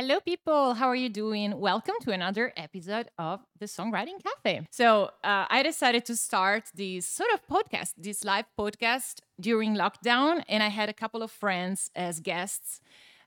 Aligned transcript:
Hello, 0.00 0.18
people. 0.18 0.72
How 0.72 0.88
are 0.88 0.96
you 0.96 1.10
doing? 1.10 1.60
Welcome 1.60 1.96
to 2.04 2.10
another 2.10 2.54
episode 2.56 3.10
of 3.18 3.40
the 3.58 3.66
Songwriting 3.66 4.18
Cafe. 4.24 4.66
So, 4.70 5.10
uh, 5.22 5.44
I 5.50 5.62
decided 5.62 6.06
to 6.06 6.16
start 6.16 6.70
this 6.74 7.06
sort 7.06 7.28
of 7.34 7.46
podcast, 7.46 7.90
this 7.98 8.24
live 8.24 8.46
podcast 8.58 9.16
during 9.38 9.76
lockdown, 9.76 10.42
and 10.48 10.62
I 10.62 10.68
had 10.68 10.88
a 10.88 10.94
couple 10.94 11.22
of 11.22 11.30
friends 11.30 11.90
as 11.94 12.18
guests 12.20 12.80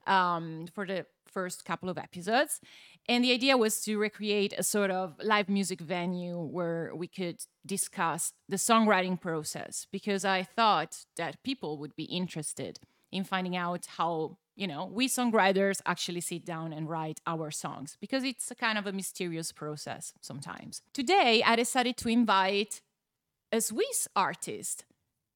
um, 0.07 0.65
for 0.73 0.87
the 0.87 1.05
first 1.27 1.63
couple 1.63 1.89
of 1.89 1.99
episodes. 1.99 2.59
And 3.07 3.23
the 3.23 3.33
idea 3.33 3.55
was 3.55 3.79
to 3.81 3.99
recreate 3.99 4.55
a 4.57 4.63
sort 4.63 4.89
of 4.89 5.13
live 5.23 5.49
music 5.49 5.79
venue 5.79 6.39
where 6.41 6.91
we 6.95 7.07
could 7.07 7.45
discuss 7.63 8.33
the 8.49 8.57
songwriting 8.57 9.21
process 9.21 9.85
because 9.91 10.25
I 10.25 10.41
thought 10.41 11.05
that 11.17 11.43
people 11.43 11.77
would 11.77 11.95
be 11.95 12.05
interested 12.05 12.79
in 13.11 13.23
finding 13.23 13.55
out 13.55 13.85
how 13.97 14.37
you 14.55 14.67
know, 14.67 14.85
we 14.85 15.07
songwriters 15.07 15.81
actually 15.85 16.21
sit 16.21 16.45
down 16.45 16.73
and 16.73 16.89
write 16.89 17.19
our 17.25 17.49
songs 17.51 17.97
because 17.99 18.23
it's 18.23 18.51
a 18.51 18.55
kind 18.55 18.77
of 18.77 18.85
a 18.85 18.91
mysterious 18.91 19.51
process 19.51 20.13
sometimes. 20.21 20.81
Today, 20.93 21.43
I 21.45 21.55
decided 21.55 21.97
to 21.97 22.09
invite 22.09 22.81
a 23.51 23.61
Swiss 23.61 24.07
artist, 24.15 24.85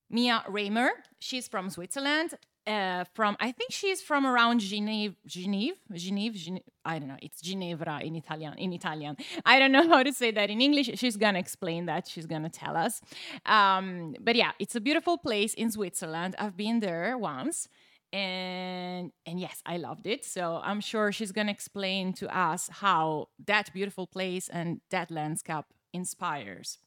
Mia 0.10 0.44
Ramer. 0.48 0.90
She's 1.20 1.48
from 1.48 1.70
Switzerland. 1.70 2.36
Uh, 2.68 3.06
from 3.14 3.38
I 3.40 3.54
think 3.54 3.72
she's 3.72 4.02
from 4.02 4.28
around 4.28 4.60
Geneva, 4.60 5.16
Geneva, 5.26 5.78
Geneva, 5.94 6.38
Geneva, 6.38 6.66
I 6.84 7.00
don't 7.00 7.08
know. 7.08 7.16
It's 7.22 7.40
Ginevra 7.40 8.02
in 8.02 8.18
Italian. 8.18 8.56
In 8.58 8.74
Italian, 8.74 9.16
I 9.46 9.58
don't 9.58 9.72
know 9.72 9.88
how 9.94 10.04
to 10.04 10.12
say 10.12 10.32
that 10.32 10.50
in 10.50 10.60
English. 10.60 10.90
She's 10.96 11.16
gonna 11.16 11.40
explain 11.40 11.86
that. 11.86 12.10
She's 12.10 12.26
gonna 12.26 12.50
tell 12.50 12.76
us. 12.76 13.00
Um, 13.46 14.16
but 14.20 14.36
yeah, 14.36 14.52
it's 14.60 14.76
a 14.76 14.82
beautiful 14.82 15.18
place 15.18 15.54
in 15.54 15.72
Switzerland. 15.72 16.36
I've 16.38 16.58
been 16.58 16.82
there 16.82 17.18
once 17.18 17.70
and 18.14 19.12
and 19.26 19.40
yes 19.40 19.62
i 19.66 19.78
loved 19.78 20.08
it. 20.08 20.26
So 20.26 20.62
i'm 20.64 20.82
sure 20.82 21.12
she's 21.12 21.32
going 21.32 21.48
to 21.48 21.54
explain 21.54 22.14
to 22.14 22.36
us 22.36 22.70
how 22.72 23.30
that 23.46 23.74
beautiful 23.74 24.08
place 24.08 24.50
and 24.50 24.82
that 24.92 25.12
landscape 25.12 25.66
inspires 25.94 26.80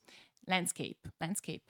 landscape 0.46 0.98
landscape 1.20 1.62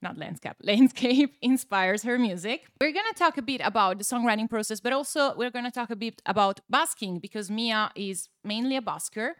not 0.00 0.18
landscape 0.18 0.56
landscape 0.62 1.36
inspires 1.40 2.02
her 2.02 2.18
music. 2.18 2.64
We're 2.80 2.92
going 2.92 3.06
to 3.12 3.18
talk 3.18 3.38
a 3.38 3.42
bit 3.42 3.60
about 3.64 3.98
the 3.98 4.04
songwriting 4.04 4.48
process 4.48 4.80
but 4.80 4.92
also 4.92 5.34
we're 5.36 5.50
going 5.50 5.64
to 5.64 5.70
talk 5.70 5.90
a 5.90 5.96
bit 5.96 6.22
about 6.26 6.60
busking 6.68 7.18
because 7.18 7.50
mia 7.50 7.90
is 7.94 8.28
mainly 8.44 8.76
a 8.76 8.82
busker 8.82 9.32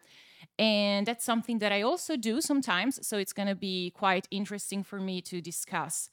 and 0.58 1.06
that's 1.06 1.24
something 1.24 1.58
that 1.60 1.72
i 1.72 1.82
also 1.82 2.16
do 2.16 2.40
sometimes. 2.40 3.06
So 3.06 3.16
it's 3.18 3.32
going 3.32 3.48
to 3.48 3.54
be 3.54 3.90
quite 3.90 4.26
interesting 4.30 4.82
for 4.82 5.00
me 5.00 5.20
to 5.22 5.40
discuss 5.40 6.10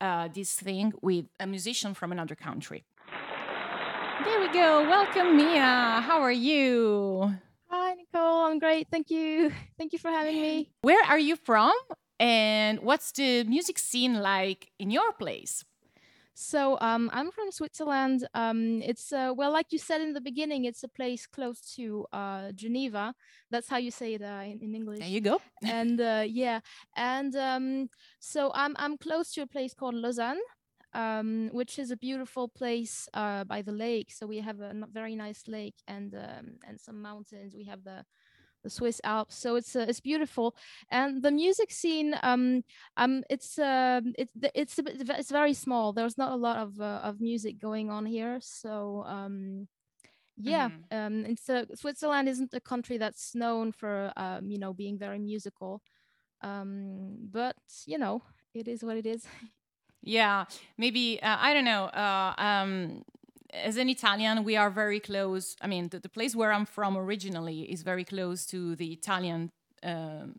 uh, 0.00 0.28
this 0.32 0.54
thing 0.54 0.92
with 1.02 1.26
a 1.40 1.46
musician 1.46 1.94
from 1.94 2.12
another 2.12 2.34
country. 2.34 2.84
There 4.24 4.40
we 4.40 4.48
go. 4.52 4.82
Welcome, 4.88 5.36
Mia. 5.36 6.00
How 6.02 6.20
are 6.20 6.32
you? 6.32 7.32
Hi, 7.70 7.94
Nicole. 7.94 8.44
I'm 8.46 8.58
great. 8.58 8.88
Thank 8.90 9.10
you. 9.10 9.52
Thank 9.78 9.92
you 9.92 9.98
for 9.98 10.10
having 10.10 10.34
me. 10.40 10.70
Where 10.82 11.04
are 11.04 11.18
you 11.18 11.36
from? 11.36 11.72
And 12.18 12.80
what's 12.80 13.12
the 13.12 13.44
music 13.44 13.78
scene 13.78 14.20
like 14.20 14.70
in 14.78 14.90
your 14.90 15.12
place? 15.12 15.64
So 16.40 16.78
um, 16.80 17.10
I'm 17.12 17.32
from 17.32 17.50
Switzerland. 17.50 18.28
Um, 18.32 18.80
it's 18.82 19.12
uh, 19.12 19.32
well, 19.36 19.52
like 19.52 19.72
you 19.72 19.78
said 19.78 20.00
in 20.00 20.12
the 20.12 20.20
beginning, 20.20 20.66
it's 20.66 20.84
a 20.84 20.88
place 20.88 21.26
close 21.26 21.60
to 21.74 22.06
uh, 22.12 22.52
Geneva. 22.52 23.12
That's 23.50 23.68
how 23.68 23.78
you 23.78 23.90
say 23.90 24.14
it 24.14 24.22
uh, 24.22 24.44
in, 24.44 24.60
in, 24.62 24.72
English. 24.76 25.00
There 25.00 25.08
you 25.08 25.20
go. 25.20 25.40
and 25.64 26.00
uh, 26.00 26.22
yeah, 26.24 26.60
and 26.94 27.34
um, 27.34 27.88
so 28.20 28.52
I'm 28.54 28.76
I'm 28.78 28.96
close 28.96 29.32
to 29.32 29.40
a 29.40 29.48
place 29.48 29.74
called 29.74 29.96
Lausanne, 29.96 30.38
um, 30.94 31.50
which 31.50 31.76
is 31.76 31.90
a 31.90 31.96
beautiful 31.96 32.46
place 32.46 33.08
uh, 33.14 33.42
by 33.42 33.60
the 33.60 33.72
lake. 33.72 34.12
So 34.12 34.24
we 34.28 34.38
have 34.38 34.60
a 34.60 34.72
very 34.92 35.16
nice 35.16 35.42
lake 35.48 35.74
and 35.88 36.14
um, 36.14 36.58
and 36.68 36.80
some 36.80 37.02
mountains. 37.02 37.56
We 37.56 37.64
have 37.64 37.82
the 37.82 38.04
the 38.62 38.70
Swiss 38.70 39.00
Alps. 39.04 39.36
So 39.36 39.56
it's 39.56 39.74
uh, 39.76 39.86
it's 39.88 40.00
beautiful, 40.00 40.54
and 40.90 41.22
the 41.22 41.30
music 41.30 41.70
scene 41.70 42.14
um 42.22 42.62
um 42.96 43.22
it's 43.30 43.58
uh, 43.58 44.00
it's 44.16 44.32
it's 44.54 44.78
it's 44.78 45.30
very 45.30 45.54
small. 45.54 45.92
There's 45.92 46.18
not 46.18 46.32
a 46.32 46.36
lot 46.36 46.58
of 46.58 46.80
uh, 46.80 47.00
of 47.02 47.20
music 47.20 47.58
going 47.60 47.90
on 47.90 48.06
here, 48.06 48.38
so 48.40 49.04
um 49.06 49.68
yeah 50.40 50.68
mm. 50.68 51.06
um 51.06 51.24
it's 51.26 51.48
uh, 51.50 51.64
Switzerland 51.74 52.28
isn't 52.28 52.54
a 52.54 52.60
country 52.60 52.96
that's 52.96 53.34
known 53.34 53.72
for 53.72 54.12
um 54.16 54.48
you 54.48 54.58
know 54.58 54.72
being 54.72 54.98
very 54.98 55.18
musical, 55.18 55.82
um 56.42 57.16
but 57.32 57.56
you 57.86 57.98
know 57.98 58.22
it 58.54 58.68
is 58.68 58.82
what 58.84 58.96
it 58.96 59.06
is. 59.06 59.26
Yeah, 60.02 60.44
maybe 60.76 61.20
uh, 61.20 61.36
I 61.40 61.54
don't 61.54 61.64
know. 61.64 61.84
Uh, 61.84 62.34
um, 62.38 63.02
as 63.52 63.76
an 63.76 63.88
Italian, 63.88 64.44
we 64.44 64.56
are 64.56 64.70
very 64.70 65.00
close. 65.00 65.56
I 65.60 65.66
mean, 65.66 65.88
the, 65.88 65.98
the, 65.98 66.08
place 66.08 66.36
where 66.36 66.52
I'm 66.52 66.66
from 66.66 66.96
originally 66.96 67.62
is 67.62 67.82
very 67.82 68.04
close 68.04 68.46
to 68.46 68.76
the 68.76 68.92
Italian 68.92 69.50
um, 69.82 70.34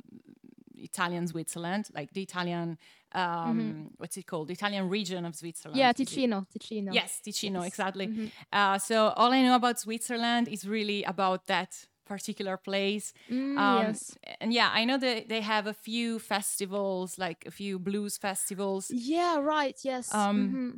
Italian 0.75 1.27
Switzerland, 1.27 1.89
like 1.93 2.13
the 2.13 2.21
Italian 2.21 2.77
um, 3.13 3.23
mm-hmm. 3.23 3.81
what's 3.97 4.17
it 4.17 4.27
called? 4.27 4.47
The 4.49 4.53
Italian 4.53 4.87
region 4.87 5.25
of 5.25 5.35
Switzerland. 5.35 5.79
Yeah, 5.79 5.91
Ticino. 5.93 6.45
Ticino. 6.53 6.93
Yes, 6.93 7.21
Ticino, 7.25 7.59
yes. 7.59 7.67
exactly. 7.67 8.07
Mm-hmm. 8.07 8.27
Uh, 8.53 8.77
so 8.77 9.09
all 9.15 9.33
I 9.33 9.41
know 9.41 9.55
about 9.55 9.79
Switzerland 9.79 10.47
is 10.47 10.67
really 10.67 11.03
about 11.03 11.47
that 11.47 11.87
particular 12.05 12.57
place. 12.57 13.13
Mm, 13.29 13.57
um, 13.57 13.85
yes. 13.87 14.15
And 14.41 14.53
yeah, 14.53 14.69
I 14.71 14.85
know 14.85 14.97
that 14.97 15.29
they 15.29 15.41
have 15.41 15.67
a 15.67 15.73
few 15.73 16.19
festivals, 16.19 17.17
like 17.17 17.45
a 17.47 17.51
few 17.51 17.79
blues 17.79 18.17
festivals. 18.17 18.91
Yeah, 18.91 19.39
right. 19.39 19.77
Yes. 19.83 20.13
Um, 20.13 20.37
mm-hmm 20.37 20.69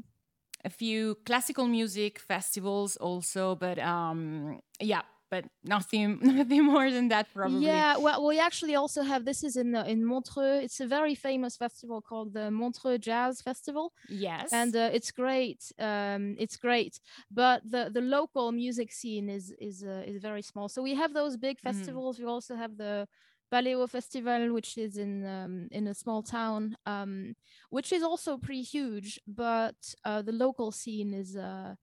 a 0.63 0.69
few 0.69 1.15
classical 1.25 1.67
music 1.67 2.19
festivals 2.19 2.97
also, 2.97 3.55
but 3.55 3.79
um, 3.79 4.59
yeah, 4.79 5.01
but 5.31 5.45
nothing 5.63 6.19
nothing 6.39 6.63
more 6.65 6.91
than 6.91 7.07
that 7.07 7.27
probably. 7.33 7.65
Yeah, 7.65 7.97
well, 7.97 8.27
we 8.27 8.39
actually 8.39 8.75
also 8.75 9.01
have 9.01 9.25
this 9.25 9.43
is 9.43 9.55
in 9.55 9.73
uh, 9.73 9.83
in 9.85 10.05
Montreux. 10.05 10.59
It's 10.61 10.79
a 10.79 10.85
very 10.85 11.15
famous 11.15 11.55
festival 11.57 12.01
called 12.01 12.33
the 12.33 12.51
Montreux 12.51 12.99
Jazz 12.99 13.41
Festival. 13.41 13.93
Yes, 14.09 14.53
and 14.53 14.75
uh, 14.75 14.89
it's 14.93 15.11
great. 15.11 15.71
Um, 15.79 16.35
it's 16.37 16.57
great, 16.57 16.99
but 17.31 17.63
the 17.63 17.89
the 17.91 18.01
local 18.01 18.51
music 18.51 18.91
scene 18.91 19.29
is 19.29 19.53
is 19.59 19.83
uh, 19.83 20.03
is 20.05 20.21
very 20.21 20.43
small. 20.43 20.67
So 20.69 20.83
we 20.83 20.93
have 20.95 21.13
those 21.13 21.37
big 21.37 21.57
mm-hmm. 21.57 21.69
festivals. 21.69 22.17
Mm. 22.17 22.19
We 22.19 22.25
also 22.25 22.55
have 22.55 22.77
the 22.77 23.07
Paléo 23.51 23.89
Festival, 23.89 24.53
which 24.53 24.77
is 24.77 24.97
in 24.97 25.25
um, 25.25 25.67
in 25.71 25.87
a 25.87 25.93
small 25.93 26.23
town, 26.23 26.77
um, 26.85 27.35
which 27.69 27.91
is 27.91 28.03
also 28.03 28.37
pretty 28.37 28.61
huge, 28.61 29.19
but 29.27 29.75
uh, 30.05 30.21
the 30.21 30.31
local 30.31 30.71
scene 30.71 31.13
is 31.13 31.35
uh, 31.35 31.75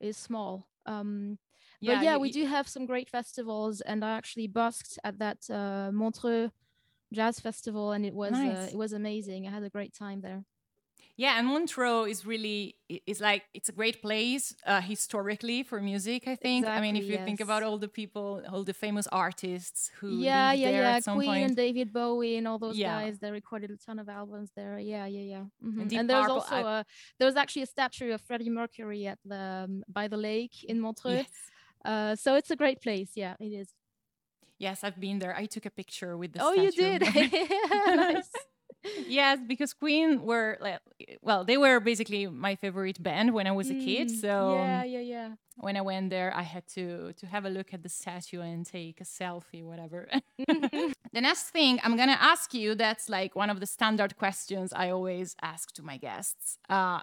is 0.00 0.16
small. 0.16 0.68
Um, 0.86 1.38
yeah, 1.80 1.94
but 1.96 2.04
yeah, 2.04 2.14
you, 2.14 2.20
we 2.20 2.30
do 2.30 2.46
have 2.46 2.68
some 2.68 2.86
great 2.86 3.08
festivals, 3.08 3.80
and 3.80 4.04
I 4.04 4.16
actually 4.16 4.48
busked 4.48 4.98
at 5.02 5.18
that 5.18 5.48
uh, 5.50 5.90
Montreux 5.92 6.50
Jazz 7.12 7.40
Festival, 7.40 7.92
and 7.92 8.04
it 8.04 8.14
was 8.14 8.32
uh, 8.32 8.36
nice. 8.36 8.72
it 8.72 8.76
was 8.76 8.92
amazing. 8.92 9.46
I 9.46 9.50
had 9.50 9.62
a 9.62 9.70
great 9.70 9.94
time 9.94 10.20
there. 10.20 10.44
Yeah, 11.16 11.38
and 11.38 11.46
Montreux 11.46 12.06
is 12.06 12.26
really 12.26 12.74
it's 12.88 13.20
like 13.20 13.44
it's 13.54 13.68
a 13.68 13.72
great 13.72 14.02
place 14.02 14.52
uh, 14.66 14.80
historically 14.80 15.62
for 15.62 15.80
music. 15.80 16.26
I 16.26 16.34
think. 16.34 16.64
Exactly, 16.64 16.78
I 16.78 16.80
mean, 16.80 16.96
if 16.96 17.04
you 17.04 17.14
yes. 17.14 17.24
think 17.24 17.40
about 17.40 17.62
all 17.62 17.78
the 17.78 17.86
people, 17.86 18.42
all 18.50 18.64
the 18.64 18.74
famous 18.74 19.06
artists 19.12 19.92
who 20.00 20.18
yeah, 20.18 20.52
yeah, 20.52 20.70
yeah, 20.70 21.00
Queen 21.00 21.28
point. 21.28 21.44
and 21.44 21.56
David 21.56 21.92
Bowie 21.92 22.36
and 22.36 22.48
all 22.48 22.58
those 22.58 22.76
yeah. 22.76 23.00
guys, 23.00 23.20
they 23.20 23.30
recorded 23.30 23.70
a 23.70 23.76
ton 23.76 24.00
of 24.00 24.08
albums 24.08 24.50
there. 24.56 24.76
Yeah, 24.80 25.06
yeah, 25.06 25.20
yeah. 25.20 25.44
Mm-hmm. 25.64 25.80
And, 25.82 25.92
and 25.92 26.10
there's 26.10 26.28
also 26.28 26.56
I... 26.56 26.80
a 26.80 26.84
there 27.20 27.26
was 27.26 27.36
actually 27.36 27.62
a 27.62 27.66
statue 27.66 28.12
of 28.12 28.20
Freddie 28.20 28.50
Mercury 28.50 29.06
at 29.06 29.18
the 29.24 29.66
um, 29.66 29.84
by 29.88 30.08
the 30.08 30.16
lake 30.16 30.64
in 30.64 30.80
Montreux. 30.80 31.12
Yes. 31.12 31.26
Uh, 31.84 32.16
so 32.16 32.34
it's 32.34 32.50
a 32.50 32.56
great 32.56 32.82
place. 32.82 33.10
Yeah, 33.14 33.34
it 33.38 33.52
is. 33.52 33.68
Yes, 34.58 34.82
I've 34.82 34.98
been 34.98 35.20
there. 35.20 35.36
I 35.36 35.46
took 35.46 35.66
a 35.66 35.70
picture 35.70 36.16
with 36.16 36.32
the. 36.32 36.40
Oh, 36.42 36.54
you 36.54 36.72
did. 36.72 37.02
nice 37.84 38.30
yes, 39.06 39.38
because 39.46 39.72
Queen 39.72 40.22
were 40.22 40.58
like, 40.60 40.80
well, 41.22 41.44
they 41.44 41.56
were 41.56 41.80
basically 41.80 42.26
my 42.26 42.54
favorite 42.56 43.02
band 43.02 43.32
when 43.34 43.46
I 43.46 43.52
was 43.52 43.70
a 43.70 43.74
kid. 43.74 44.08
Mm, 44.08 44.20
so 44.20 44.52
yeah, 44.52 44.84
yeah, 44.84 45.00
yeah. 45.00 45.28
When 45.56 45.76
I 45.76 45.82
went 45.82 46.10
there, 46.10 46.32
I 46.34 46.42
had 46.42 46.66
to 46.74 47.12
to 47.12 47.26
have 47.26 47.44
a 47.44 47.50
look 47.50 47.72
at 47.72 47.82
the 47.82 47.88
statue 47.88 48.40
and 48.40 48.66
take 48.66 49.00
a 49.00 49.04
selfie, 49.04 49.62
whatever. 49.62 50.08
the 50.38 51.20
next 51.20 51.50
thing 51.50 51.80
I'm 51.82 51.96
gonna 51.96 52.18
ask 52.20 52.54
you, 52.54 52.74
that's 52.74 53.08
like 53.08 53.34
one 53.36 53.50
of 53.50 53.60
the 53.60 53.66
standard 53.66 54.16
questions 54.16 54.72
I 54.72 54.90
always 54.90 55.36
ask 55.42 55.72
to 55.74 55.82
my 55.82 55.96
guests. 55.96 56.58
Uh, 56.68 57.00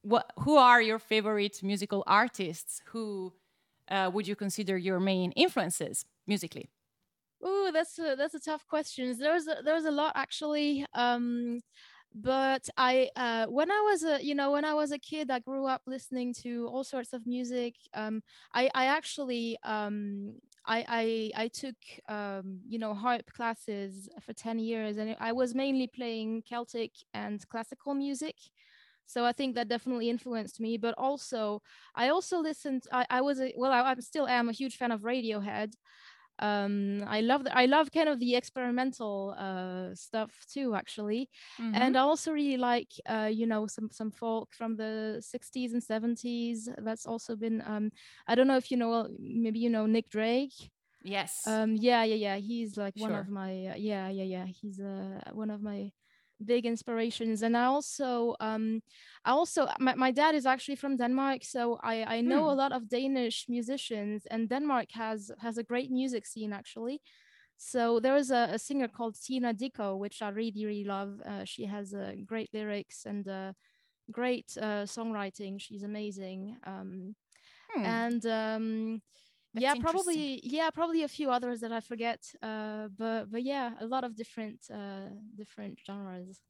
what, 0.00 0.32
who 0.40 0.56
are 0.56 0.80
your 0.80 0.98
favorite 0.98 1.62
musical 1.62 2.02
artists? 2.06 2.82
Who 2.86 3.34
uh, 3.90 4.10
would 4.12 4.26
you 4.26 4.36
consider 4.36 4.78
your 4.78 4.98
main 5.00 5.32
influences 5.32 6.06
musically? 6.26 6.70
Oh, 7.42 7.70
that's 7.72 7.98
a 7.98 8.14
that's 8.16 8.34
a 8.34 8.40
tough 8.40 8.66
question. 8.68 9.16
There's 9.18 9.46
a, 9.48 9.56
there's 9.64 9.84
a 9.84 9.90
lot 9.90 10.12
actually. 10.14 10.86
Um, 10.94 11.60
but 12.14 12.68
I 12.76 13.08
uh, 13.16 13.46
when 13.46 13.70
I 13.70 13.80
was 13.90 14.04
a 14.04 14.22
you 14.24 14.34
know 14.34 14.52
when 14.52 14.64
I 14.64 14.74
was 14.74 14.92
a 14.92 14.98
kid, 14.98 15.30
I 15.30 15.40
grew 15.40 15.66
up 15.66 15.82
listening 15.86 16.34
to 16.42 16.68
all 16.68 16.84
sorts 16.84 17.12
of 17.12 17.26
music. 17.26 17.74
Um, 17.94 18.22
I 18.54 18.70
I 18.74 18.86
actually 18.86 19.58
um, 19.64 20.34
I, 20.66 21.32
I 21.36 21.44
I 21.44 21.48
took 21.48 21.74
um, 22.08 22.60
you 22.68 22.78
know 22.78 22.94
harp 22.94 23.26
classes 23.32 24.08
for 24.20 24.32
ten 24.34 24.58
years, 24.60 24.96
and 24.98 25.16
I 25.18 25.32
was 25.32 25.54
mainly 25.54 25.88
playing 25.88 26.42
Celtic 26.48 26.92
and 27.14 27.46
classical 27.48 27.94
music. 27.94 28.36
so 29.06 29.24
I 29.24 29.32
think 29.32 29.54
that 29.56 29.68
definitely 29.68 30.08
influenced 30.08 30.60
me. 30.60 30.76
But 30.78 30.94
also, 30.96 31.60
I 31.94 32.08
also 32.08 32.38
listened. 32.38 32.84
I, 32.92 33.06
I 33.10 33.20
was 33.20 33.40
a, 33.40 33.52
well, 33.56 33.72
I, 33.72 33.82
I 33.90 33.94
still 34.00 34.26
am 34.26 34.48
a 34.48 34.52
huge 34.52 34.76
fan 34.76 34.90
of 34.92 35.02
Radiohead. 35.02 35.74
Um, 36.42 37.04
I 37.06 37.20
love 37.22 37.44
the, 37.44 37.56
I 37.56 37.66
love 37.66 37.92
kind 37.92 38.08
of 38.08 38.18
the 38.20 38.34
experimental 38.36 39.34
uh, 39.38 39.94
stuff 39.94 40.44
too, 40.52 40.74
actually. 40.74 41.30
Mhm. 41.58 41.94
And 41.94 41.96
I 41.96 42.00
also 42.02 42.32
really 42.32 42.56
like, 42.58 42.92
uh, 43.06 43.30
you 43.32 43.46
know, 43.46 43.66
some 43.68 43.90
some 43.92 44.10
folk 44.10 44.54
from 44.54 44.76
the 44.76 45.18
'60s 45.22 45.72
and 45.72 45.82
'70s. 45.82 46.68
That's 46.78 47.06
also 47.06 47.36
been. 47.36 47.62
Um, 47.66 47.92
I 48.26 48.34
don't 48.34 48.48
know 48.48 48.56
if 48.58 48.70
you 48.70 48.76
know, 48.76 49.08
maybe 49.18 49.60
you 49.60 49.70
know 49.70 49.86
Nick 49.86 50.10
Drake. 50.10 50.70
yes. 51.02 51.60
Um, 51.60 51.76
yeah, 51.76 52.04
yeah, 52.04 52.14
yeah. 52.16 52.36
He's 52.36 52.76
like 52.76 52.94
one 52.98 53.14
of 53.14 53.28
my 53.28 53.66
uh, 53.66 53.74
yeah, 53.76 54.08
yeah, 54.08 54.24
yeah. 54.24 54.46
He's 54.46 54.80
uh, 54.80 55.20
one 55.32 55.50
of 55.50 55.62
my 55.62 55.92
big 56.42 56.66
inspirations. 56.66 57.42
And 57.42 57.56
I 57.56 57.64
also 57.64 58.36
um, 58.40 58.82
I 59.24 59.30
also 59.32 59.68
my, 59.78 59.94
my 59.94 60.10
dad 60.12 60.34
is 60.34 60.46
actually 60.46 60.76
from 60.76 60.96
Denmark, 60.96 61.44
so 61.44 61.78
I 61.82 62.04
I 62.16 62.20
know 62.22 62.42
Hmm. 62.42 62.52
a 62.52 62.54
lot 62.62 62.72
of 62.72 62.88
Danish 62.88 63.46
musicians, 63.48 64.26
and 64.30 64.48
Denmark 64.48 64.88
has 64.92 65.30
has 65.40 65.58
a 65.58 65.64
great 65.64 65.90
music 65.90 66.26
scene 66.26 66.52
actually. 66.52 67.00
So 67.56 68.00
there 68.00 68.16
is 68.16 68.30
a, 68.30 68.48
a 68.52 68.58
singer 68.58 68.88
called 68.88 69.16
Tina 69.20 69.52
Dico, 69.54 69.96
which 69.96 70.22
I 70.22 70.28
really 70.30 70.64
really 70.66 70.84
love. 70.84 71.20
Uh, 71.26 71.44
she 71.44 71.66
has 71.66 71.94
uh, 71.94 72.12
great 72.26 72.50
lyrics 72.54 73.06
and 73.06 73.26
uh, 73.28 73.52
great 74.10 74.56
uh, 74.60 74.84
songwriting. 74.86 75.60
She's 75.60 75.82
amazing. 75.84 76.56
Um, 76.66 77.14
Hmm. 77.70 77.98
and 77.98 78.24
um 78.26 79.02
That's 79.54 79.64
yeah 79.64 79.74
probably 79.74 80.40
yeah 80.44 80.70
probably 80.70 81.02
a 81.02 81.08
few 81.08 81.30
others 81.30 81.60
that 81.60 81.72
i 81.72 81.80
forget 81.80 82.34
uh 82.42 82.88
but 82.96 83.30
but 83.30 83.42
yeah 83.42 83.74
a 83.80 83.86
lot 83.86 84.04
of 84.04 84.16
different 84.16 84.60
uh 84.72 85.08
different 85.36 85.78
genres 85.86 86.40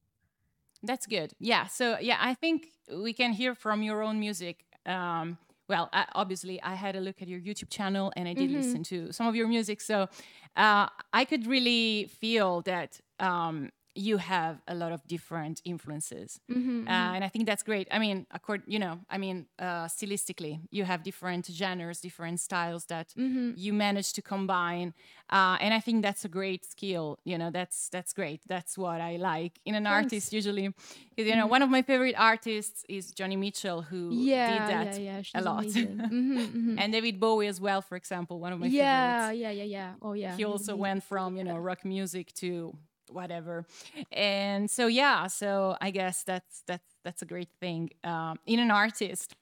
That's 0.83 1.05
good. 1.05 1.33
Yeah. 1.39 1.67
So 1.67 1.97
yeah, 1.99 2.17
I 2.19 2.33
think 2.33 2.67
we 2.93 3.13
can 3.13 3.31
hear 3.31 3.55
from 3.55 3.83
your 3.83 4.01
own 4.03 4.19
music. 4.19 4.65
Um, 4.85 5.37
well, 5.69 5.89
I, 5.93 6.05
obviously, 6.13 6.61
I 6.61 6.75
had 6.75 6.95
a 6.95 6.99
look 6.99 7.21
at 7.21 7.27
your 7.29 7.39
YouTube 7.39 7.69
channel 7.69 8.11
and 8.17 8.27
I 8.27 8.33
did 8.33 8.51
Mhm. 8.51 8.51
listen 8.51 8.83
to 8.85 9.11
some 9.13 9.27
of 9.27 9.35
your 9.35 9.47
music. 9.47 9.79
So 9.79 10.09
uh, 10.57 10.87
I 11.13 11.25
could 11.25 11.47
really 11.47 12.07
feel 12.19 12.61
that 12.63 12.99
um, 13.19 13.69
you 13.95 14.17
have 14.17 14.61
a 14.67 14.75
lot 14.75 14.91
of 14.91 15.05
different 15.07 15.61
influences. 15.65 16.39
Mhm, 16.49 16.87
Uh, 16.87 17.15
and 17.15 17.23
I 17.23 17.29
think 17.29 17.45
that's 17.45 17.63
great. 17.63 17.87
I 17.91 17.99
mean, 17.99 18.25
accord, 18.31 18.63
you 18.67 18.79
know, 18.79 18.99
I 19.09 19.17
mean, 19.17 19.47
uh, 19.59 19.85
stylistically, 19.87 20.59
you 20.71 20.83
have 20.83 21.03
different 21.03 21.45
genres, 21.45 22.01
different 22.01 22.39
styles 22.39 22.85
that 22.87 23.13
Mhm. 23.15 23.53
you 23.55 23.73
manage 23.73 24.13
to 24.13 24.21
combine, 24.21 24.93
uh, 25.29 25.57
and 25.61 25.73
I 25.73 25.79
think 25.79 26.01
that's 26.01 26.25
a 26.25 26.29
great 26.29 26.65
skill. 26.65 27.19
You 27.23 27.37
know, 27.37 27.51
that's 27.51 27.89
that's 27.89 28.13
great. 28.13 28.41
That's 28.47 28.77
what 28.77 28.99
I 29.01 29.15
like 29.17 29.59
in 29.65 29.75
an 29.75 29.85
Thanks. 29.85 30.13
artist. 30.13 30.33
usually 30.33 30.73
you 31.17 31.35
know, 31.35 31.47
one 31.47 31.61
of 31.61 31.69
my 31.69 31.81
favorite 31.81 32.15
artists 32.17 32.83
is 32.89 33.11
Joni 33.13 33.37
Mitchell, 33.37 33.81
who 33.83 34.09
yeah 34.25 34.45
did 34.45 34.65
that 34.67 34.99
yeah 34.99 34.99
yeah 34.99 35.21
a 35.35 35.41
lot. 35.41 35.65
Mhm, 36.11 36.53
mhm. 36.53 36.75
and 36.77 36.91
David 36.93 37.19
Bowie 37.19 37.47
as 37.47 37.59
well, 37.61 37.81
for 37.81 37.95
example, 37.95 38.39
one 38.39 38.53
of 38.53 38.59
my 38.59 38.69
yeah 38.69 39.31
favorites 39.31 39.39
yeah 39.39 39.51
yeah 39.51 39.63
yeah 39.63 39.93
oh 40.01 40.13
yeah 40.13 40.35
he 40.37 40.43
also 40.43 40.75
went 40.75 41.03
from 41.03 41.37
you 41.37 41.43
know 41.43 41.57
rock 41.57 41.85
music 41.85 42.33
to 42.33 42.73
whatever. 43.13 43.65
And 44.11 44.69
so 44.69 44.87
yeah 44.87 45.27
so 45.27 45.77
i 45.81 45.91
guess 45.91 46.23
that's 46.23 46.63
that's 46.67 46.95
that's 47.03 47.21
a 47.21 47.25
great 47.25 47.49
thing 47.59 47.89
um, 48.03 48.39
in 48.45 48.59
an 48.59 48.71
artist. 48.71 49.35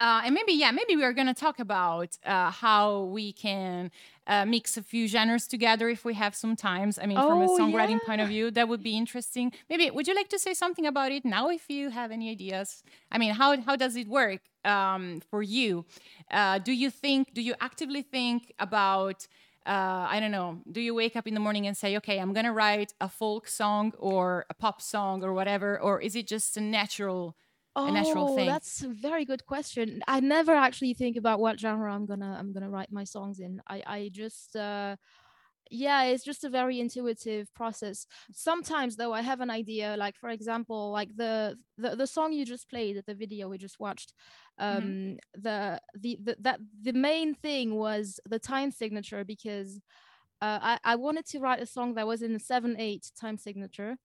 Uh, 0.00 0.22
and 0.24 0.34
maybe 0.34 0.52
yeah 0.52 0.70
maybe 0.70 0.96
we're 0.96 1.12
going 1.12 1.26
to 1.26 1.34
talk 1.34 1.58
about 1.58 2.16
uh, 2.24 2.50
how 2.50 3.02
we 3.04 3.32
can 3.32 3.90
uh, 4.26 4.46
mix 4.46 4.76
a 4.78 4.82
few 4.82 5.06
genres 5.06 5.46
together 5.46 5.90
if 5.90 6.04
we 6.06 6.14
have 6.14 6.34
some 6.34 6.56
times. 6.56 6.98
I 6.98 7.06
mean 7.06 7.22
from 7.22 7.42
a 7.42 7.46
Oh, 7.46 7.56
songwriting 7.58 8.00
point 8.02 8.20
of 8.20 8.28
view 8.28 8.50
that 8.52 8.66
would 8.68 8.82
be 8.82 8.96
interesting. 8.96 9.52
Maybe 9.68 9.90
would 9.90 10.08
you 10.08 10.14
like 10.14 10.28
to 10.30 10.38
say 10.38 10.54
something 10.54 10.86
about 10.86 11.12
it 11.12 11.24
now 11.24 11.50
if 11.50 11.68
you 11.68 11.90
have 11.90 12.10
any 12.10 12.30
ideas? 12.30 12.82
I 13.12 13.18
mean 13.18 13.34
how, 13.34 13.60
how 13.60 13.76
does 13.76 13.96
it 13.96 14.08
work 14.08 14.40
um, 14.64 15.20
for 15.30 15.42
you? 15.42 15.84
Uh, 16.30 16.58
do 16.58 16.72
you 16.72 16.90
think 16.90 17.34
do 17.34 17.42
you 17.42 17.54
actively 17.60 18.02
think 18.02 18.52
about 18.58 19.26
uh, 19.66 20.06
I 20.10 20.20
don't 20.20 20.30
know. 20.30 20.62
Do 20.70 20.80
you 20.80 20.94
wake 20.94 21.16
up 21.16 21.26
in 21.26 21.34
the 21.34 21.40
morning 21.40 21.66
and 21.66 21.76
say, 21.76 21.96
"Okay, 21.98 22.18
I'm 22.18 22.32
gonna 22.32 22.52
write 22.52 22.94
a 23.00 23.08
folk 23.08 23.48
song 23.48 23.92
or 23.98 24.46
a 24.50 24.54
pop 24.54 24.80
song 24.82 25.22
or 25.24 25.32
whatever," 25.32 25.78
or 25.80 26.00
is 26.00 26.16
it 26.16 26.26
just 26.26 26.56
a 26.56 26.60
natural, 26.60 27.36
a 27.86 27.90
natural 27.90 28.26
Oh, 28.26 28.26
thing? 28.26 28.60
that's 28.60 28.82
a 28.82 28.88
very 28.88 29.24
good 29.24 29.46
question. 29.46 30.02
I 30.08 30.18
never 30.20 30.52
actually 30.52 30.92
think 30.94 31.16
about 31.16 31.38
what 31.38 31.60
genre 31.60 31.92
I'm 31.94 32.04
gonna 32.04 32.36
I'm 32.38 32.52
gonna 32.52 32.68
write 32.70 32.90
my 32.90 33.04
songs 33.04 33.38
in. 33.38 33.62
I 33.68 33.82
I 33.86 34.08
just 34.12 34.56
uh 34.56 34.96
yeah, 35.70 36.04
it's 36.04 36.24
just 36.24 36.44
a 36.44 36.50
very 36.50 36.80
intuitive 36.80 37.52
process. 37.54 38.06
Sometimes 38.32 38.96
though 38.96 39.12
I 39.12 39.22
have 39.22 39.40
an 39.40 39.50
idea 39.50 39.96
like 39.98 40.16
for 40.16 40.30
example, 40.30 40.90
like 40.92 41.16
the 41.16 41.56
the, 41.78 41.96
the 41.96 42.06
song 42.06 42.32
you 42.32 42.44
just 42.44 42.68
played, 42.68 42.96
at 42.96 43.06
the 43.06 43.14
video 43.14 43.48
we 43.48 43.58
just 43.58 43.80
watched, 43.80 44.12
um 44.58 45.16
the, 45.34 45.80
the 45.94 46.18
the 46.22 46.36
that 46.40 46.60
the 46.82 46.92
main 46.92 47.34
thing 47.34 47.74
was 47.76 48.20
the 48.28 48.38
time 48.38 48.70
signature 48.70 49.24
because 49.24 49.80
uh, 50.42 50.58
I, 50.62 50.78
I 50.84 50.96
wanted 50.96 51.26
to 51.26 51.40
write 51.40 51.62
a 51.62 51.66
song 51.66 51.94
that 51.94 52.06
was 52.06 52.22
in 52.22 52.32
the 52.32 52.40
7-8 52.40 53.10
time 53.20 53.36
signature 53.38 53.96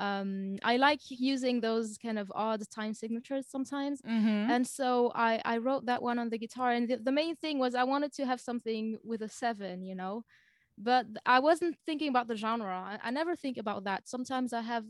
um 0.00 0.56
i 0.62 0.76
like 0.76 1.00
using 1.08 1.60
those 1.60 1.98
kind 1.98 2.18
of 2.18 2.30
odd 2.34 2.62
time 2.70 2.94
signatures 2.94 3.46
sometimes 3.48 4.02
Mm-hmm. 4.06 4.52
and 4.52 4.66
so 4.66 5.12
i 5.14 5.40
i 5.44 5.58
wrote 5.58 5.86
that 5.86 6.02
one 6.02 6.18
on 6.18 6.30
the 6.30 6.38
guitar 6.38 6.72
and 6.72 6.88
the, 6.88 6.96
the 6.96 7.12
main 7.12 7.36
thing 7.36 7.58
was 7.58 7.74
i 7.74 7.84
wanted 7.84 8.12
to 8.12 8.24
have 8.24 8.40
something 8.40 8.98
with 9.04 9.22
a 9.22 9.28
seven 9.28 9.82
you 9.84 9.94
know 9.94 10.24
but 10.80 11.06
i 11.26 11.38
wasn't 11.40 11.76
thinking 11.86 12.08
about 12.08 12.28
the 12.28 12.36
genre 12.36 12.74
i, 12.74 12.98
I 13.08 13.10
never 13.12 13.36
think 13.36 13.58
about 13.58 13.84
that 13.84 14.08
sometimes 14.08 14.52
i 14.54 14.62
have 14.62 14.86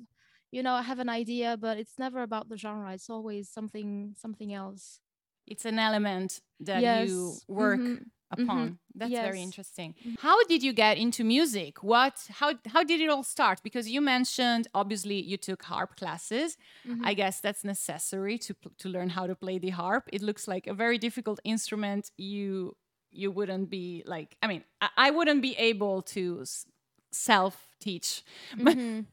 you 0.53 0.63
know 0.63 0.75
i 0.75 0.83
have 0.83 0.99
an 1.01 1.11
idea 1.11 1.57
but 1.59 1.79
it's 1.79 1.99
never 1.99 2.23
about 2.23 2.49
the 2.49 2.59
genre 2.59 2.93
it's 2.95 3.11
always 3.11 3.51
something 3.51 4.15
something 4.17 4.53
else 4.55 5.01
It's 5.47 5.65
an 5.65 5.79
element 5.79 6.41
that 6.61 6.87
you 6.87 7.41
Yes, 7.41 7.47
work 7.49 7.83
mhm, 7.83 8.11
upon. 8.31 8.79
That's 8.95 9.19
very 9.19 9.43
yes. 9.43 9.43
interesting. 9.43 9.95
How 10.17 10.43
did 10.45 10.63
you 10.63 10.73
get 10.73 10.99
into 10.99 11.25
music? 11.25 11.83
What? 11.83 12.29
How? 12.31 12.55
How 12.67 12.85
did 12.85 13.01
it 13.01 13.09
all 13.11 13.25
start? 13.25 13.61
Because 13.65 13.89
you 13.91 14.01
mentioned 14.01 14.69
obviously 14.75 15.21
you 15.21 15.37
took 15.37 15.63
harp 15.65 15.97
classes. 15.97 16.57
Mhm. 16.85 17.11
I 17.11 17.15
guess 17.15 17.41
that's 17.41 17.65
necessary 17.65 18.39
to 18.39 18.55
to 18.79 18.89
learn 18.89 19.09
how 19.11 19.27
to 19.27 19.35
play 19.35 19.59
the 19.59 19.71
harp. 19.71 20.09
It 20.13 20.23
looks 20.23 20.47
like 20.47 20.67
a 20.69 20.75
very 20.75 20.99
difficult 20.99 21.41
instrument. 21.45 22.11
You 22.17 22.77
you 23.13 23.31
wouldn't 23.31 23.71
be 23.71 24.03
like. 24.07 24.37
I 24.43 24.47
mean, 24.47 24.65
I, 24.81 24.89
I 24.97 25.11
wouldn't 25.11 25.43
be 25.43 25.57
able 25.57 26.03
to 26.15 26.41
s- 26.43 26.67
self 27.13 27.69
teach 27.81 28.23
Mhm, 28.57 29.07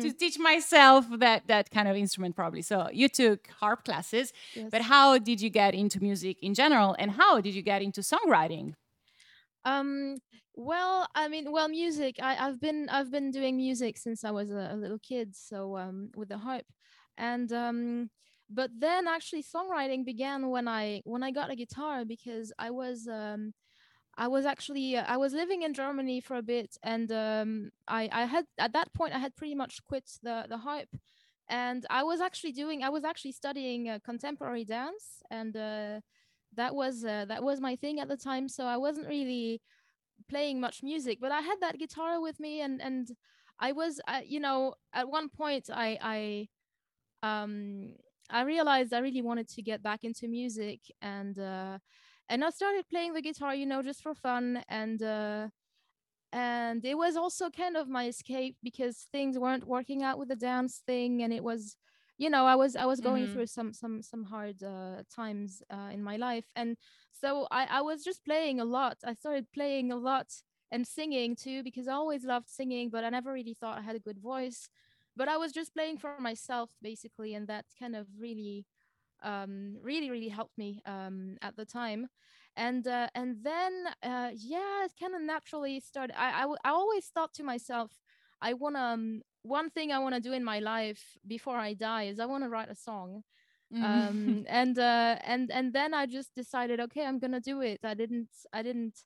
to 0.00 0.12
teach 0.12 0.38
myself 0.38 1.06
that 1.18 1.46
that 1.48 1.70
kind 1.70 1.88
of 1.88 1.96
instrument 1.96 2.36
probably. 2.36 2.62
So 2.62 2.88
you 2.92 3.08
took 3.08 3.48
harp 3.48 3.84
classes, 3.84 4.32
yes. 4.54 4.72
but 4.72 4.82
how 4.82 5.18
did 5.18 5.40
you 5.40 5.50
get 5.50 5.74
into 5.74 6.00
music 6.00 6.38
in 6.42 6.54
general, 6.54 6.94
and 6.98 7.10
how 7.12 7.40
did 7.40 7.54
you 7.54 7.62
get 7.62 7.82
into 7.82 8.00
songwriting? 8.00 8.74
Um. 9.64 10.18
Well, 10.54 11.08
I 11.14 11.28
mean, 11.28 11.50
well, 11.50 11.68
music. 11.68 12.16
I, 12.22 12.36
I've 12.36 12.60
been 12.60 12.88
I've 12.90 13.10
been 13.10 13.30
doing 13.30 13.56
music 13.56 13.96
since 13.96 14.22
I 14.24 14.30
was 14.30 14.50
a, 14.50 14.70
a 14.72 14.76
little 14.76 14.98
kid. 14.98 15.34
So 15.34 15.76
um, 15.78 16.10
with 16.14 16.28
the 16.28 16.38
harp, 16.38 16.66
and 17.16 17.50
um, 17.52 18.10
but 18.52 18.70
then 18.78 19.08
actually 19.08 19.42
songwriting 19.42 20.04
began 20.04 20.50
when 20.50 20.68
I 20.68 21.02
when 21.04 21.22
I 21.22 21.30
got 21.30 21.50
a 21.50 21.56
guitar 21.56 22.04
because 22.04 22.52
I 22.58 22.70
was 22.70 23.08
um, 23.08 23.54
I 24.16 24.28
was 24.28 24.44
actually 24.46 24.96
I 24.96 25.16
was 25.16 25.32
living 25.32 25.62
in 25.62 25.74
Germany 25.74 26.20
for 26.20 26.36
a 26.36 26.42
bit, 26.42 26.76
and 26.82 27.10
um, 27.12 27.70
I 27.88 28.08
I 28.12 28.24
had 28.26 28.44
at 28.58 28.72
that 28.74 28.92
point 28.94 29.14
I 29.14 29.18
had 29.18 29.36
pretty 29.36 29.54
much 29.54 29.82
quit 29.84 30.10
the 30.22 30.46
the 30.48 30.58
harp, 30.58 30.88
and 31.48 31.86
I 31.90 32.02
was 32.02 32.20
actually 32.20 32.52
doing 32.52 32.82
I 32.82 32.90
was 32.90 33.04
actually 33.04 33.32
studying 33.32 33.88
uh, 33.88 33.98
contemporary 34.04 34.64
dance, 34.64 35.22
and 35.30 35.56
uh, 35.56 36.00
that 36.56 36.74
was 36.74 37.04
uh, 37.04 37.24
that 37.26 37.42
was 37.42 37.60
my 37.60 37.76
thing 37.76 38.00
at 38.00 38.08
the 38.08 38.16
time. 38.16 38.48
So 38.48 38.66
I 38.66 38.76
wasn't 38.76 39.08
really 39.08 39.62
playing 40.28 40.60
much 40.60 40.82
music, 40.82 41.18
but 41.20 41.32
I 41.32 41.40
had 41.40 41.56
that 41.60 41.78
guitar 41.78 42.20
with 42.20 42.38
me, 42.40 42.60
and 42.60 42.82
and 42.82 43.08
I 43.58 43.72
was 43.72 44.00
uh, 44.08 44.20
you 44.26 44.40
know 44.40 44.74
at 44.92 45.08
one 45.08 45.28
point 45.30 45.70
I 45.72 45.98
I 46.02 46.48
um 47.22 47.94
I 48.30 48.42
realized 48.42 48.92
I 48.92 48.98
really 49.00 49.22
wanted 49.22 49.48
to 49.50 49.62
get 49.62 49.82
back 49.82 50.04
into 50.04 50.28
music, 50.28 50.80
and 51.02 51.38
uh, 51.38 51.78
and 52.28 52.44
I 52.44 52.50
started 52.50 52.88
playing 52.88 53.14
the 53.14 53.22
guitar, 53.22 53.54
you 53.54 53.66
know, 53.66 53.82
just 53.82 54.02
for 54.02 54.14
fun, 54.14 54.62
and 54.68 55.02
uh, 55.02 55.48
and 56.32 56.84
it 56.84 56.96
was 56.98 57.16
also 57.16 57.50
kind 57.50 57.76
of 57.76 57.88
my 57.88 58.06
escape 58.08 58.56
because 58.62 59.08
things 59.12 59.38
weren't 59.38 59.66
working 59.66 60.02
out 60.02 60.18
with 60.18 60.28
the 60.28 60.36
dance 60.36 60.82
thing, 60.86 61.22
and 61.22 61.32
it 61.32 61.44
was, 61.44 61.76
you 62.18 62.30
know, 62.30 62.46
I 62.46 62.56
was 62.56 62.76
I 62.76 62.86
was 62.86 63.00
going 63.00 63.28
Mhm. 63.28 63.28
through 63.28 63.46
some 63.46 63.72
some 63.74 64.02
some 64.02 64.24
hard 64.24 64.62
uh, 64.62 65.02
times 65.14 65.62
uh, 65.70 65.90
in 65.92 66.02
my 66.02 66.16
life, 66.16 66.46
and 66.56 66.76
so 67.12 67.46
I 67.50 67.66
I 67.66 67.82
was 67.82 68.04
just 68.04 68.24
playing 68.24 68.60
a 68.60 68.64
lot. 68.64 68.98
I 69.04 69.14
started 69.14 69.52
playing 69.52 69.92
a 69.92 69.96
lot 69.96 70.28
and 70.70 70.86
singing 70.86 71.36
too 71.36 71.62
because 71.62 71.88
I 71.88 71.94
always 71.94 72.24
loved 72.24 72.48
singing, 72.48 72.90
but 72.90 73.04
I 73.04 73.10
never 73.10 73.32
really 73.32 73.54
thought 73.54 73.78
I 73.78 73.82
had 73.82 73.96
a 73.96 74.00
good 74.00 74.18
voice. 74.18 74.68
But 75.16 75.28
I 75.28 75.36
was 75.36 75.52
just 75.52 75.74
playing 75.74 75.98
for 75.98 76.18
myself 76.20 76.76
basically, 76.82 77.34
and 77.34 77.46
that 77.48 77.66
kind 77.78 77.94
of 77.96 78.06
really 78.18 78.66
um, 79.22 79.76
really 79.82 80.10
really 80.10 80.28
helped 80.28 80.58
me 80.58 80.80
um, 80.86 81.36
at 81.42 81.56
the 81.56 81.64
time 81.64 82.08
and 82.56 82.86
uh, 82.86 83.08
and 83.14 83.36
then 83.42 83.86
uh, 84.02 84.30
yeah 84.34 84.84
it 84.84 84.92
kind 85.00 85.14
of 85.14 85.22
naturally 85.22 85.80
started 85.80 86.14
I, 86.18 86.38
I 86.38 86.40
w- 86.42 86.58
I 86.64 86.70
always 86.70 87.06
thought 87.06 87.32
to 87.34 87.42
myself 87.44 87.92
i 88.40 88.52
want 88.52 88.76
to 88.76 88.80
um, 88.82 89.22
one 89.42 89.70
thing 89.70 89.92
I 89.92 89.98
want 89.98 90.14
to 90.14 90.20
do 90.20 90.32
in 90.32 90.44
my 90.44 90.58
life 90.60 91.16
before 91.26 91.56
I 91.56 91.74
die 91.74 92.04
is 92.04 92.18
I 92.20 92.26
want 92.26 92.44
to 92.44 92.48
write 92.50 92.70
a 92.70 92.74
song. 92.76 93.24
Mhm. 93.70 94.12
Um, 94.12 94.44
and 94.48 94.78
uh, 94.78 95.16
and 95.24 95.50
and 95.50 95.72
then 95.72 95.94
I 95.94 96.06
just 96.06 96.34
decided, 96.34 96.80
okay, 96.80 97.04
I'm 97.06 97.18
gonna 97.18 97.40
do 97.40 97.60
it. 97.60 97.80
I 97.84 97.94
didn't, 97.94 98.28
I 98.52 98.62
didn't, 98.62 99.04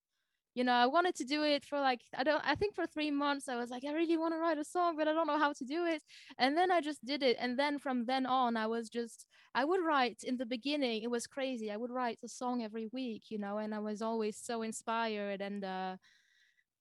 you 0.56 0.64
know, 0.64 0.72
I 0.72 0.86
wanted 0.86 1.14
to 1.16 1.24
do 1.24 1.44
it 1.44 1.64
for 1.64 1.80
like 1.80 2.00
I 2.16 2.24
don't, 2.24 2.42
I 2.44 2.56
think 2.56 2.74
for 2.74 2.86
three 2.86 3.12
months 3.12 3.48
I 3.48 3.56
was 3.56 3.70
like, 3.70 3.84
I 3.86 3.92
really 3.92 4.16
want 4.18 4.34
to 4.34 4.38
write 4.38 4.58
a 4.58 4.64
song, 4.64 4.96
but 4.98 5.08
I 5.08 5.12
don't 5.14 5.28
know 5.28 5.38
how 5.38 5.52
to 5.52 5.64
do 5.64 5.86
it. 5.86 6.02
And 6.38 6.56
then 6.58 6.72
I 6.72 6.80
just 6.80 7.04
did 7.04 7.22
it. 7.22 7.36
And 7.40 7.58
then 7.58 7.78
from 7.78 8.06
then 8.06 8.26
on, 8.26 8.56
I 8.56 8.66
was 8.66 8.88
just, 8.88 9.26
I 9.54 9.64
would 9.64 9.82
write 9.84 10.20
in 10.24 10.38
the 10.38 10.46
beginning. 10.46 11.02
It 11.02 11.10
was 11.10 11.26
crazy. 11.28 11.70
I 11.70 11.76
would 11.76 11.92
write 11.92 12.18
a 12.24 12.28
song 12.28 12.62
every 12.64 12.88
week, 12.92 13.24
you 13.30 13.38
know, 13.38 13.58
and 13.58 13.74
I 13.74 13.80
was 13.80 14.02
always 14.02 14.36
so 14.38 14.62
inspired 14.62 15.40
and. 15.40 15.64
uh 15.64 15.96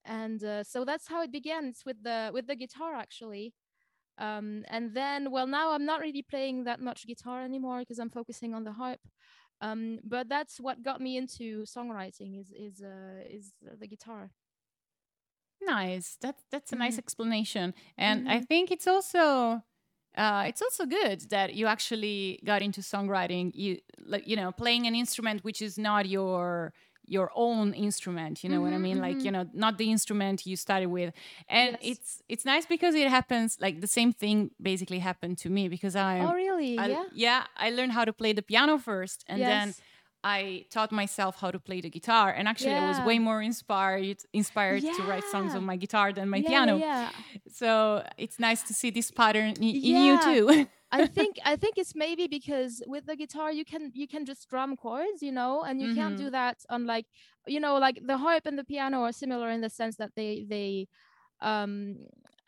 and 0.04 0.42
uh, 0.44 0.62
so 0.64 0.84
that's 0.84 1.08
how 1.08 1.22
it 1.22 1.32
began 1.32 1.66
it's 1.66 1.84
with 1.84 2.02
the 2.02 2.30
with 2.32 2.46
the 2.46 2.56
guitar 2.56 2.94
actually 2.94 3.52
um, 4.18 4.64
and 4.68 4.94
then 4.94 5.30
well 5.30 5.46
now 5.46 5.72
i'm 5.72 5.84
not 5.86 6.00
really 6.00 6.22
playing 6.22 6.64
that 6.64 6.80
much 6.80 7.06
guitar 7.06 7.42
anymore 7.44 7.80
because 7.80 7.98
i'm 7.98 8.10
focusing 8.10 8.54
on 8.54 8.64
the 8.64 8.72
harp 8.72 9.00
um, 9.60 9.98
but 10.04 10.28
that's 10.28 10.60
what 10.60 10.82
got 10.82 11.00
me 11.00 11.16
into 11.16 11.62
songwriting 11.64 12.40
is 12.40 12.50
is 12.52 12.82
uh, 12.82 13.22
is 13.28 13.54
the 13.80 13.86
guitar 13.86 14.30
Nice. 15.62 16.16
That's 16.20 16.44
that's 16.50 16.72
a 16.72 16.76
nice 16.76 16.98
Mhm. 16.98 16.98
explanation, 16.98 17.74
and 17.96 18.22
I 18.26 18.40
Mhm. 18.40 18.40
think 18.40 18.70
it's 18.70 18.86
also 18.86 19.62
uh, 20.16 20.44
it's 20.46 20.62
also 20.62 20.86
good 20.86 21.22
that 21.30 21.54
you 21.54 21.66
actually 21.66 22.40
got 22.44 22.62
into 22.62 22.80
songwriting. 22.82 23.50
You 23.54 23.78
like 24.04 24.26
you 24.28 24.36
know 24.36 24.52
playing 24.52 24.86
an 24.86 24.94
instrument 24.94 25.42
which 25.44 25.62
is 25.62 25.78
not 25.78 26.06
your 26.08 26.72
your 27.06 27.30
own 27.34 27.72
instrument. 27.74 28.42
You 28.44 28.50
know 28.50 28.60
what 28.60 28.72
I 28.72 28.78
Mhm, 28.78 28.82
mean? 28.82 29.00
Like 29.00 29.18
mhm. 29.18 29.24
you 29.24 29.30
know 29.30 29.46
not 29.52 29.78
the 29.78 29.90
instrument 29.90 30.46
you 30.46 30.56
started 30.56 30.86
with, 30.86 31.12
and 31.48 31.72
Yes. 31.80 31.80
it's 31.82 32.22
it's 32.28 32.44
nice 32.44 32.66
because 32.66 32.94
it 32.94 33.08
happens 33.08 33.58
like 33.60 33.80
the 33.80 33.86
same 33.86 34.12
thing 34.12 34.50
basically 34.60 34.98
happened 35.00 35.38
to 35.38 35.50
me 35.50 35.68
because 35.68 35.96
I 35.96 36.20
oh 36.20 36.34
really 36.34 36.78
I, 36.78 36.88
yeah 36.88 37.04
yeah 37.12 37.44
I 37.56 37.70
learned 37.70 37.92
how 37.92 38.04
to 38.04 38.12
play 38.12 38.32
the 38.32 38.42
piano 38.42 38.78
first, 38.78 39.24
and 39.28 39.46
then 39.46 39.74
I 40.24 40.66
taught 40.70 40.90
myself 40.90 41.36
how 41.40 41.50
to 41.52 41.58
play 41.60 41.80
the 41.80 41.90
guitar, 41.90 42.32
and 42.32 42.48
actually, 42.48 42.74
I 42.76 42.80
was 42.80 43.00
way 43.00 43.18
more 43.18 43.40
inspired 43.42 44.18
inspired 44.32 44.82
to 44.94 45.02
write 45.04 45.24
songs 45.24 45.54
on 45.54 45.64
my 45.64 45.76
guitar 45.76 46.12
than 46.12 46.28
my 46.28 46.40
yeah, 46.40 46.48
piano. 46.50 46.78
yeah 46.78 47.10
So 47.48 48.02
it's 48.18 48.38
nice 48.38 48.62
to 48.64 48.74
see 48.74 48.90
this 48.90 49.10
pattern 49.10 49.54
in, 49.60 49.62
in 49.62 49.96
you 49.96 50.18
too. 50.18 50.66
I 50.90 51.02
think 51.02 51.36
I 51.44 51.56
think 51.56 51.78
it's 51.78 51.94
maybe 51.94 52.26
because 52.28 52.82
with 52.86 53.06
the 53.06 53.16
guitar 53.16 53.52
you 53.52 53.64
can 53.64 53.90
you 53.94 54.06
can 54.06 54.24
just 54.24 54.42
strum 54.42 54.76
chords, 54.76 55.22
you 55.22 55.32
know, 55.32 55.62
and 55.62 55.80
you 55.80 55.88
can't 55.88 56.16
do 56.16 56.30
that 56.30 56.58
on 56.70 56.86
like 56.86 57.06
you 57.46 57.60
know 57.60 57.76
like 57.78 58.00
the 58.04 58.16
harp 58.18 58.46
and 58.46 58.58
the 58.58 58.64
piano 58.64 59.02
are 59.02 59.12
similar 59.12 59.50
in 59.50 59.60
the 59.60 59.70
sense 59.70 59.96
that 59.96 60.12
they 60.16 60.44
they 60.48 60.86
um 61.40 61.96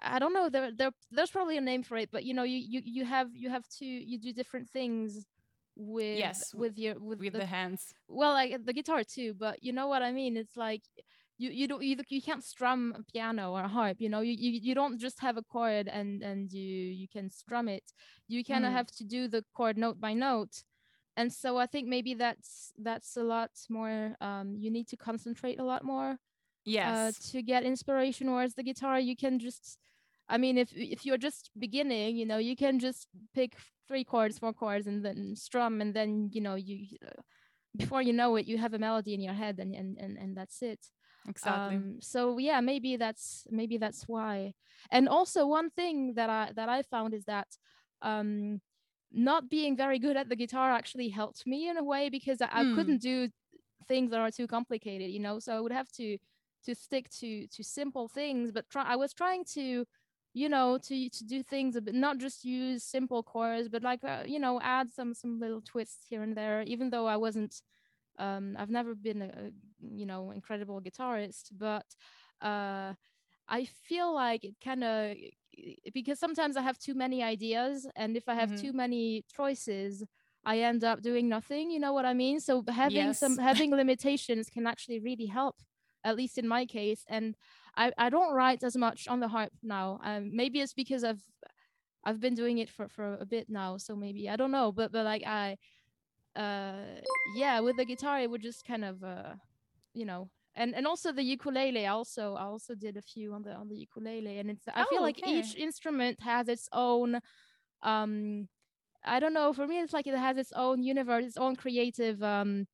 I 0.02 0.18
don't 0.18 0.32
know 0.34 0.48
there 0.48 0.70
there 0.72 0.90
there's 1.10 1.30
probably 1.30 1.56
a 1.56 1.60
name 1.60 1.82
for 1.82 1.96
it, 1.96 2.10
but 2.12 2.24
you 2.24 2.34
know 2.34 2.44
you 2.44 2.58
you 2.58 2.82
you 2.84 3.04
have 3.04 3.28
you 3.34 3.50
have 3.50 3.66
to 3.78 3.84
you 3.86 4.18
do 4.18 4.32
different 4.32 4.68
things 4.68 5.26
with 5.76 6.26
Yes, 6.26 6.54
with 6.54 6.78
your 6.78 6.98
with, 6.98 7.20
with 7.20 7.36
the, 7.36 7.42
the 7.42 7.46
hands. 7.46 7.94
well 8.08 8.32
like 8.32 8.64
the 8.64 8.72
guitar 8.72 9.02
too, 9.04 9.34
but 9.38 9.62
you 9.62 9.72
know 9.72 9.86
what 9.88 10.02
I 10.02 10.12
mean. 10.12 10.36
It's 10.36 10.56
like 10.56 10.82
you 11.38 11.50
you 11.50 11.68
don't 11.68 11.82
you, 11.82 11.96
you 12.08 12.22
can't 12.22 12.44
strum 12.44 12.94
a 12.98 13.02
piano 13.12 13.52
or 13.52 13.62
a 13.62 13.68
harp 13.68 13.96
you 14.00 14.08
know 14.08 14.20
you, 14.20 14.32
you 14.32 14.52
you 14.62 14.74
don't 14.74 14.98
just 15.00 15.20
have 15.20 15.36
a 15.36 15.42
chord 15.42 15.88
and 15.88 16.22
and 16.22 16.52
you 16.52 16.62
you 17.02 17.08
can 17.08 17.30
strum 17.30 17.68
it 17.68 17.84
you 18.28 18.44
kind 18.44 18.64
of 18.66 18.72
Mhm. 18.72 18.72
have 18.72 18.88
to 18.88 19.04
do 19.04 19.28
the 19.28 19.44
chord 19.54 19.76
note 19.78 20.00
by 20.00 20.12
note 20.14 20.62
and 21.16 21.32
so 21.32 21.58
i 21.58 21.66
think 21.66 21.88
maybe 21.88 22.14
that's 22.14 22.72
that's 22.78 23.16
a 23.16 23.22
lot 23.22 23.50
more 23.70 24.14
um 24.20 24.56
you 24.58 24.70
need 24.70 24.88
to 24.88 24.96
concentrate 24.96 25.58
a 25.60 25.64
lot 25.64 25.84
more 25.84 26.16
uh, 26.84 27.12
Yes. 27.12 27.20
to 27.30 27.42
get 27.42 27.64
inspiration 27.64 28.30
whereas 28.32 28.54
the 28.54 28.62
guitar 28.62 28.98
you 29.00 29.16
can 29.16 29.38
just 29.38 29.78
i 30.28 30.36
mean 30.38 30.58
if 30.58 30.70
if 30.74 31.04
you're 31.04 31.18
just 31.18 31.50
beginning 31.58 32.16
you 32.16 32.26
know 32.26 32.38
you 32.38 32.56
can 32.56 32.78
just 32.78 33.08
pick 33.34 33.56
three 33.88 34.04
chords 34.04 34.38
four 34.38 34.52
chords 34.52 34.86
and 34.86 35.04
then 35.04 35.34
strum 35.36 35.80
and 35.80 35.94
then 35.94 36.30
you 36.32 36.40
know 36.40 36.54
you 36.54 36.86
uh, 37.06 37.20
before 37.76 38.02
you 38.02 38.12
know 38.12 38.36
it 38.36 38.46
you 38.46 38.58
have 38.58 38.74
a 38.74 38.78
melody 38.78 39.14
in 39.14 39.20
your 39.20 39.34
head 39.34 39.58
and 39.58 39.74
and 39.74 39.96
and, 39.98 40.16
and 40.18 40.36
that's 40.36 40.62
it 40.62 40.80
exactly. 41.28 41.82
um 41.82 41.98
so 42.00 42.38
yeah 42.38 42.60
maybe 42.60 42.96
that's 42.96 43.46
maybe 43.50 43.76
that's 43.78 44.04
why 44.08 44.52
and 44.90 45.08
also 45.08 45.46
one 45.46 45.70
thing 45.70 46.14
that 46.14 46.28
i 46.30 46.50
that 46.54 46.68
i 46.68 46.82
found 46.82 47.14
is 47.14 47.24
that 47.24 47.46
um 48.02 48.60
not 49.12 49.48
being 49.48 49.76
very 49.76 49.98
good 49.98 50.16
at 50.16 50.28
the 50.28 50.36
guitar 50.36 50.70
actually 50.72 51.08
helped 51.08 51.46
me 51.46 51.68
in 51.68 51.76
a 51.76 51.84
way 51.84 52.08
because 52.08 52.40
i, 52.42 52.48
I 52.52 52.64
Mm. 52.64 52.74
couldn't 52.74 53.00
do 53.02 53.28
things 53.88 54.10
that 54.10 54.20
are 54.20 54.30
too 54.30 54.46
complicated 54.46 55.10
you 55.10 55.20
know 55.20 55.38
so 55.38 55.56
i 55.56 55.60
would 55.60 55.72
have 55.72 55.90
to 55.92 56.18
to 56.64 56.74
stick 56.74 57.08
to 57.10 57.46
to 57.48 57.62
simple 57.64 58.08
things 58.08 58.50
but 58.52 58.68
try 58.70 58.84
i 58.84 58.96
was 58.96 59.12
trying 59.12 59.44
to 59.44 59.84
you 60.34 60.48
know 60.48 60.78
to 60.78 61.08
to 61.10 61.24
do 61.24 61.42
things 61.42 61.76
a 61.76 61.80
bit 61.80 61.94
not 61.94 62.18
just 62.18 62.44
use 62.44 62.84
simple 62.84 63.22
chords 63.22 63.68
but 63.68 63.82
like 63.82 64.04
uh, 64.04 64.22
you 64.26 64.38
know 64.38 64.60
add 64.62 64.90
some 64.90 65.14
some 65.14 65.38
little 65.40 65.60
twists 65.62 66.06
here 66.08 66.22
and 66.22 66.36
there 66.36 66.62
even 66.62 66.90
though 66.90 67.06
i 67.06 67.16
wasn't 67.16 67.62
um 68.18 68.56
i've 68.58 68.70
never 68.70 68.94
been 68.94 69.22
a, 69.22 69.50
you 69.94 70.06
know 70.06 70.30
incredible 70.30 70.80
guitarist 70.80 71.50
but 71.56 71.86
uh 72.42 72.92
i 73.48 73.64
feel 73.64 74.14
like 74.14 74.44
it 74.44 74.54
kind 74.64 74.84
of 74.84 75.16
because 75.92 76.18
sometimes 76.18 76.56
i 76.56 76.62
have 76.62 76.78
too 76.78 76.94
many 76.94 77.22
ideas 77.22 77.86
and 77.96 78.16
if 78.16 78.28
i 78.28 78.34
have 78.34 78.52
Mhm. 78.52 78.54
too 78.54 78.72
many 78.72 79.24
choices 79.34 80.04
i 80.44 80.58
end 80.58 80.84
up 80.84 81.02
doing 81.02 81.28
nothing 81.28 81.70
you 81.70 81.80
know 81.80 81.92
what 81.92 82.04
i 82.06 82.14
mean? 82.14 82.40
So 82.40 82.64
having 82.68 83.12
some 83.12 83.38
having 83.38 83.70
limitations 83.70 84.48
can 84.50 84.66
actually 84.66 85.00
really 85.00 85.26
help 85.26 85.56
at 86.04 86.16
least 86.16 86.38
in 86.38 86.46
my 86.48 86.64
case 86.66 87.04
and 87.08 87.36
i 87.76 87.92
i 87.98 88.08
don't 88.10 88.34
write 88.34 88.62
as 88.62 88.76
much 88.76 89.08
on 89.08 89.20
the 89.20 89.28
harp 89.28 89.52
now. 89.62 89.98
Um 90.04 90.30
maybe 90.34 90.60
it's 90.60 90.74
because 90.74 91.04
i've 91.04 91.22
i've 92.04 92.20
been 92.20 92.34
doing 92.34 92.58
it 92.58 92.70
for 92.70 92.88
for 92.88 93.14
a 93.20 93.26
bit 93.26 93.48
now 93.48 93.76
so 93.76 93.96
maybe 93.96 94.28
i 94.28 94.36
don't 94.36 94.50
know 94.52 94.72
but 94.72 94.92
but 94.92 95.04
like 95.04 95.22
i 95.26 95.56
uh 96.36 97.00
yeah 97.36 97.60
with 97.60 97.76
the 97.76 97.84
guitar 97.84 98.20
it 98.20 98.30
would 98.30 98.42
just 98.42 98.64
kind 98.64 98.84
of 98.84 99.02
uh 99.04 99.34
you 99.94 100.04
know 100.04 100.28
and 100.54 100.74
and 100.74 100.86
also 100.86 101.12
the 101.12 101.22
ukulele 101.22 101.86
also 101.86 102.34
I 102.34 102.42
also 102.44 102.74
did 102.74 102.96
a 102.96 103.02
few 103.02 103.32
on 103.34 103.42
the 103.42 103.52
on 103.54 103.68
the 103.68 103.76
ukulele 103.76 104.38
and 104.38 104.50
it's 104.50 104.64
I 104.74 104.84
feel 104.84 105.02
Oh, 105.02 105.02
like 105.02 105.20
each 105.24 105.54
instrument 105.54 106.20
has 106.22 106.48
its 106.48 106.68
own 106.72 107.20
um 107.82 108.48
I 109.04 109.20
don't 109.20 109.34
know 109.34 109.52
for 109.52 109.66
me 109.66 109.80
it's 109.80 109.92
like 109.94 110.06
it 110.06 110.16
has 110.18 110.36
its 110.38 110.52
own 110.54 110.82
universe 110.82 111.24
its 111.26 111.36
own 111.38 111.56
creative 111.56 112.22
um 112.22 112.66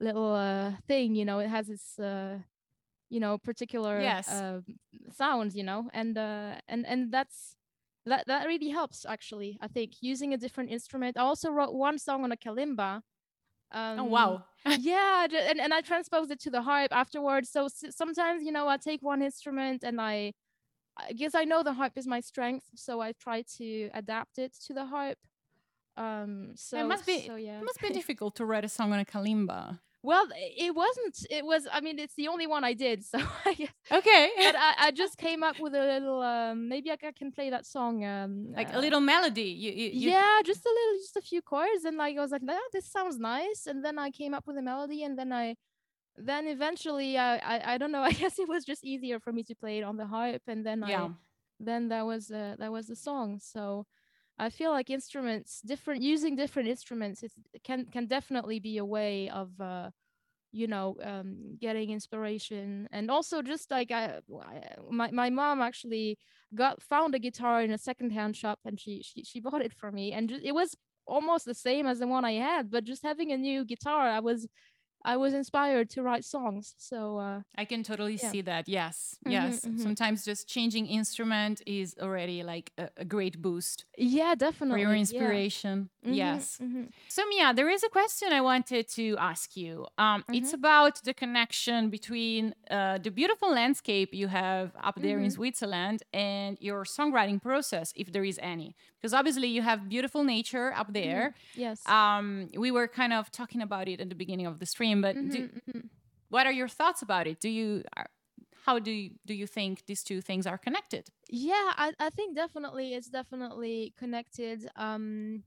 little 0.00 0.34
uh 0.34 0.72
thing 0.88 1.14
you 1.14 1.24
know 1.24 1.38
it 1.40 1.48
has 1.48 1.68
its 1.70 1.98
uh 1.98 2.38
you 3.10 3.20
know 3.20 3.38
particular 3.38 4.14
Yes. 4.14 4.28
uh 4.28 4.60
sounds 5.12 5.56
you 5.56 5.64
know 5.64 5.90
and 5.94 6.18
uh 6.18 6.56
and 6.68 6.86
and 6.86 7.12
that's 7.12 7.56
that 8.08 8.26
that 8.26 8.46
really 8.46 8.70
helps 8.70 9.04
actually 9.06 9.58
I 9.60 9.68
think 9.68 9.92
using 10.00 10.34
a 10.34 10.38
different 10.38 10.70
instrument 10.70 11.16
I 11.18 11.22
also 11.22 11.50
wrote 11.50 11.74
one 11.74 11.98
song 11.98 12.24
on 12.24 12.32
a 12.32 12.36
kalimba 12.36 13.02
Oh 13.96 14.04
um 14.04 14.04
wow. 14.04 14.44
yeah 14.80 15.24
and, 15.24 15.60
and 15.60 15.72
i 15.74 15.80
transposed 15.80 16.30
it 16.30 16.40
to 16.40 16.50
the 16.50 16.62
harp 16.62 16.90
afterwards 16.92 17.48
so 17.50 17.66
s- 17.66 17.84
sometimes 17.90 18.42
you 18.42 18.52
know 18.52 18.66
i 18.68 18.76
take 18.76 19.02
one 19.02 19.22
instrument 19.22 19.84
and 19.84 20.00
i 20.00 20.32
i 20.98 21.12
guess 21.12 21.34
i 21.34 21.44
know 21.44 21.62
the 21.62 21.72
harp 21.74 21.92
is 21.96 22.06
my 22.06 22.20
strength 22.20 22.66
so 22.74 23.00
i 23.00 23.12
try 23.12 23.42
to 23.42 23.90
adapt 23.94 24.38
it 24.38 24.52
to 24.66 24.72
the 24.74 24.86
harp 24.86 25.18
um 25.96 26.52
it 26.54 26.56
so 26.56 26.88
must 26.88 27.06
be 27.06 27.26
so 27.26 27.36
yeah 27.36 27.60
it 27.60 27.64
must 27.64 27.80
be 27.80 27.90
difficult 28.00 28.34
to 28.36 28.44
write 28.44 28.64
a 28.64 28.68
song 28.68 28.92
on 28.92 29.00
a 29.00 29.04
kalimba. 29.04 29.80
Well 30.02 30.26
it 30.32 30.74
wasn't 30.74 31.26
it 31.30 31.44
was 31.44 31.66
i 31.72 31.80
mean 31.80 31.98
it's 31.98 32.14
the 32.14 32.28
only 32.28 32.46
one 32.46 32.62
i 32.64 32.72
did 32.72 33.04
so 33.12 33.18
i 33.44 33.54
guess 33.54 33.72
Okay. 33.90 34.30
but 34.36 34.54
I, 34.56 34.74
I 34.78 34.90
just 35.02 35.16
came 35.16 35.42
up 35.42 35.58
with 35.58 35.74
a 35.74 35.84
little 35.84 36.22
um 36.22 36.68
maybe 36.68 36.90
i 36.90 36.96
ca- 36.96 37.12
can 37.12 37.32
play 37.32 37.50
that 37.50 37.66
song 37.66 38.04
um 38.04 38.52
like 38.54 38.72
a 38.72 38.76
uh, 38.76 38.80
little 38.80 39.00
melody. 39.00 39.42
You 39.42 39.72
you, 39.72 39.90
you 39.92 40.10
yeah 40.10 40.40
just 40.44 40.64
a 40.64 40.68
little 40.68 41.00
just 41.00 41.16
a 41.16 41.20
few 41.20 41.42
chords 41.42 41.84
and 41.84 41.96
like 41.96 42.16
i 42.16 42.20
was 42.20 42.30
like 42.30 42.42
ah, 42.48 42.58
this 42.72 42.86
sounds 42.86 43.18
nice 43.18 43.66
and 43.66 43.84
then 43.84 43.98
i 43.98 44.10
came 44.10 44.34
up 44.34 44.46
with 44.46 44.56
a 44.56 44.62
melody 44.62 45.02
and 45.02 45.18
then 45.18 45.32
i 45.32 45.56
then 46.16 46.46
eventually 46.48 47.16
I, 47.18 47.36
I 47.38 47.74
i 47.74 47.78
don't 47.78 47.92
know 47.92 48.02
i 48.10 48.12
guess 48.12 48.38
it 48.38 48.48
was 48.48 48.64
just 48.64 48.84
easier 48.84 49.18
for 49.18 49.32
me 49.32 49.42
to 49.44 49.54
play 49.54 49.78
it 49.78 49.82
on 49.82 49.96
the 49.96 50.06
harp 50.06 50.42
and 50.46 50.64
then 50.64 50.84
yeah. 50.86 51.04
i 51.04 51.08
then 51.60 51.88
that 51.88 52.06
was 52.06 52.30
uh, 52.30 52.54
that 52.58 52.70
was 52.70 52.86
the 52.86 52.94
song 52.96 53.40
so 53.40 53.84
i 54.38 54.50
feel 54.50 54.70
like 54.70 54.90
instruments 54.90 55.60
different 55.64 56.02
using 56.02 56.36
different 56.36 56.68
instruments 56.68 57.22
it 57.22 57.32
can 57.64 57.86
can 57.86 58.06
definitely 58.06 58.60
be 58.60 58.78
a 58.78 58.84
way 58.84 59.28
of 59.30 59.48
uh 59.60 59.90
you 60.52 60.66
know 60.66 60.96
um 61.02 61.56
getting 61.60 61.90
inspiration. 61.90 62.88
And 62.90 63.10
also 63.10 63.42
just 63.42 63.70
like 63.70 63.90
I, 63.90 64.20
my, 64.90 65.10
my 65.10 65.30
mom 65.30 65.60
actually 65.60 66.18
got 66.54 66.82
found 66.82 67.14
a 67.14 67.18
guitar 67.18 67.62
in 67.62 67.70
a 67.70 67.78
secondhand 67.78 68.36
shop 68.36 68.58
and 68.64 68.80
she 68.80 69.02
she, 69.02 69.24
she 69.24 69.40
bought 69.40 69.62
it 69.62 69.74
for 69.74 69.92
me. 69.92 70.12
And 70.12 70.30
it 70.30 70.52
was 70.54 70.74
almost 71.06 71.44
the 71.44 71.54
same 71.54 71.86
as 71.86 72.00
the 72.00 72.06
one 72.06 72.22
i 72.26 72.32
had 72.32 72.70
but 72.70 72.84
just 72.84 73.02
having 73.02 73.32
a 73.32 73.36
new 73.38 73.64
guitar 73.64 74.10
i 74.10 74.20
was 74.20 74.46
I 75.04 75.16
was 75.16 75.32
inspired 75.32 75.88
to 75.90 76.02
write 76.02 76.24
songs. 76.24 76.74
So 76.78 77.18
uh, 77.18 77.40
I 77.56 77.64
can 77.64 77.82
totally 77.82 78.14
yeah. 78.22 78.30
see 78.30 78.42
that. 78.42 78.68
Yes, 78.68 79.16
Mhm, 79.26 79.32
yes. 79.32 79.64
mhm. 79.64 79.78
Sometimes 79.80 80.24
just 80.24 80.48
changing 80.48 80.86
instrument 80.86 81.62
is 81.66 81.94
already 82.00 82.42
like 82.42 82.72
a, 82.78 82.88
a 82.96 83.04
great 83.04 83.40
boost 83.40 83.84
yeah, 83.96 84.32
for 84.32 84.36
definitely. 84.38 84.80
your 84.82 84.92
yeah. 84.94 85.00
inspiration. 85.00 85.88
Mhm, 86.04 86.16
Yes. 86.16 86.58
mhm. 86.60 86.88
So 87.08 87.22
Mia, 87.26 87.52
there 87.54 87.70
is 87.70 87.82
a 87.84 87.88
question 87.88 88.32
I 88.32 88.40
wanted 88.40 88.88
to 88.96 89.16
ask 89.18 89.56
you. 89.56 89.86
Um, 89.98 90.24
It's 90.32 90.50
Mhm. 90.52 90.58
about 90.60 90.94
the 91.04 91.14
connection 91.14 91.90
between 91.90 92.54
uh, 92.70 92.98
the 92.98 93.10
beautiful 93.10 93.50
landscape 93.52 94.10
you 94.12 94.28
have 94.28 94.72
up 94.88 94.96
there 95.00 95.18
in 95.18 95.26
Mhm. 95.30 95.34
Switzerland 95.38 96.02
and 96.12 96.58
your 96.60 96.84
songwriting 96.84 97.40
process, 97.40 97.92
if 97.94 98.10
there 98.12 98.24
is 98.24 98.38
any. 98.42 98.74
Because 99.00 99.14
obviously 99.14 99.48
you 99.48 99.62
have 99.62 99.88
beautiful 99.88 100.24
nature 100.24 100.72
up 100.72 100.92
there. 100.92 101.34
Yes. 101.54 101.82
Um, 101.86 102.50
we 102.56 102.70
were 102.70 102.88
kind 102.88 103.12
of 103.12 103.30
talking 103.30 103.62
about 103.62 103.88
it 103.88 104.00
at 104.00 104.08
the 104.08 104.14
beginning 104.16 104.46
of 104.46 104.58
the 104.58 104.66
stream, 104.66 105.00
but 105.02 105.18
do, 105.28 105.44
Mhm, 105.44 105.50
mhm. 105.66 105.90
what 106.28 106.46
are 106.46 106.52
your 106.52 106.68
thoughts 106.68 107.02
about 107.02 107.26
it? 107.26 107.40
Do 107.40 107.48
you 107.48 107.84
are, 107.96 108.10
how 108.64 108.78
do 108.78 108.90
you, 108.90 109.12
do 109.26 109.34
you 109.34 109.46
think 109.46 109.86
these 109.86 110.02
two 110.04 110.20
things 110.20 110.46
are 110.46 110.58
connected? 110.58 111.10
Yeah, 111.30 111.72
I, 111.76 111.92
I 111.98 112.10
think 112.10 112.34
definitely 112.34 112.94
it's 112.94 113.08
definitely 113.10 113.92
connected. 113.98 114.68
Um, 114.76 115.44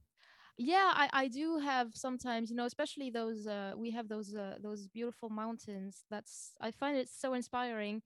yeah, 0.58 0.92
I, 0.96 1.10
I 1.14 1.28
do 1.28 1.60
have 1.60 1.96
sometimes, 1.96 2.50
you 2.52 2.56
know, 2.56 2.66
especially 2.66 3.10
those 3.10 3.48
uh, 3.48 3.74
we 3.78 3.92
have 3.92 4.08
those 4.10 4.36
uh, 4.36 4.58
those 4.62 4.88
beautiful 4.88 5.30
mountains. 5.30 6.06
That's 6.10 6.54
I 6.62 6.72
find 6.72 6.98
it 6.98 7.10
so 7.10 7.34
inspiring. 7.34 8.04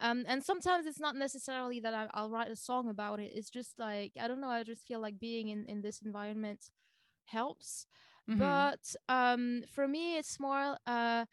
Um, 0.00 0.24
and 0.28 0.42
sometimes 0.44 0.86
it's 0.86 1.00
not 1.00 1.16
necessarily 1.16 1.80
that 1.80 1.94
I, 1.94 2.08
I'll 2.14 2.30
write 2.30 2.50
a 2.50 2.56
song 2.56 2.88
about 2.88 3.20
it. 3.20 3.32
It's 3.34 3.50
just 3.50 3.78
like 3.78 4.12
I 4.20 4.28
don't 4.28 4.40
know. 4.40 4.48
I 4.50 4.62
just 4.64 4.86
feel 4.86 5.00
like 5.00 5.18
being 5.18 5.48
in 5.48 5.64
in 5.66 5.82
this 5.82 6.02
environment 6.02 6.70
helps. 7.26 7.86
Mhm. 8.28 8.36
But 8.38 8.94
um, 9.08 9.64
for 9.72 9.88
me, 9.88 10.16
it's 10.18 10.38
more 10.40 10.76
uh, 10.86 11.26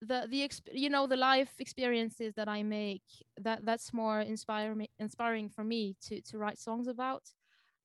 the 0.00 0.26
the 0.30 0.46
exp- 0.46 0.72
you 0.72 0.88
know 0.90 1.06
the 1.06 1.16
life 1.16 1.54
experiences 1.58 2.34
that 2.34 2.48
I 2.48 2.62
make 2.62 3.02
that 3.40 3.64
that's 3.64 3.92
more 3.92 4.20
inspiring 4.20 4.88
inspiring 4.98 5.48
for 5.48 5.64
me 5.64 5.96
to 6.02 6.20
to 6.22 6.38
write 6.38 6.58
songs 6.58 6.86
about. 6.88 7.22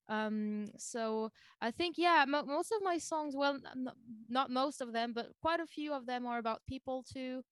Um, 0.09 0.67
so 0.77 1.31
I 1.61 1.71
think 1.71 1.97
yeah, 1.97 2.25
mo- 2.27 2.43
most 2.45 2.71
of 2.71 2.81
my 2.83 2.97
songs, 2.97 3.35
well, 3.35 3.59
n- 3.75 3.89
not 4.29 4.49
most 4.51 4.81
of 4.81 4.93
them, 4.93 5.13
but 5.13 5.27
quite 5.41 5.59
a 5.59 5.67
few 5.67 5.93
of 5.93 6.05
them 6.05 6.25
are 6.25 6.37
about 6.39 6.61
people 6.67 7.03
too. 7.03 7.43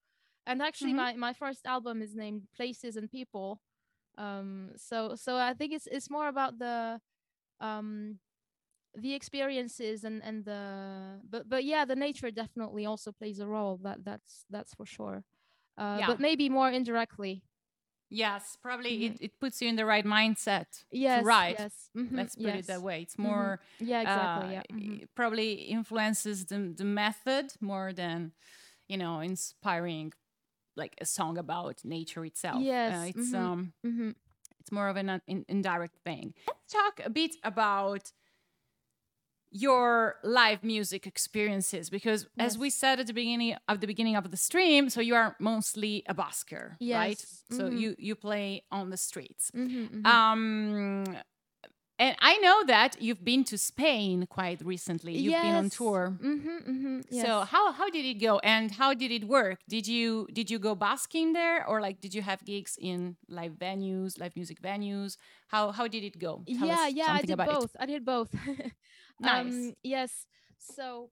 And 0.46 0.62
actually, 0.62 0.92
Mhm. 0.92 0.96
my 0.96 1.14
my 1.14 1.32
first 1.32 1.66
album 1.66 2.02
is 2.02 2.14
named 2.14 2.48
Places 2.56 2.96
and 2.96 3.10
People. 3.10 3.60
Um, 4.18 4.72
so 4.76 5.14
so 5.16 5.36
I 5.36 5.54
think 5.54 5.72
it's 5.72 5.86
it's 5.86 6.10
more 6.10 6.28
about 6.28 6.58
the 6.58 7.00
um 7.60 8.18
the 8.96 9.14
experiences 9.14 10.04
and 10.04 10.22
and 10.22 10.44
the 10.44 11.20
but 11.30 11.48
but 11.48 11.64
yeah 11.64 11.84
the 11.84 11.96
nature 11.96 12.30
definitely 12.30 12.86
also 12.86 13.12
plays 13.12 13.38
a 13.40 13.46
role 13.46 13.78
that 13.82 14.04
that's 14.04 14.44
that's 14.50 14.74
for 14.74 14.86
sure 14.86 15.24
uh 15.78 15.98
Yeah. 15.98 16.06
but 16.06 16.20
maybe 16.20 16.48
more 16.48 16.70
indirectly 16.70 17.42
Yes, 18.10 18.56
probably 18.60 19.06
Mhm. 19.06 19.06
it, 19.06 19.16
it 19.20 19.40
puts 19.40 19.62
you 19.62 19.68
in 19.68 19.76
the 19.76 19.86
right 19.86 20.04
mindset 20.04 20.84
yes 20.90 21.14
to 21.16 21.22
write. 21.26 21.58
yes 21.58 21.90
mhm, 21.96 22.14
Let's 22.16 22.36
put 22.36 22.54
it 22.54 22.66
that 22.66 22.82
way. 22.82 23.02
It's 23.02 23.18
Mhm. 23.18 23.24
more 23.24 23.60
yeah 23.80 24.00
exactly 24.02 24.46
uh, 24.46 24.52
yeah 24.52 24.62
mhm. 24.72 25.00
it 25.02 25.14
probably 25.14 25.52
influences 25.52 26.46
the 26.46 26.72
the 26.76 26.84
method 26.84 27.52
more 27.60 27.92
than 27.92 28.32
you 28.88 28.96
know 28.98 29.20
inspiring 29.20 30.12
like 30.76 30.94
a 31.00 31.04
song 31.06 31.38
about 31.38 31.84
nature 31.84 32.24
itself. 32.24 32.56
Uh, 32.58 32.60
Yes, 32.64 33.08
it's 33.14 33.32
mhm. 33.32 33.38
um 33.44 33.72
Mhm. 33.84 34.14
it's 34.60 34.72
more 34.72 34.88
of 34.88 34.96
an 34.96 35.08
uh, 35.08 35.18
in, 35.26 35.44
indirect 35.48 35.96
thing. 36.04 36.34
Let's 36.46 36.72
talk 36.72 37.00
a 37.04 37.10
bit 37.10 37.36
about 37.42 38.12
your 39.54 40.16
live 40.24 40.64
music 40.64 41.06
experiences 41.06 41.90
because 41.90 42.26
as 42.38 42.56
we 42.56 42.70
said 42.70 42.98
at 43.00 43.06
the 43.06 43.12
beginning 43.12 43.54
of 43.68 43.80
the 43.80 43.86
beginning 43.86 44.16
of 44.16 44.30
the 44.30 44.36
stream 44.36 44.88
so 44.88 44.98
you 45.02 45.14
are 45.14 45.36
mostly 45.38 46.02
a 46.08 46.14
busker 46.14 46.70
right 46.70 46.78
Yes, 46.80 47.42
so 47.50 47.64
mhm. 47.68 47.78
you 47.78 47.94
you 47.98 48.14
play 48.14 48.64
on 48.70 48.88
the 48.88 48.96
streets 48.96 49.50
Mhm, 49.54 49.90
mhm. 49.90 50.06
um 50.06 51.04
and 52.02 52.16
i 52.20 52.36
know 52.38 52.58
that 52.66 52.90
you've 53.00 53.24
been 53.24 53.44
to 53.44 53.56
spain 53.58 54.26
quite 54.26 54.60
recently. 54.64 55.12
You've 55.24 55.40
been 55.46 55.54
on 55.54 55.68
Yes, 55.68 55.76
tour. 55.78 56.02
Mhm, 56.22 56.56
mhm, 56.68 56.96
so 57.20 57.28
how 57.52 57.72
how 57.72 57.88
did 57.90 58.04
it 58.04 58.18
go? 58.20 58.38
And 58.52 58.70
how 58.80 58.94
did 58.94 59.10
it 59.18 59.24
work? 59.28 59.58
Did 59.68 59.86
you 59.86 60.26
did 60.32 60.50
you 60.50 60.58
go 60.58 60.74
busking 60.74 61.32
there? 61.32 61.66
Or 61.66 61.80
like 61.80 62.00
did 62.00 62.14
you 62.14 62.22
have 62.22 62.44
gigs 62.44 62.76
in 62.80 63.16
live 63.28 63.52
venues 63.52 64.18
live 64.18 64.34
music 64.36 64.60
venues? 64.62 65.16
How 65.48 65.72
how 65.72 65.86
did 65.88 66.02
it 66.04 66.18
go? 66.18 66.44
Tell 66.58 66.68
yeah 66.68 66.86
yeah 66.88 67.10
i 67.18 67.22
did 67.22 67.30
about 67.34 67.48
it. 67.52 67.58
both. 67.60 67.70
I 67.78 67.86
did 67.86 68.04
both. 68.04 68.30
Nice. 69.20 69.44
um 69.46 69.74
yes. 69.82 70.26
So 70.58 71.10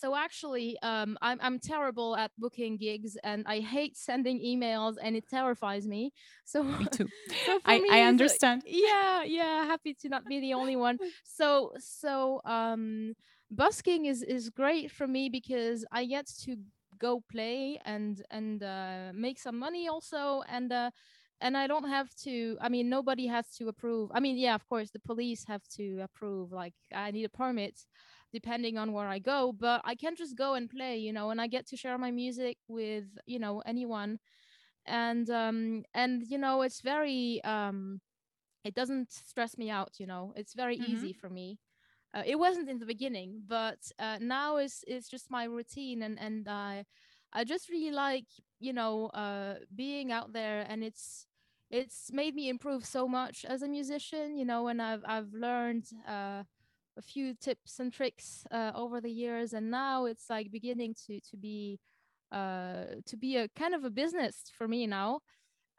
so 0.00 0.14
actually 0.14 0.78
um 0.82 1.16
I'm, 1.22 1.38
I'm 1.42 1.58
terrible 1.58 2.16
at 2.16 2.30
booking 2.38 2.76
gigs 2.76 3.16
and 3.24 3.44
i 3.46 3.60
hate 3.60 3.96
sending 3.96 4.38
emails 4.40 4.96
and 5.02 5.16
it 5.16 5.28
terrifies 5.28 5.86
me. 5.86 6.12
So 6.44 6.62
me 6.62 6.86
too. 6.92 7.08
so 7.44 7.60
I, 7.64 7.78
me 7.78 7.90
I 7.90 8.02
uh, 8.02 8.08
understand. 8.08 8.62
yeah 8.66 9.22
yeah 9.24 9.64
happy 9.66 9.94
to 10.02 10.08
not 10.08 10.26
be 10.28 10.40
the 10.40 10.54
only 10.54 10.76
one. 10.76 10.98
So 11.24 11.72
so 11.78 12.40
um 12.44 13.14
busking 13.50 14.06
is 14.06 14.22
is 14.22 14.50
great 14.50 14.90
for 14.90 15.06
me 15.06 15.28
because 15.28 15.84
i 15.92 16.04
get 16.04 16.26
to 16.44 16.56
go 16.98 17.22
play 17.30 17.80
and 17.84 18.22
and 18.30 18.62
uh, 18.62 19.12
make 19.14 19.38
some 19.38 19.58
money 19.58 19.86
also 19.88 20.42
and 20.48 20.72
uh 20.72 20.90
and 21.40 21.56
i 21.56 21.66
don't 21.66 21.88
have 21.88 22.08
to 22.14 22.56
i 22.60 22.68
mean 22.68 22.88
nobody 22.88 23.26
has 23.26 23.46
to 23.56 23.68
approve. 23.68 24.10
I 24.14 24.20
mean 24.20 24.36
yeah 24.38 24.54
of 24.54 24.66
course 24.68 24.90
the 24.90 24.98
police 25.00 25.44
have 25.46 25.62
to 25.76 26.00
approve 26.02 26.52
like 26.52 26.74
i 26.94 27.10
need 27.10 27.24
a 27.24 27.28
permit 27.28 27.74
depending 28.38 28.76
on 28.78 28.92
where 28.92 29.08
i 29.08 29.18
go 29.18 29.52
but 29.66 29.80
i 29.84 29.94
can 29.94 30.14
just 30.16 30.36
go 30.36 30.54
and 30.54 30.70
play 30.70 30.96
you 30.96 31.12
know 31.12 31.30
and 31.30 31.40
i 31.40 31.46
get 31.46 31.66
to 31.66 31.76
share 31.76 31.98
my 31.98 32.10
music 32.10 32.56
with 32.68 33.04
you 33.26 33.38
know 33.38 33.62
anyone 33.66 34.18
and 34.86 35.30
um 35.30 35.82
and 35.94 36.22
you 36.28 36.38
know 36.38 36.62
it's 36.62 36.80
very 36.80 37.42
um 37.44 38.00
it 38.64 38.74
doesn't 38.74 39.10
stress 39.12 39.56
me 39.58 39.70
out 39.70 39.92
you 39.98 40.06
know 40.06 40.32
it's 40.36 40.54
very 40.54 40.76
Mhm. 40.76 40.76
easy 40.76 41.12
for 41.12 41.28
me 41.30 41.58
uh, 42.14 42.22
it 42.26 42.38
wasn't 42.38 42.68
in 42.68 42.78
the 42.78 42.86
beginning 42.86 43.42
but 43.46 43.78
uh, 43.98 44.18
now 44.20 44.56
it's 44.56 44.84
it's 44.86 45.08
just 45.08 45.30
my 45.30 45.44
routine 45.44 46.02
and 46.02 46.18
and 46.18 46.48
i 46.48 46.84
i 47.32 47.44
just 47.44 47.68
really 47.70 47.92
like 47.92 48.26
you 48.60 48.72
know 48.72 49.06
uh 49.08 49.54
being 49.74 50.12
out 50.12 50.32
there 50.32 50.64
and 50.68 50.82
it's 50.84 51.26
it's 51.70 52.10
made 52.12 52.34
me 52.34 52.48
improve 52.48 52.84
so 52.84 53.08
much 53.08 53.44
as 53.48 53.62
a 53.62 53.68
musician 53.68 54.36
you 54.36 54.44
know 54.44 54.68
and 54.68 54.80
i've 54.82 55.02
i've 55.06 55.32
learned 55.32 55.86
uh 56.08 56.42
a 56.96 57.02
few 57.02 57.34
tips 57.34 57.78
and 57.80 57.92
tricks 57.92 58.44
uh, 58.50 58.72
over 58.74 59.00
the 59.00 59.10
years 59.10 59.52
and 59.52 59.70
now 59.70 60.06
it's 60.06 60.28
like 60.30 60.50
beginning 60.50 60.94
to 61.06 61.20
to 61.30 61.36
be 61.36 61.78
uh 62.32 62.84
to 63.04 63.16
be 63.16 63.36
a 63.36 63.48
kind 63.48 63.74
of 63.74 63.84
a 63.84 63.90
business 63.90 64.44
for 64.56 64.66
me 64.66 64.86
now 64.86 65.20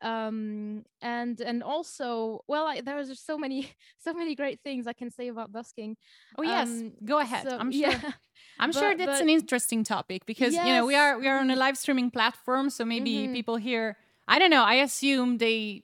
um 0.01 0.83
and 1.01 1.41
and 1.41 1.63
also 1.63 2.41
well 2.47 2.67
I, 2.67 2.81
there 2.81 2.97
are 2.99 3.05
so 3.15 3.37
many 3.37 3.71
so 3.99 4.13
many 4.13 4.35
great 4.35 4.59
things 4.63 4.85
i 4.87 4.93
can 4.93 5.09
say 5.09 5.27
about 5.27 5.51
busking 5.51 5.97
Oh 6.37 6.43
yes, 6.43 6.67
Um, 6.69 6.93
go 7.03 7.17
ahead. 7.19 7.49
so 7.49 7.57
I'm 7.57 7.71
sure. 7.79 7.89
yeah 7.89 8.11
I'm 8.59 8.71
sure 8.71 8.95
that's 8.95 9.19
but- 9.19 9.21
an 9.23 9.29
interesting 9.29 9.83
topic 9.83 10.25
because 10.27 10.53
you 10.53 10.63
know 10.63 10.85
we 10.85 10.95
are 10.95 11.17
we 11.17 11.27
are 11.27 11.39
on 11.39 11.49
a 11.49 11.55
live 11.55 11.77
streaming 11.77 12.11
platform, 12.11 12.69
so 12.69 12.85
maybe 12.85 13.11
Mhm. 13.27 13.33
people 13.33 13.57
here. 13.57 13.97
I 14.27 14.37
don't 14.39 14.51
know. 14.51 14.63
I 14.63 14.75
assume 14.75 15.37
they. 15.39 15.83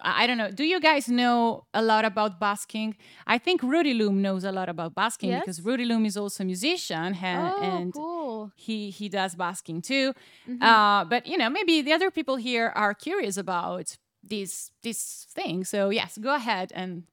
I 0.00 0.26
don't 0.26 0.36
know. 0.38 0.50
Do 0.50 0.64
you 0.64 0.80
guys 0.80 1.08
know 1.08 1.64
a 1.72 1.82
lot 1.82 2.04
about 2.04 2.38
basking? 2.38 2.96
I 3.26 3.38
think 3.38 3.62
Rudy 3.62 3.94
Loom 3.94 4.20
knows 4.22 4.44
a 4.44 4.52
lot 4.52 4.68
about 4.68 4.94
basking 4.94 5.30
because 5.38 5.60
Rudy 5.62 5.84
Loom 5.84 6.04
is 6.06 6.16
also 6.16 6.42
a 6.42 6.46
musician 6.46 7.14
ha- 7.14 7.54
oh 7.56 7.62
and 7.62 7.92
cool 7.92 8.52
he 8.56 8.90
he 8.90 9.08
does 9.08 9.34
basking 9.34 9.80
too. 9.82 10.12
Mhm. 10.48 10.62
Uh, 10.62 11.04
but 11.04 11.26
you 11.26 11.36
know, 11.38 11.48
maybe 11.50 11.82
the 11.82 11.92
other 11.92 12.10
people 12.10 12.36
here 12.36 12.72
are 12.74 12.94
curious 12.94 13.36
about 13.36 13.96
these 14.22 14.70
these 14.82 15.26
things. 15.34 15.68
So 15.68 15.90
yes, 15.90 16.18
go 16.18 16.34
ahead 16.34 16.72
and 16.74 17.04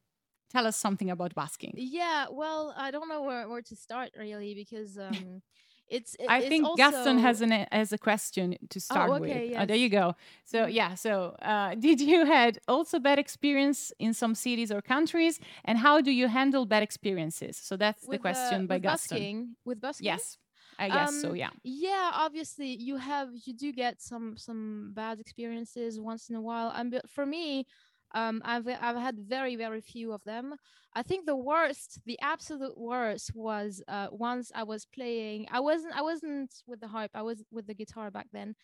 tell 0.52 0.68
us 0.68 0.78
something 0.78 1.10
about 1.10 1.34
basking. 1.34 1.74
yeah 1.78 2.28
well 2.30 2.74
i 2.78 2.92
don't 2.92 3.10
know 3.10 3.24
where, 3.24 3.50
where 3.50 3.64
to 3.64 3.76
start 3.76 4.10
really 4.20 4.54
because 4.54 4.98
um 5.08 5.42
it's 5.90 6.16
it- 6.20 6.30
I 6.30 6.40
it's 6.40 6.48
think 6.50 6.66
Gaston 6.78 7.18
has 7.20 7.42
also- 7.42 7.54
an 7.54 7.68
has 7.72 7.92
a 7.94 7.98
question 7.98 8.56
to 8.70 8.80
start 8.80 9.10
oh, 9.12 9.16
okay, 9.16 9.48
with. 9.50 9.58
Uh, 9.58 9.66
there 9.66 9.78
you 9.78 9.90
go. 9.90 10.16
So 10.46 10.66
Mhm. 10.66 10.74
yeah, 10.74 10.96
so 10.96 11.36
uh, 11.42 11.76
did 11.88 12.02
you 12.02 12.26
had 12.26 12.60
also 12.68 13.00
bad 13.00 13.20
experience 13.20 13.94
in 14.00 14.14
some 14.14 14.36
cities 14.36 14.72
or 14.72 14.82
countries, 14.82 15.40
and 15.66 15.78
how 15.80 16.02
do 16.02 16.12
you 16.12 16.28
handle 16.28 16.66
bad 16.66 16.84
experiences? 16.84 17.58
So 17.58 17.78
that's 17.78 18.06
the 18.08 18.18
question 18.18 18.64
uh, 18.64 18.68
by 18.68 18.76
with 18.76 18.84
Gaston. 18.84 19.18
busking 19.18 19.56
with 19.66 19.80
busking 19.82 20.06
Yes, 20.06 20.38
I 20.80 20.90
guess 20.90 21.22
so. 21.22 21.30
Um, 21.30 21.36
Yeah. 21.36 21.50
yeah 21.64 22.12
obviously 22.14 22.70
you 22.88 22.98
have 22.98 23.30
you 23.46 23.54
do 23.54 23.72
get 23.72 24.02
some 24.02 24.38
some 24.38 24.92
bad 24.94 25.20
experiences 25.20 26.00
once 26.00 26.30
in 26.30 26.36
a 26.36 26.42
while 26.42 26.70
and 26.76 26.92
but 26.92 27.10
for 27.10 27.26
me 27.26 27.66
um 28.14 28.42
i've 28.46 28.68
i've 28.68 28.96
had 28.98 29.18
very 29.20 29.56
very 29.56 29.82
few 29.82 30.12
of 30.14 30.24
them. 30.24 30.56
I 30.96 31.02
think 31.04 31.26
the 31.26 31.36
worst 31.36 32.00
the 32.06 32.20
absolute 32.22 32.78
worst 32.78 33.32
was 33.36 33.82
uh 33.88 34.08
once 34.12 34.52
i 34.56 34.64
was 34.64 34.86
playing 34.86 35.48
i 35.52 35.60
wasn't 35.60 35.96
i 35.96 36.02
wasn't 36.02 36.54
with 36.68 36.80
the 36.82 36.88
harp 36.88 37.12
i 37.16 37.22
was 37.24 37.44
with 37.52 37.68
the 37.68 37.74
guitar 37.74 38.12
back 38.12 38.28
then. 38.32 38.56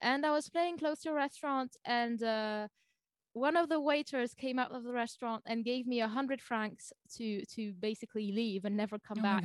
And 0.00 0.24
i 0.26 0.30
was 0.32 0.48
playing 0.48 0.78
close 0.78 1.00
to 1.02 1.10
a 1.10 1.14
restaurant 1.14 1.76
and 1.84 2.22
uh 2.22 2.68
one 3.34 3.56
of 3.56 3.68
the 3.68 3.80
waiters 3.80 4.34
came 4.34 4.58
out 4.58 4.70
of 4.72 4.84
the 4.84 4.92
restaurant 4.92 5.42
and 5.46 5.64
gave 5.64 5.86
me 5.86 6.00
a 6.00 6.08
hundred 6.08 6.40
francs 6.40 6.92
to 7.16 7.44
to 7.46 7.72
basically 7.80 8.32
leave 8.32 8.64
and 8.64 8.76
never 8.76 8.98
come 8.98 9.18
Oh 9.18 9.22
back. 9.22 9.44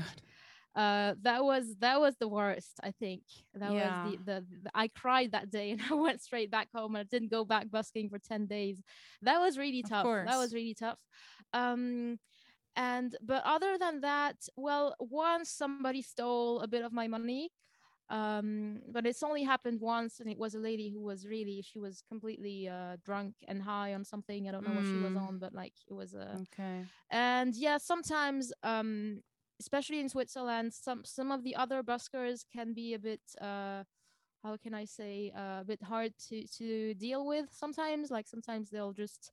Uh 0.76 1.16
that 1.22 1.44
was 1.44 1.76
that 1.80 2.00
was 2.00 2.16
the 2.18 2.28
worst 2.28 2.80
i 2.84 2.92
think 2.92 3.24
that 3.54 3.74
Yeah. 3.74 3.90
was 3.90 4.00
the, 4.02 4.18
the 4.26 4.46
the 4.64 4.70
i 4.74 4.88
cried 4.88 5.32
that 5.32 5.50
day 5.50 5.72
and 5.74 5.82
i 5.90 5.94
went 5.94 6.22
straight 6.22 6.52
back 6.52 6.70
home 6.74 6.96
and 6.96 7.02
i 7.02 7.08
didn't 7.10 7.32
go 7.32 7.44
back 7.46 7.70
busking 7.70 8.10
for 8.10 8.20
10 8.20 8.46
days 8.48 8.82
that 9.22 9.40
was 9.40 9.58
really 9.58 9.84
tough 9.84 10.10
that 10.24 10.38
was 10.38 10.54
really 10.54 10.74
tough 10.76 11.00
um 11.54 12.20
and 12.76 13.16
but 13.22 13.44
other 13.46 13.78
than 13.78 14.02
that 14.02 14.36
well 14.56 14.96
once 15.00 15.50
somebody 15.50 15.94
stole 15.94 16.52
a 16.54 16.60
bit 16.60 16.76
of 16.76 16.84
my 16.86 17.00
money 17.00 17.50
um 18.10 18.80
but 18.92 19.06
it's 19.06 19.24
only 19.24 19.44
happened 19.44 19.80
once 19.80 20.20
and 20.20 20.30
it 20.30 20.38
was 20.38 20.54
a 20.56 20.60
lady 20.60 20.90
who 20.90 21.02
was 21.02 21.26
really 21.28 21.62
she 21.62 21.80
was 21.80 22.04
completely 22.08 22.68
uh 22.68 22.98
drunk 23.04 23.34
and 23.48 23.62
high 23.64 23.94
on 23.94 24.04
something 24.04 24.48
i 24.48 24.52
don't 24.52 24.64
know 24.64 24.74
what 24.74 24.88
she 24.88 24.98
was 24.98 25.16
Mm. 25.16 25.28
on 25.28 25.40
but 25.40 25.54
like 25.54 25.74
it 25.88 25.94
was 25.94 26.14
a 26.14 26.42
Okay. 26.42 26.88
and 27.10 27.56
yeah 27.56 27.78
sometimes 27.78 28.52
um 28.64 29.22
especially 29.60 30.00
in 30.00 30.10
switzerland 30.10 30.74
some 30.74 31.04
some 31.06 31.32
of 31.32 31.44
the 31.44 31.56
other 31.56 31.84
buskers 31.84 32.44
can 32.52 32.74
be 32.74 32.94
a 32.94 33.00
bit 33.00 33.22
uh 33.42 33.84
how 34.44 34.58
can 34.62 34.74
i 34.74 34.86
say 34.86 35.32
uh, 35.36 35.62
a 35.62 35.64
bit 35.66 35.82
hard 35.84 36.14
to 36.18 36.46
to 36.48 36.94
deal 36.96 37.26
with 37.26 37.46
sometimes 37.52 38.10
like 38.12 38.28
sometimes 38.28 38.70
they'll 38.70 38.94
just 38.94 39.32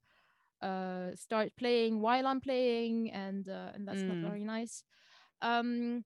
uh 0.62 1.10
start 1.14 1.50
playing 1.56 2.00
while 2.00 2.26
i'm 2.26 2.40
playing 2.40 3.10
and 3.10 3.48
uh, 3.48 3.70
and 3.74 3.86
that's 3.86 4.06
not 4.06 4.18
Mm. 4.18 4.20
very 4.20 4.44
nice 4.44 4.84
um 5.42 6.04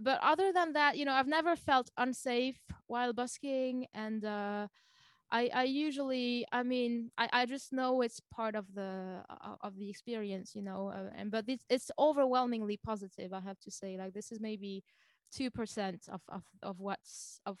but 0.00 0.18
other 0.22 0.52
than 0.52 0.72
that 0.72 0.96
you 0.96 1.04
know 1.04 1.12
i've 1.12 1.26
never 1.28 1.56
felt 1.56 1.90
unsafe 1.96 2.60
while 2.86 3.12
busking 3.12 3.86
and 3.94 4.24
uh 4.24 4.66
I, 5.30 5.50
I 5.52 5.64
usually 5.64 6.46
I 6.52 6.62
mean 6.62 7.10
I, 7.18 7.28
I 7.32 7.46
just 7.46 7.72
know 7.72 8.00
it's 8.02 8.20
part 8.34 8.54
of 8.54 8.74
the 8.74 9.24
uh, 9.28 9.56
of 9.60 9.76
the 9.76 9.90
experience 9.90 10.54
you 10.54 10.62
know 10.62 10.88
uh, 10.88 11.10
and 11.14 11.30
but 11.30 11.44
it's 11.48 11.64
it's 11.68 11.90
overwhelmingly 11.98 12.78
positive 12.78 13.32
I 13.32 13.40
have 13.40 13.58
to 13.60 13.70
say 13.70 13.96
like 13.98 14.14
this 14.14 14.32
is 14.32 14.40
maybe 14.40 14.84
two 15.30 15.50
percent 15.50 16.08
of, 16.10 16.22
of 16.28 16.44
of 16.62 16.80
what's 16.80 17.40
of 17.44 17.58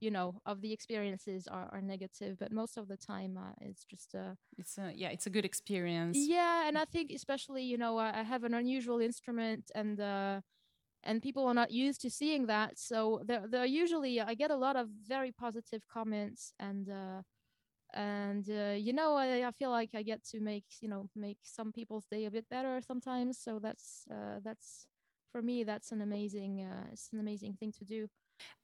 you 0.00 0.10
know 0.10 0.40
of 0.46 0.60
the 0.60 0.72
experiences 0.72 1.46
are, 1.48 1.68
are 1.72 1.80
negative 1.82 2.38
but 2.38 2.52
most 2.52 2.76
of 2.76 2.88
the 2.88 2.96
time 2.96 3.36
uh, 3.36 3.52
it's 3.60 3.84
just 3.84 4.14
a 4.14 4.36
It's 4.58 4.78
a 4.78 4.92
yeah, 4.94 5.08
it's 5.10 5.26
a 5.26 5.30
good 5.30 5.44
experience. 5.44 6.16
yeah 6.18 6.68
and 6.68 6.78
I 6.78 6.84
think 6.84 7.10
especially 7.10 7.64
you 7.64 7.76
know 7.78 7.98
I, 7.98 8.20
I 8.20 8.22
have 8.22 8.44
an 8.44 8.54
unusual 8.54 9.00
instrument 9.00 9.70
and 9.74 9.98
uh 10.00 10.40
and 11.04 11.22
people 11.22 11.46
are 11.46 11.54
not 11.54 11.70
used 11.70 12.00
to 12.02 12.10
seeing 12.10 12.46
that 12.46 12.78
so 12.78 13.20
there 13.26 13.44
there 13.48 13.62
are 13.62 13.66
usually 13.82 14.20
i 14.20 14.34
get 14.34 14.50
a 14.50 14.56
lot 14.56 14.76
of 14.76 14.88
very 15.06 15.32
positive 15.32 15.82
comments 15.92 16.52
and 16.58 16.88
uh 16.90 17.22
and 17.94 18.48
uh, 18.50 18.74
you 18.76 18.92
know 18.92 19.14
I, 19.14 19.46
I 19.46 19.52
feel 19.52 19.70
like 19.70 19.90
i 19.94 20.02
get 20.02 20.24
to 20.32 20.40
make 20.40 20.64
you 20.80 20.88
know 20.88 21.08
make 21.14 21.38
some 21.42 21.72
people's 21.72 22.06
day 22.06 22.24
a 22.26 22.30
bit 22.30 22.48
better 22.50 22.80
sometimes 22.80 23.38
so 23.38 23.58
that's 23.60 24.04
uh 24.10 24.40
that's 24.44 24.86
for 25.32 25.42
me 25.42 25.64
that's 25.64 25.92
an 25.92 26.00
amazing 26.02 26.62
uh 26.62 26.86
it's 26.92 27.10
an 27.12 27.20
amazing 27.20 27.54
thing 27.54 27.72
to 27.78 27.84
do 27.84 28.08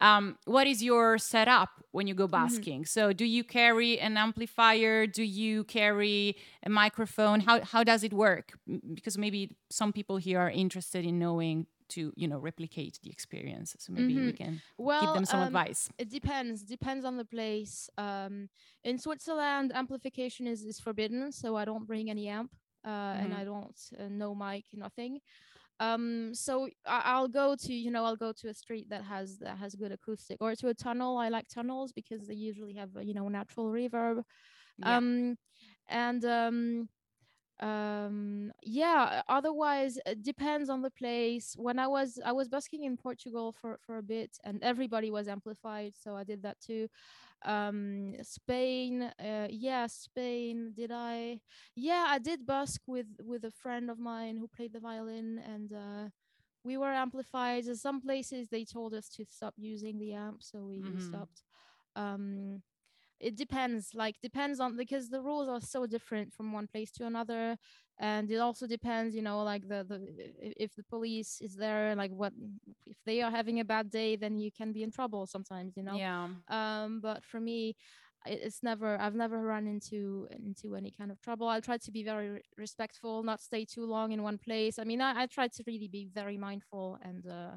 Um, 0.00 0.36
what 0.44 0.66
is 0.66 0.82
your 0.82 1.18
setup 1.18 1.68
when 1.92 2.06
you 2.06 2.14
go 2.14 2.26
Mm-hmm. 2.36 2.62
basking? 2.62 2.84
So, 2.84 3.12
do 3.12 3.24
you 3.24 3.44
carry 3.44 3.98
an 3.98 4.16
amplifier? 4.16 5.06
Do 5.06 5.22
you 5.22 5.64
carry 5.64 6.36
a 6.64 6.70
microphone? 6.70 7.40
How 7.40 7.60
how 7.64 7.84
does 7.84 8.02
it 8.02 8.12
work? 8.12 8.52
Because 8.94 9.18
maybe 9.18 9.56
some 9.70 9.92
people 9.92 10.16
here 10.16 10.40
are 10.40 10.50
interested 10.50 11.04
in 11.04 11.18
knowing 11.18 11.66
to 11.90 12.12
you 12.16 12.28
know 12.28 12.38
replicate 12.38 12.98
the 13.02 13.10
experience. 13.10 13.76
So 13.78 13.92
maybe 13.92 14.20
we 14.20 14.32
Mhm. 14.32 14.34
can 14.34 14.62
give 14.98 15.12
them 15.12 15.24
some 15.24 15.40
um, 15.40 15.42
advice. 15.42 15.90
it 15.98 16.08
depends 16.10 16.62
depends 16.64 17.04
on 17.04 17.16
the 17.16 17.24
place 17.24 17.88
um 17.98 18.48
in 18.84 18.98
switzerland 18.98 19.72
amplification 19.74 20.46
is 20.46 20.64
is 20.64 20.80
forbidden 20.80 21.32
so 21.32 21.56
i 21.56 21.64
don't 21.64 21.86
bring 21.86 22.10
any 22.10 22.28
amp 22.28 22.52
uh 22.84 23.16
and 23.20 23.32
Mhm. 23.32 23.34
i 23.34 23.44
don't 23.44 23.78
uh, 23.98 24.08
no 24.08 24.34
mic 24.34 24.64
nothing 24.74 25.20
um 25.80 26.34
so 26.34 26.68
I- 26.86 27.02
i'll 27.06 27.28
go 27.28 27.54
to 27.56 27.72
you 27.74 27.90
know 27.90 28.04
i'll 28.04 28.16
go 28.16 28.32
to 28.32 28.48
a 28.48 28.54
street 28.54 28.88
that 28.90 29.04
has 29.04 29.38
that 29.38 29.58
has 29.58 29.74
good 29.74 29.92
acoustic 29.92 30.38
or 30.40 30.54
to 30.56 30.68
a 30.68 30.74
tunnel 30.74 31.16
i 31.18 31.28
like 31.28 31.48
tunnels 31.48 31.92
because 31.92 32.26
they 32.26 32.34
usually 32.34 32.74
have 32.74 32.96
uh, 32.96 33.00
you 33.00 33.14
know 33.14 33.28
natural 33.28 33.66
reverb 33.66 34.22
Yeah. 34.78 34.98
um 34.98 35.36
and 35.88 36.24
um 36.24 36.88
um 37.60 38.52
yeah 38.62 39.22
otherwise 39.28 39.98
it 40.06 40.22
depends 40.22 40.68
on 40.70 40.82
the 40.82 40.90
place. 40.90 41.54
When 41.58 41.78
i 41.78 41.86
was 41.86 42.18
i 42.24 42.32
was 42.32 42.48
busking 42.48 42.84
in 42.84 42.96
portugal 42.96 43.52
for 43.52 43.78
for 43.84 43.98
a 43.98 44.02
bit 44.02 44.38
and 44.44 44.62
everybody 44.62 45.10
was 45.10 45.28
amplified 45.28 45.92
so 45.96 46.16
i 46.16 46.24
did 46.24 46.42
that 46.42 46.58
too. 46.60 46.88
Um 47.44 48.14
spain 48.22 49.02
uh 49.02 49.48
yeah 49.50 49.86
spain 49.86 50.72
did 50.76 50.90
i? 50.92 51.40
Yeah 51.74 52.06
i 52.08 52.18
did 52.18 52.46
busk 52.46 52.82
with 52.86 53.06
with 53.22 53.44
a 53.44 53.50
friend 53.50 53.90
of 53.90 53.98
mine 53.98 54.36
who 54.38 54.48
played 54.48 54.72
the 54.72 54.80
violin 54.80 55.40
and 55.44 55.72
uh 55.72 56.08
we 56.64 56.76
were 56.76 56.92
amplified. 56.92 57.66
In 57.66 57.76
some 57.76 58.00
places 58.00 58.48
they 58.48 58.64
told 58.64 58.94
us 58.94 59.08
to 59.10 59.24
stop 59.28 59.54
using 59.56 59.98
the 59.98 60.12
amp 60.14 60.42
so 60.42 60.66
we, 60.66 60.82
Mhm. 60.82 61.00
stopped. 61.00 61.42
Um 61.96 62.62
it 63.20 63.36
depends 63.36 63.90
like 63.94 64.16
depends 64.22 64.60
on 64.60 64.76
because 64.76 65.08
the 65.10 65.20
rules 65.20 65.48
are 65.48 65.60
so 65.60 65.86
different 65.86 66.32
from 66.32 66.52
one 66.52 66.66
place 66.66 66.90
to 66.90 67.06
another 67.06 67.56
and 67.98 68.30
it 68.30 68.38
also 68.38 68.66
depends 68.66 69.14
you 69.14 69.22
know 69.22 69.42
like 69.44 69.68
the 69.68 69.84
the 69.84 70.00
if 70.64 70.74
the 70.74 70.82
police 70.84 71.40
is 71.40 71.54
there 71.56 71.94
like 71.94 72.10
what 72.10 72.32
if 72.86 72.96
they 73.04 73.20
are 73.22 73.30
having 73.30 73.60
a 73.60 73.64
bad 73.64 73.90
day 73.90 74.16
then 74.16 74.38
you 74.38 74.50
can 74.50 74.72
be 74.72 74.82
in 74.82 74.90
trouble 74.90 75.26
sometimes 75.26 75.76
you 75.76 75.82
know? 75.82 75.96
Yeah. 75.96 76.26
um 76.48 77.00
but 77.00 77.24
for 77.24 77.40
me 77.40 77.76
it's 78.26 78.62
never 78.62 79.00
i've 79.00 79.14
never 79.14 79.40
run 79.42 79.66
into 79.66 80.26
into 80.30 80.74
any 80.76 80.90
kind 80.90 81.10
of 81.10 81.20
trouble. 81.20 81.48
I 81.48 81.60
try 81.60 81.78
to 81.78 81.90
be 81.90 82.04
very 82.04 82.42
respectful 82.56 83.22
not 83.22 83.40
stay 83.40 83.64
too 83.64 83.86
long 83.86 84.12
in 84.12 84.22
one 84.22 84.38
place. 84.38 84.78
I 84.78 84.84
mean 84.84 85.00
i, 85.00 85.22
I 85.22 85.26
try 85.26 85.48
to 85.48 85.62
really 85.66 85.88
be 85.88 86.08
very 86.12 86.36
mindful 86.38 86.98
and 87.02 87.26
uh 87.26 87.56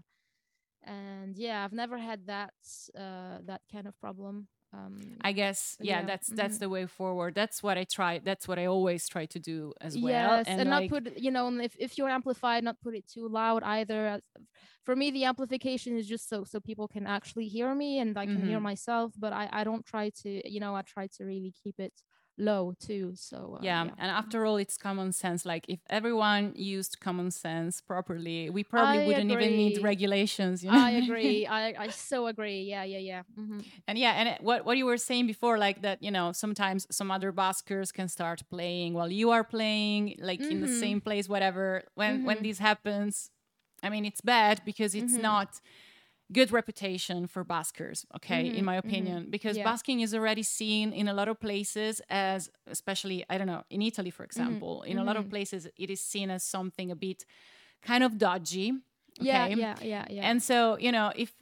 and 0.84 1.38
yeah 1.38 1.64
i've 1.64 1.74
never 1.74 1.98
had 1.98 2.26
that 2.28 2.54
uh 2.98 3.38
that 3.46 3.62
kind 3.72 3.88
of 3.88 4.00
problem 4.00 4.48
um 4.74 5.22
I 5.22 5.32
guess 5.32 5.78
yeah, 5.82 6.02
yeah, 6.02 6.04
that's 6.04 6.30
that's 6.30 6.58
mhm. 6.58 6.60
the 6.60 6.70
way 6.70 6.86
forward. 6.86 7.36
That's 7.36 7.64
what 7.64 7.78
I 7.78 7.86
try. 7.86 8.20
That's 8.20 8.48
what 8.48 8.60
I 8.60 8.66
always 8.66 9.08
try 9.08 9.26
to 9.28 9.40
do 9.40 9.74
as 9.82 9.98
well. 10.00 10.42
yes 10.42 10.58
and, 10.58 10.70
not 10.70 10.88
like, 10.88 10.90
put 10.90 11.18
you 11.18 11.32
know 11.32 11.48
if, 11.60 11.76
if 11.80 11.98
you're 11.98 12.10
amplified 12.10 12.64
not 12.64 12.80
put 12.82 12.96
it 12.96 13.08
too 13.08 13.28
loud 13.28 13.64
either 13.64 14.20
for 14.84 14.96
me 14.96 15.12
the 15.12 15.26
amplification 15.26 15.98
is 15.98 16.08
just 16.08 16.28
so 16.30 16.44
so 16.44 16.60
people 16.60 16.88
can 16.88 17.06
actually 17.06 17.48
hear 17.48 17.74
me 17.76 18.00
and 18.00 18.18
i 18.18 18.26
can 18.28 18.42
hear 18.42 18.60
Mhm. 18.60 18.62
myself 18.62 19.14
but 19.18 19.34
i 19.34 19.48
i 19.52 19.64
don't 19.64 19.86
try 19.86 20.10
to 20.10 20.42
you 20.50 20.60
know 20.60 20.76
i 20.76 20.82
try 20.82 21.08
to 21.08 21.24
really 21.26 21.54
keep 21.64 21.80
it 21.80 21.94
low 22.38 22.74
too 22.80 23.14
so 23.16 23.58
uh, 23.60 23.64
yeah, 23.64 23.84
and 24.00 24.10
after 24.12 24.46
all, 24.46 24.58
it's 24.58 24.78
common 24.78 25.12
sense. 25.12 25.46
Like 25.46 25.66
if 25.68 25.80
everyone 25.90 26.54
used 26.56 27.00
common 27.00 27.32
sense 27.32 27.82
properly, 27.82 28.50
we 28.50 28.64
probably 28.64 29.00
I 29.00 29.06
wouldn't 29.08 29.32
even 29.32 29.56
need 29.56 29.78
regulations. 29.82 30.64
You 30.64 30.72
know? 30.72 30.78
i 30.78 30.92
agree 30.92 31.46
i 31.60 31.74
i 31.86 31.88
so 31.90 32.28
agree 32.28 32.64
yeah 32.64 32.84
yeah 32.84 32.98
yeah 32.98 33.22
hmm 33.36 33.60
and 33.88 33.98
yeah, 33.98 34.12
and 34.20 34.30
it- 34.30 34.42
what 34.42 34.66
what 34.66 34.78
you 34.78 34.86
were 34.86 34.98
saying 34.98 35.28
before, 35.28 35.58
like 35.58 35.82
that, 35.82 36.02
you 36.02 36.12
know, 36.12 36.32
sometimes 36.32 36.88
some 36.92 37.12
other 37.12 37.32
buskers 37.32 37.94
can 37.94 38.08
start 38.08 38.42
playing 38.50 38.94
while 38.94 39.12
you 39.12 39.32
are 39.32 39.44
playing, 39.44 40.16
like 40.20 40.42
in 40.50 40.60
the 40.62 40.68
Mhm. 40.68 40.80
same 40.84 41.02
place, 41.02 41.28
whatever. 41.30 41.84
When 41.96 42.24
when 42.24 42.38
Mhm. 42.38 42.44
this 42.44 42.60
happens, 42.60 43.30
I 43.84 43.90
mean, 43.90 44.06
it's 44.06 44.22
bad 44.22 44.62
because 44.66 44.96
it's 44.96 45.18
Mhm. 45.18 45.22
not 45.22 45.60
good 46.34 46.52
reputation 46.52 47.28
for 47.28 47.44
buskers 47.46 48.06
okay 48.16 48.48
in 48.48 48.64
Mhm, 48.64 48.66
my 48.66 48.76
mhm. 48.76 48.80
opinion 48.86 49.28
because 49.30 49.58
Yeah. 49.58 49.64
busking 49.64 50.02
is 50.02 50.14
already 50.14 50.44
seen 50.44 50.92
in 50.94 51.08
a 51.08 51.14
lot 51.14 51.28
of 51.28 51.40
places 51.40 52.02
as 52.10 52.50
especially 52.68 53.24
i 53.30 53.38
don't 53.38 53.48
know 53.48 53.64
in 53.70 53.82
italy 53.82 54.12
for 54.12 54.24
example 54.24 54.84
in 54.84 54.98
a 54.98 55.04
lot 55.04 55.16
of 55.18 55.26
mhm. 55.26 55.30
places 55.30 55.68
it 55.78 55.90
is 55.90 56.02
seen 56.02 56.30
as 56.30 56.44
something 56.44 56.92
a 56.92 56.96
bit 56.96 57.26
kind 57.82 58.04
of 58.04 58.18
dodgy 58.18 58.74
yeah 59.20 59.46
okay 59.46 59.56
yeah 59.56 59.76
yeah 59.82 60.06
yeah 60.10 60.30
and 60.30 60.42
so 60.44 60.78
you 60.80 60.92
know 60.92 61.12
if 61.16 61.34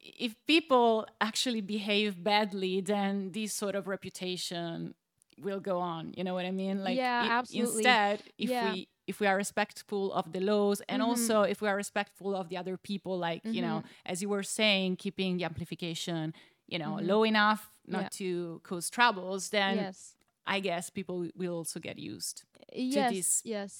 if 0.00 0.34
people 0.46 1.06
actually 1.20 1.60
behave 1.60 2.22
badly 2.22 2.80
then 2.80 3.32
this 3.32 3.52
sort 3.52 3.74
of 3.74 3.86
reputation 3.88 4.94
will 5.40 5.60
go 5.60 5.78
on 5.78 6.12
you 6.16 6.24
know 6.24 6.34
what 6.34 6.44
i 6.46 6.50
mean 6.50 6.82
like 6.84 7.00
Yeah, 7.00 7.20
i- 7.20 7.32
absolutely. 7.38 7.82
instead 7.82 8.22
if 8.38 8.50
Yeah. 8.50 8.60
we 8.60 8.88
if 9.10 9.20
we 9.20 9.26
are 9.30 9.36
respectful 9.36 10.12
of 10.12 10.24
the 10.34 10.40
laws 10.40 10.78
and 10.88 11.00
Mhm. 11.02 11.06
also 11.08 11.36
if 11.52 11.58
we 11.62 11.68
are 11.68 11.76
respectful 11.84 12.30
of 12.40 12.48
the 12.50 12.56
other 12.62 12.76
people 12.90 13.14
like 13.28 13.42
you 13.56 13.62
know 13.66 13.78
Mm-hmm. 13.80 14.10
as 14.12 14.16
you 14.22 14.28
were 14.34 14.44
saying 14.60 14.96
keeping 15.04 15.38
the 15.38 15.44
amplification 15.50 16.24
you 16.72 16.78
know 16.82 16.94
Mhm. 16.98 17.06
low 17.10 17.22
enough 17.24 17.62
not 17.86 18.04
Yeah. 18.04 18.08
to 18.20 18.28
cause 18.68 18.86
troubles 18.90 19.42
then 19.50 19.76
yes 19.76 20.14
i 20.46 20.60
guess 20.60 20.84
people 20.98 21.18
will 21.40 21.54
also 21.60 21.78
get 21.88 21.96
used 22.12 22.36
yes 22.72 23.12
this- 23.14 23.42
yes 23.44 23.72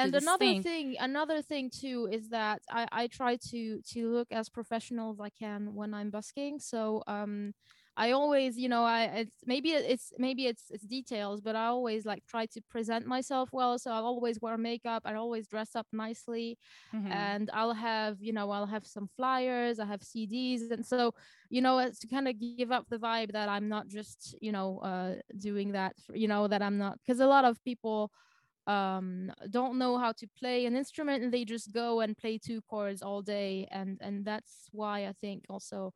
and 0.00 0.14
another 0.14 0.44
thing. 0.52 0.62
thing 0.68 0.86
another 1.10 1.40
thing 1.50 1.70
too 1.82 1.98
is 2.16 2.24
that 2.38 2.58
i 2.80 2.82
i 3.02 3.04
try 3.18 3.32
to 3.50 3.60
to 3.92 4.00
look 4.16 4.28
as 4.40 4.48
professional 4.58 5.08
as 5.14 5.20
i 5.28 5.30
can 5.42 5.60
when 5.78 5.90
i'm 5.98 6.10
busking 6.10 6.58
so 6.72 7.02
um 7.06 7.34
i 7.98 8.12
always 8.12 8.58
you 8.58 8.68
know 8.68 8.84
i 8.84 9.04
it's 9.04 9.42
maybe 9.46 9.72
it's 9.72 10.12
maybe 10.18 10.46
it's 10.46 10.70
it's 10.70 10.84
details 10.86 11.42
but 11.42 11.56
i 11.56 11.66
always 11.66 12.06
like 12.06 12.24
try 12.26 12.46
to 12.46 12.62
present 12.70 13.06
myself 13.06 13.50
well 13.52 13.78
so 13.78 13.92
i'll 13.92 14.06
always 14.06 14.40
wear 14.40 14.58
makeup 14.58 15.02
i 15.06 15.14
always 15.14 15.48
dress 15.48 15.76
up 15.76 15.88
nicely 15.92 16.58
Mhm. 16.92 17.28
and 17.30 17.50
I'll 17.54 17.72
have, 17.72 18.22
you 18.22 18.32
know, 18.34 18.50
I'll 18.50 18.66
have 18.66 18.86
some 18.86 19.08
flyers, 19.08 19.78
I 19.78 19.86
have 19.86 20.02
CDs. 20.02 20.70
And 20.70 20.84
so, 20.84 21.12
you 21.48 21.62
know, 21.62 21.78
it's 21.78 21.98
to 22.00 22.06
kind 22.06 22.28
of 22.28 22.38
give 22.38 22.70
up 22.70 22.86
the 22.90 22.98
vibe 22.98 23.32
that 23.32 23.48
I'm 23.48 23.68
not 23.68 23.88
just, 23.88 24.36
you 24.42 24.52
know, 24.52 24.78
uh, 24.80 25.16
doing 25.38 25.72
that, 25.72 25.94
for, 26.00 26.14
you 26.16 26.28
know, 26.28 26.48
that 26.48 26.60
I'm 26.62 26.76
not, 26.78 26.98
because 26.98 27.20
a 27.20 27.26
lot 27.26 27.46
of 27.46 27.62
people, 27.64 28.12
um, 28.66 29.32
don't 29.50 29.78
know 29.78 29.98
how 29.98 30.12
to 30.12 30.28
play 30.38 30.66
an 30.66 30.76
instrument 30.76 31.24
and 31.24 31.32
they 31.32 31.44
just 31.44 31.72
go 31.72 32.00
and 32.00 32.16
play 32.16 32.38
two 32.38 32.62
chords 32.62 33.02
all 33.02 33.22
day 33.22 33.66
and 33.70 33.98
and 34.02 34.24
that's 34.26 34.68
why 34.72 35.06
i 35.06 35.12
think 35.12 35.44
also 35.48 35.92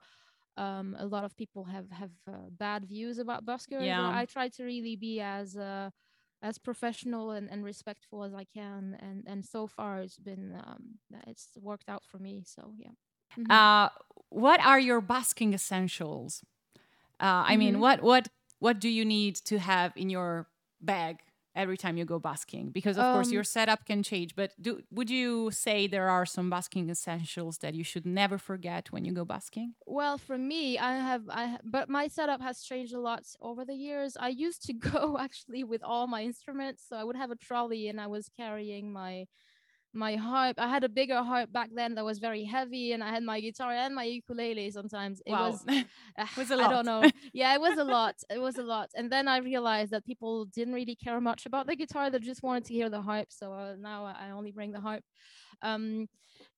um, 0.57 0.97
a 0.99 1.07
lot 1.07 1.25
of 1.25 1.37
people 1.37 1.65
have 1.65 1.91
have 1.91 2.11
uh, 2.29 2.49
bad 2.51 2.85
views 2.87 3.19
about 3.19 3.45
buskers 3.45 3.99
Yeah. 3.99 4.11
i 4.13 4.25
try 4.27 4.49
to 4.49 4.65
really 4.65 4.97
be 4.97 5.21
as 5.21 5.57
uh, 5.57 5.91
as 6.43 6.59
professional 6.59 7.31
and, 7.31 7.51
and 7.51 7.65
respectful 7.65 8.25
as 8.25 8.35
i 8.35 8.45
can 8.45 8.97
and 9.01 9.25
and 9.27 9.45
so 9.45 9.67
far 9.67 10.01
it's 10.01 10.19
been 10.19 10.55
um, 10.65 10.99
it's 11.27 11.49
worked 11.61 11.89
out 11.89 12.05
for 12.05 12.19
me 12.19 12.43
so 12.47 12.73
yeah 12.77 12.93
Mhm. 13.39 13.49
Uh, 13.51 13.89
what 14.31 14.61
are 14.61 14.79
your 14.81 15.01
basking 15.01 15.55
essentials? 15.55 16.43
Uh, 17.21 17.45
I 17.47 17.57
mean, 17.57 17.79
Mhm. 17.79 17.81
what 17.81 18.03
what 18.03 18.29
what 18.59 18.81
do 18.81 18.89
you 18.89 19.05
need 19.05 19.37
to 19.47 19.59
have 19.59 19.93
in 19.97 20.11
your 20.11 20.49
bag 20.81 21.21
every 21.55 21.77
time 21.77 21.97
you 21.97 22.05
go 22.05 22.19
basking? 22.19 22.71
Because 22.71 22.99
of 22.99 23.09
course 23.11 23.31
Um, 23.31 23.33
your 23.33 23.45
setup 23.45 23.85
can 23.87 24.03
change. 24.03 24.35
But 24.35 24.53
do 24.61 24.83
would 24.91 25.11
you 25.11 25.51
say 25.51 25.87
there 25.87 26.09
are 26.09 26.27
some 26.27 26.51
basking 26.51 26.89
essentials 26.91 27.59
that 27.59 27.75
you 27.75 27.85
should 27.85 28.07
never 28.07 28.39
forget 28.39 28.93
when 28.93 29.05
you 29.05 29.13
go 29.13 29.25
basking? 29.25 29.75
Well, 29.87 30.17
for 30.19 30.39
me, 30.39 30.79
I 30.79 30.95
have 30.97 31.29
I 31.29 31.59
but 31.65 31.89
my 31.89 32.09
setup 32.09 32.41
has 32.41 32.63
changed 32.63 32.95
a 32.95 33.01
lot 33.01 33.25
over 33.41 33.65
the 33.65 33.75
years. 33.75 34.17
I 34.17 34.29
used 34.29 34.63
to 34.67 34.73
go 34.93 35.19
actually 35.19 35.65
with 35.65 35.83
all 35.83 36.07
my 36.07 36.23
instruments, 36.23 36.85
so 36.89 36.97
I 36.97 37.05
would 37.05 37.17
have 37.17 37.31
a 37.31 37.37
trolley 37.37 37.89
and 37.89 38.01
I 38.01 38.07
was 38.07 38.29
carrying 38.29 38.93
my 38.93 39.27
my 39.95 40.17
harp. 40.17 40.57
I 40.59 40.69
had 40.69 40.85
a 40.85 40.89
bigger 40.89 41.23
harp 41.23 41.53
back 41.53 41.71
then 41.75 41.95
that 41.95 42.05
was 42.05 42.19
very 42.19 42.45
heavy, 42.45 42.93
and 42.93 43.03
I 43.03 43.11
had 43.11 43.23
my 43.23 43.41
guitar 43.41 43.73
and 43.73 43.95
my 43.95 44.05
ukulele. 44.05 44.71
Sometimes 44.71 45.23
it 45.27 45.35
wow, 45.35 45.39
was 45.39 45.65
was 46.37 46.51
a 46.51 46.57
I 46.59 46.67
lot. 46.67 46.69
don't 46.69 46.87
know. 46.87 47.11
Yeah, 47.33 47.55
it 47.55 47.61
was 47.61 47.77
a 47.77 47.85
lot. 47.85 48.17
It 48.31 48.39
was 48.41 48.59
a 48.59 48.63
lot. 48.63 48.91
And 48.95 49.11
then 49.11 49.29
I 49.29 49.39
realized 49.39 49.91
that 49.93 50.05
people 50.05 50.47
didn't 50.47 50.75
really 50.75 50.97
care 50.97 51.21
much 51.21 51.47
about 51.47 51.67
the 51.67 51.77
guitar. 51.77 52.11
They 52.11 52.19
just 52.19 52.43
wanted 52.43 52.65
to 52.67 52.75
hear 52.75 52.89
the 52.91 53.03
harp. 53.03 53.29
So 53.31 53.53
uh, 53.53 53.75
now 53.79 54.05
I 54.07 54.29
I 54.29 54.31
only 54.31 54.53
bring 54.53 54.73
the 54.73 54.81
harp. 54.81 55.05
Um, 55.63 56.09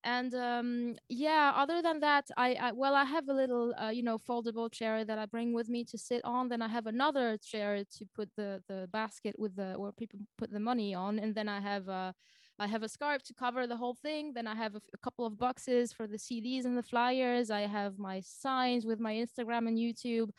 and 0.05 0.35
um, 0.35 0.97
yeah, 1.09 1.53
other 1.57 1.83
than 1.83 2.01
that, 2.01 2.27
I, 2.37 2.55
I 2.55 2.73
well, 2.73 2.95
I 2.95 3.05
have 3.05 3.29
a 3.29 3.33
little, 3.35 3.75
uh, 3.81 3.91
you 3.91 4.03
know, 4.03 4.19
foldable 4.19 4.71
chair 4.73 5.05
that 5.05 5.19
I 5.19 5.27
bring 5.27 5.53
with 5.53 5.69
me 5.69 5.85
to 5.85 5.99
sit 5.99 6.23
on. 6.25 6.49
Then 6.49 6.63
I 6.63 6.69
have 6.69 6.87
another 6.87 7.39
chair 7.39 7.85
to 7.99 8.07
put 8.15 8.31
the 8.37 8.63
the 8.69 8.89
basket 8.93 9.35
with 9.39 9.57
the 9.57 9.75
where 9.77 9.93
people 9.93 10.21
put 10.39 10.51
the 10.53 10.61
money 10.61 10.95
on, 10.95 11.19
and 11.19 11.35
then 11.35 11.49
I 11.49 11.61
have 11.61 11.89
uh, 11.89 12.13
I 12.59 12.67
have 12.67 12.83
a 12.83 12.89
scarf 12.89 13.23
to 13.25 13.35
cover 13.35 13.67
the 13.67 13.77
whole 13.77 13.95
thing. 13.95 14.33
Then 14.33 14.47
I 14.47 14.55
have 14.55 14.75
a, 14.75 14.77
f- 14.77 14.91
a 14.95 14.99
couple 14.99 15.27
of 15.27 15.39
boxes 15.39 15.93
for 15.93 16.07
the 16.07 16.17
CDs 16.17 16.65
and 16.65 16.79
the 16.79 16.83
flyers. 16.83 17.51
I 17.51 17.63
have 17.63 17.99
my 17.99 18.21
signs 18.21 18.87
with 18.87 19.01
my 19.01 19.15
Instagram 19.15 19.67
and 19.67 19.77
YouTube. 19.77 20.31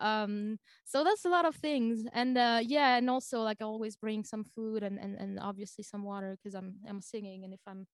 Um, 0.00 0.58
so 0.84 1.04
that's 1.04 1.24
a 1.24 1.28
lot 1.28 1.44
of 1.44 1.54
things. 1.54 2.04
And 2.12 2.36
uh, 2.36 2.60
yeah, 2.62 2.96
and 2.96 3.08
also 3.08 3.42
like 3.42 3.58
I 3.60 3.64
always 3.64 3.96
bring 3.96 4.24
some 4.24 4.44
food 4.44 4.82
and 4.82 4.98
and, 4.98 5.16
and 5.16 5.38
obviously 5.40 5.84
some 5.84 6.02
water 6.02 6.36
because 6.36 6.54
I'm 6.54 6.74
I'm 6.88 7.00
singing 7.00 7.44
and 7.44 7.54
if 7.54 7.60
I'm 7.66 7.86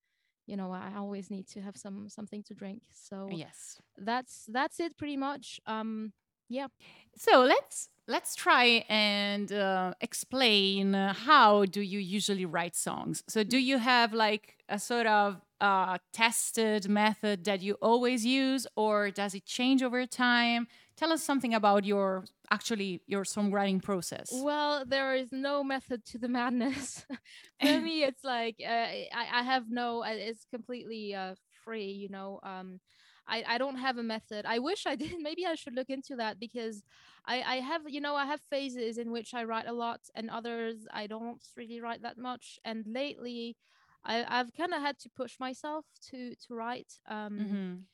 you 0.46 0.57
know 0.57 0.72
I 0.72 0.92
always 0.96 1.31
need 1.31 1.46
to 1.48 1.61
have 1.61 1.76
some 1.76 2.09
something 2.09 2.42
to 2.44 2.54
drink. 2.54 2.83
So 2.90 3.28
yes. 3.31 3.78
that's 3.98 4.46
that's 4.48 4.81
it 4.81 4.96
pretty 4.96 5.18
much. 5.18 5.61
Um, 5.66 6.14
yeah. 6.48 6.68
So 7.16 7.42
let's 7.42 7.90
let's 8.09 8.35
try 8.35 8.85
and 8.88 9.53
uh, 9.53 9.94
explain 10.01 10.94
how 10.94 11.64
do 11.66 11.81
you 11.83 12.01
usually 12.01 12.47
write 12.47 12.75
songs. 12.77 13.23
So 13.29 13.44
do 13.44 13.59
you 13.59 13.79
have 13.79 14.12
like 14.14 14.57
a 14.68 14.79
sort 14.79 15.07
of 15.07 15.40
uh, 15.61 15.99
tested 16.12 16.88
method 16.88 17.44
that 17.44 17.62
you 17.62 17.75
always 17.83 18.25
use, 18.27 18.66
or 18.77 19.11
does 19.11 19.35
it 19.35 19.44
change 19.47 19.83
over 19.83 20.07
time? 20.07 20.68
Tell 20.97 21.12
us 21.12 21.23
something 21.23 21.55
about 21.55 21.85
your 21.85 22.25
actually 22.51 23.03
your 23.07 23.25
songwriting 23.25 23.83
process. 23.83 24.31
Well, 24.33 24.85
there 24.87 25.14
is 25.14 25.33
no 25.33 25.62
method 25.62 26.05
to 26.07 26.18
the 26.18 26.29
madness. 26.29 27.07
For 27.62 27.81
me, 27.81 28.05
it's 28.05 28.25
like 28.25 28.57
uh, 28.64 28.71
I, 28.71 29.29
I 29.33 29.42
have 29.42 29.64
no. 29.71 30.03
uh, 30.03 30.09
It's 30.11 30.44
completely 30.51 31.14
uh, 31.14 31.35
free. 31.64 31.90
You 31.92 32.09
know, 32.09 32.40
um, 32.42 32.81
I 33.29 33.45
I 33.47 33.59
don't 33.59 33.77
have 33.79 33.99
a 33.99 34.03
method. 34.03 34.47
I 34.47 34.59
wish 34.59 34.87
I 34.87 34.97
did. 34.97 35.12
Maybe 35.21 35.47
I 35.47 35.55
should 35.55 35.75
look 35.75 35.91
into 35.91 36.17
that 36.17 36.38
because 36.41 36.83
I 37.27 37.43
I 37.43 37.57
have 37.57 37.83
you 37.88 38.01
know 38.01 38.14
I 38.17 38.27
have 38.27 38.41
phases 38.41 38.99
in 38.99 39.11
which 39.12 39.35
I 39.35 39.45
write 39.45 39.67
a 39.69 39.73
lot 39.73 40.01
and 40.14 40.31
others 40.31 40.87
I 40.93 41.07
don't 41.07 41.43
really 41.57 41.81
write 41.81 42.03
that 42.03 42.19
much. 42.19 42.59
And 42.64 42.87
lately, 42.87 43.57
I 44.05 44.25
I've 44.29 44.53
kind 44.55 44.75
of 44.75 44.81
had 44.83 44.99
to 45.01 45.11
push 45.11 45.38
myself 45.41 45.87
to 46.11 46.35
to 46.47 46.55
write. 46.55 46.93
Um, 47.09 47.59
Mhm. 47.59 47.87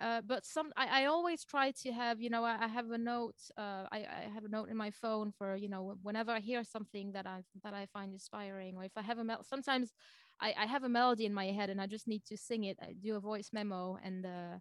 uh, 0.00 0.20
but 0.26 0.44
some 0.44 0.72
I, 0.76 1.02
I 1.02 1.04
always 1.06 1.44
try 1.44 1.70
to 1.82 1.92
have 1.92 2.20
you 2.20 2.30
know 2.30 2.44
I, 2.44 2.64
I 2.64 2.66
have 2.68 2.90
a 2.90 2.98
note 2.98 3.36
uh, 3.58 3.84
I, 3.92 3.98
I 4.26 4.30
have 4.34 4.44
a 4.44 4.48
note 4.48 4.68
in 4.70 4.76
my 4.76 4.90
phone 4.90 5.32
for 5.36 5.56
you 5.56 5.68
know 5.68 5.96
whenever 6.02 6.30
I 6.32 6.40
hear 6.40 6.64
something 6.64 7.12
that 7.12 7.26
I 7.26 7.42
that 7.62 7.74
I 7.74 7.86
find 7.86 8.12
inspiring 8.12 8.76
or 8.76 8.84
if 8.84 8.92
I 8.96 9.02
have 9.02 9.18
a 9.18 9.24
mel- 9.24 9.44
sometimes 9.44 9.92
I, 10.40 10.54
I 10.58 10.66
have 10.66 10.84
a 10.84 10.88
melody 10.88 11.26
in 11.26 11.34
my 11.34 11.46
head 11.46 11.70
and 11.70 11.80
I 11.80 11.86
just 11.86 12.08
need 12.08 12.24
to 12.26 12.36
sing 12.36 12.64
it 12.64 12.78
I 12.82 12.94
do 13.00 13.16
a 13.16 13.20
voice 13.20 13.50
memo 13.52 13.98
and 14.02 14.24
uh, 14.26 14.58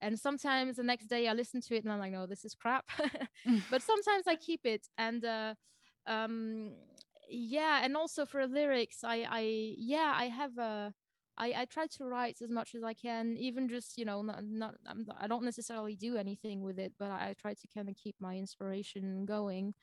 and 0.00 0.18
sometimes 0.18 0.76
the 0.76 0.82
next 0.82 1.06
day 1.06 1.28
I 1.28 1.32
listen 1.32 1.60
to 1.62 1.74
it 1.76 1.84
and 1.84 1.92
I'm 1.92 1.98
like 1.98 2.12
no 2.12 2.26
this 2.26 2.44
is 2.44 2.54
crap 2.54 2.86
but 3.70 3.82
sometimes 3.82 4.26
I 4.26 4.36
keep 4.36 4.60
it 4.64 4.86
and 4.96 5.24
uh, 5.24 5.54
um 6.06 6.72
yeah 7.28 7.80
and 7.82 7.96
also 7.96 8.24
for 8.24 8.46
lyrics 8.46 9.04
I 9.04 9.26
I 9.28 9.74
yeah 9.76 10.12
I 10.16 10.24
have 10.28 10.56
a 10.58 10.94
I, 11.38 11.54
I 11.56 11.64
try 11.66 11.86
to 11.86 12.04
write 12.04 12.42
as 12.42 12.50
much 12.50 12.74
as 12.74 12.82
I 12.82 12.94
can, 12.94 13.36
even 13.38 13.68
just 13.68 13.96
you 13.96 14.04
know 14.04 14.22
not, 14.22 14.42
not 14.44 14.74
I'm, 14.86 15.06
I 15.20 15.28
don't 15.28 15.44
necessarily 15.44 15.94
do 15.94 16.16
anything 16.16 16.62
with 16.62 16.78
it, 16.78 16.92
but 16.98 17.10
I, 17.10 17.28
I 17.28 17.34
try 17.40 17.54
to 17.54 17.68
kind 17.72 17.88
of 17.88 17.94
keep 17.94 18.16
my 18.20 18.36
inspiration 18.36 19.24
going. 19.24 19.74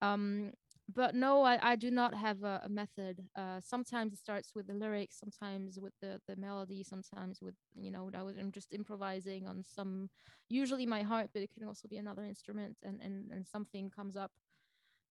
Um, 0.00 0.52
but 0.94 1.14
no, 1.14 1.42
I, 1.42 1.58
I 1.72 1.76
do 1.76 1.90
not 1.90 2.14
have 2.14 2.42
a, 2.42 2.62
a 2.64 2.68
method. 2.68 3.24
Uh, 3.36 3.60
sometimes 3.62 4.12
it 4.12 4.18
starts 4.18 4.52
with 4.54 4.66
the 4.66 4.74
lyrics, 4.74 5.18
sometimes 5.18 5.78
with 5.80 5.92
the, 6.00 6.20
the 6.28 6.36
melody, 6.36 6.82
sometimes 6.82 7.40
with 7.42 7.54
you 7.74 7.90
know 7.90 8.10
I 8.16 8.22
was, 8.22 8.36
I'm 8.36 8.52
just 8.52 8.72
improvising 8.72 9.46
on 9.46 9.64
some, 9.64 10.10
usually 10.48 10.86
my 10.86 11.02
heart, 11.02 11.30
but 11.32 11.42
it 11.42 11.50
can 11.52 11.66
also 11.66 11.88
be 11.88 11.96
another 11.98 12.24
instrument, 12.24 12.76
and 12.82 13.00
and 13.00 13.30
and 13.32 13.46
something 13.46 13.90
comes 13.90 14.16
up. 14.16 14.32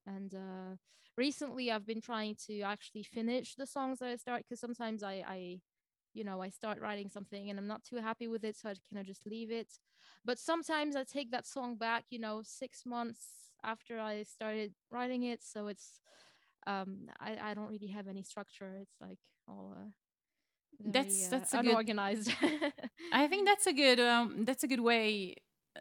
And 0.06 0.34
uh, 0.34 0.76
recently, 1.18 1.72
I've 1.72 1.86
been 1.86 2.02
trying 2.02 2.36
to 2.48 2.62
actually 2.62 3.04
finish 3.04 3.56
the 3.56 3.68
songs 3.68 4.00
that 4.00 4.10
I 4.10 4.16
start 4.16 4.44
because 4.48 4.60
sometimes 4.60 5.04
I 5.04 5.24
I 5.28 5.60
you 6.14 6.26
know, 6.26 6.42
I 6.42 6.50
start 6.50 6.82
writing 6.82 7.10
something 7.10 7.50
and 7.50 7.60
I'm 7.60 7.68
not 7.68 7.84
too 7.86 7.98
happy 7.98 8.28
with 8.28 8.44
it, 8.46 8.56
so 8.58 8.70
I 8.70 8.74
kind 8.94 9.00
of 9.02 9.06
just 9.08 9.26
leave 9.26 9.52
it. 9.52 9.70
But 10.26 10.40
sometimes 10.40 10.96
I 10.96 11.06
take 11.06 11.32
that 11.32 11.48
song 11.48 11.76
back, 11.78 12.06
you 12.10 12.20
know, 12.20 12.42
six 12.44 12.86
months 12.86 13.51
after 13.64 14.00
I 14.00 14.24
started 14.24 14.74
writing 14.92 15.24
it. 15.24 15.42
So 15.44 15.68
it's, 15.68 16.00
um, 16.68 17.10
I, 17.20 17.38
I 17.52 17.54
don't 17.54 17.70
really 17.70 17.88
have 17.88 18.08
any 18.08 18.24
structure. 18.24 18.72
It's 18.82 18.96
like 19.02 19.20
all 19.48 19.74
uh, 19.78 19.90
very, 20.80 20.92
That's- 20.94 21.28
uh, 21.28 21.30
that's 21.32 21.52
good- 21.52 21.66
unorganized. 21.68 22.32
I 23.12 23.28
think 23.28 23.48
that's 23.48 23.68
a 23.68 23.74
good 23.74 24.00
um, 24.00 24.46
that's 24.46 24.64
a 24.64 24.68
good 24.68 24.80
way. 24.82 25.36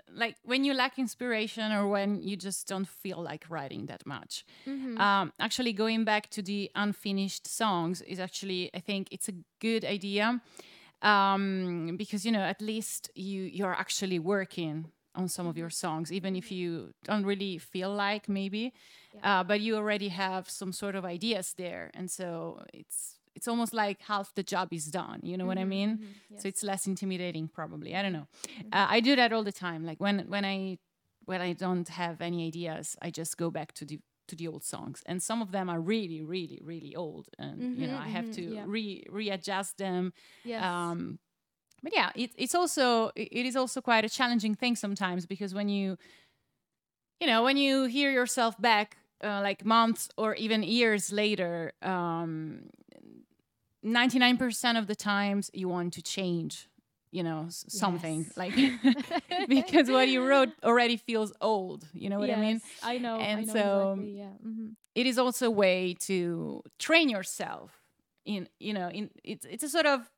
Like 0.08 0.36
when 0.44 0.62
you 0.64 0.72
lack 0.74 0.98
inspiration 0.98 1.72
or 1.72 1.88
when 1.88 2.22
you 2.22 2.36
just 2.36 2.68
don't 2.68 2.86
feel 2.88 3.20
like 3.22 3.44
writing 3.50 3.86
that 3.86 4.06
much. 4.06 4.44
Mhm. 4.66 4.98
Um, 4.98 5.32
actually, 5.40 5.72
going 5.72 6.04
back 6.04 6.30
to 6.30 6.42
the 6.42 6.70
unfinished 6.74 7.46
songs 7.48 8.00
is 8.02 8.20
actually, 8.20 8.70
I 8.72 8.80
think, 8.80 9.08
it's 9.10 9.28
a 9.28 9.34
good 9.60 9.84
idea 9.84 10.40
um, 11.02 11.96
because 11.96 12.24
you 12.24 12.32
know 12.32 12.40
at 12.42 12.60
least 12.60 13.10
you 13.14 13.42
you're 13.42 13.74
actually 13.74 14.18
working 14.18 14.90
on 15.14 15.28
some 15.28 15.46
of 15.46 15.56
your 15.56 15.70
songs, 15.70 16.12
even 16.12 16.36
if 16.36 16.50
you 16.52 16.92
don't 17.04 17.24
really 17.24 17.58
feel 17.58 17.92
like 17.94 18.28
maybe, 18.28 18.72
Yeah. 19.14 19.40
uh, 19.40 19.44
but 19.44 19.60
you 19.60 19.76
already 19.76 20.08
have 20.08 20.48
some 20.48 20.72
sort 20.72 20.94
of 20.94 21.04
ideas 21.04 21.54
there, 21.56 21.90
and 21.94 22.10
so 22.10 22.64
it's 22.72 23.16
it's 23.34 23.46
almost 23.48 23.72
like 23.72 24.00
half 24.02 24.34
the 24.34 24.42
job 24.42 24.72
is 24.72 24.86
done. 24.86 25.20
You 25.22 25.36
know 25.36 25.46
what 25.46 25.58
I 25.58 25.64
Mhm, 25.64 25.68
mean? 25.68 25.98
mhm, 26.00 26.14
So 26.36 26.48
it's 26.48 26.62
less 26.62 26.86
intimidating, 26.86 27.48
probably. 27.48 27.94
I 27.94 28.02
don't 28.02 28.12
know. 28.12 28.26
Mhm. 28.58 28.68
Uh, 28.72 28.86
I 28.90 29.00
do 29.00 29.14
that 29.16 29.32
all 29.32 29.44
the 29.44 29.52
time. 29.52 29.84
Like 29.84 30.00
when 30.00 30.26
when 30.28 30.44
I 30.44 30.78
when 31.24 31.40
I 31.40 31.52
don't 31.52 31.88
have 31.88 32.20
any 32.20 32.46
ideas, 32.46 32.96
I 33.02 33.10
just 33.10 33.36
go 33.36 33.50
back 33.50 33.72
to 33.74 33.84
the 33.84 34.00
to 34.28 34.36
the 34.36 34.46
old 34.48 34.64
songs, 34.64 35.02
and 35.06 35.22
some 35.22 35.42
of 35.42 35.50
them 35.50 35.68
are 35.68 35.80
really, 35.80 36.22
really, 36.22 36.60
really 36.62 36.94
old, 36.94 37.28
and 37.38 37.66
you 37.72 37.86
know 37.86 37.96
I 37.96 38.08
have 38.08 38.30
to 38.32 38.42
yeah. 38.42 38.64
re 38.66 39.04
readjust 39.10 39.76
them. 39.78 40.12
yes. 40.44 40.62
Um, 40.62 41.18
but 41.82 41.92
yeah, 41.94 42.10
it, 42.14 42.30
it's 42.36 42.54
also 42.54 43.10
it 43.16 43.46
is 43.46 43.56
also 43.56 43.80
quite 43.80 44.04
a 44.04 44.08
challenging 44.08 44.54
thing 44.54 44.76
sometimes 44.76 45.26
because 45.26 45.54
when 45.54 45.68
you 45.68 45.96
you 47.20 47.26
know 47.26 47.42
when 47.42 47.56
you 47.56 47.84
hear 47.84 48.10
yourself 48.10 48.60
back 48.60 48.96
uh, 49.22 49.40
like 49.42 49.64
months 49.64 50.08
or 50.16 50.34
even 50.34 50.62
years 50.62 51.12
later, 51.12 51.72
um, 51.82 52.70
99% 53.84 54.78
of 54.78 54.86
the 54.86 54.94
times 54.94 55.50
you 55.54 55.68
want 55.68 55.92
to 55.94 56.02
change 56.02 56.68
you 57.12 57.22
know 57.24 57.46
something 57.48 58.24
Yes. 58.24 58.36
like 58.36 58.54
because 59.48 59.90
what 59.90 60.08
you 60.08 60.24
wrote 60.24 60.50
already 60.62 60.96
feels 60.96 61.32
old 61.40 61.84
you 61.92 62.08
know 62.08 62.20
what 62.20 62.30
i 62.30 62.36
mean 62.36 62.60
I 62.82 62.98
know. 62.98 63.16
I 63.16 63.22
And 63.24 63.46
know 63.46 63.52
so, 63.52 63.58
exactly, 63.92 64.18
yeah. 64.18 64.34
mhm. 64.46 64.74
it 64.94 65.06
is 65.06 65.18
also 65.18 65.46
a 65.46 65.50
way 65.50 65.94
to 66.00 66.62
train 66.78 67.08
yourself 67.08 67.72
in 68.24 68.48
you 68.60 68.72
know 68.72 68.88
in 68.90 69.10
it's 69.24 69.44
it's 69.44 69.64
a 69.64 69.68
sort 69.68 69.86
of 69.86 70.08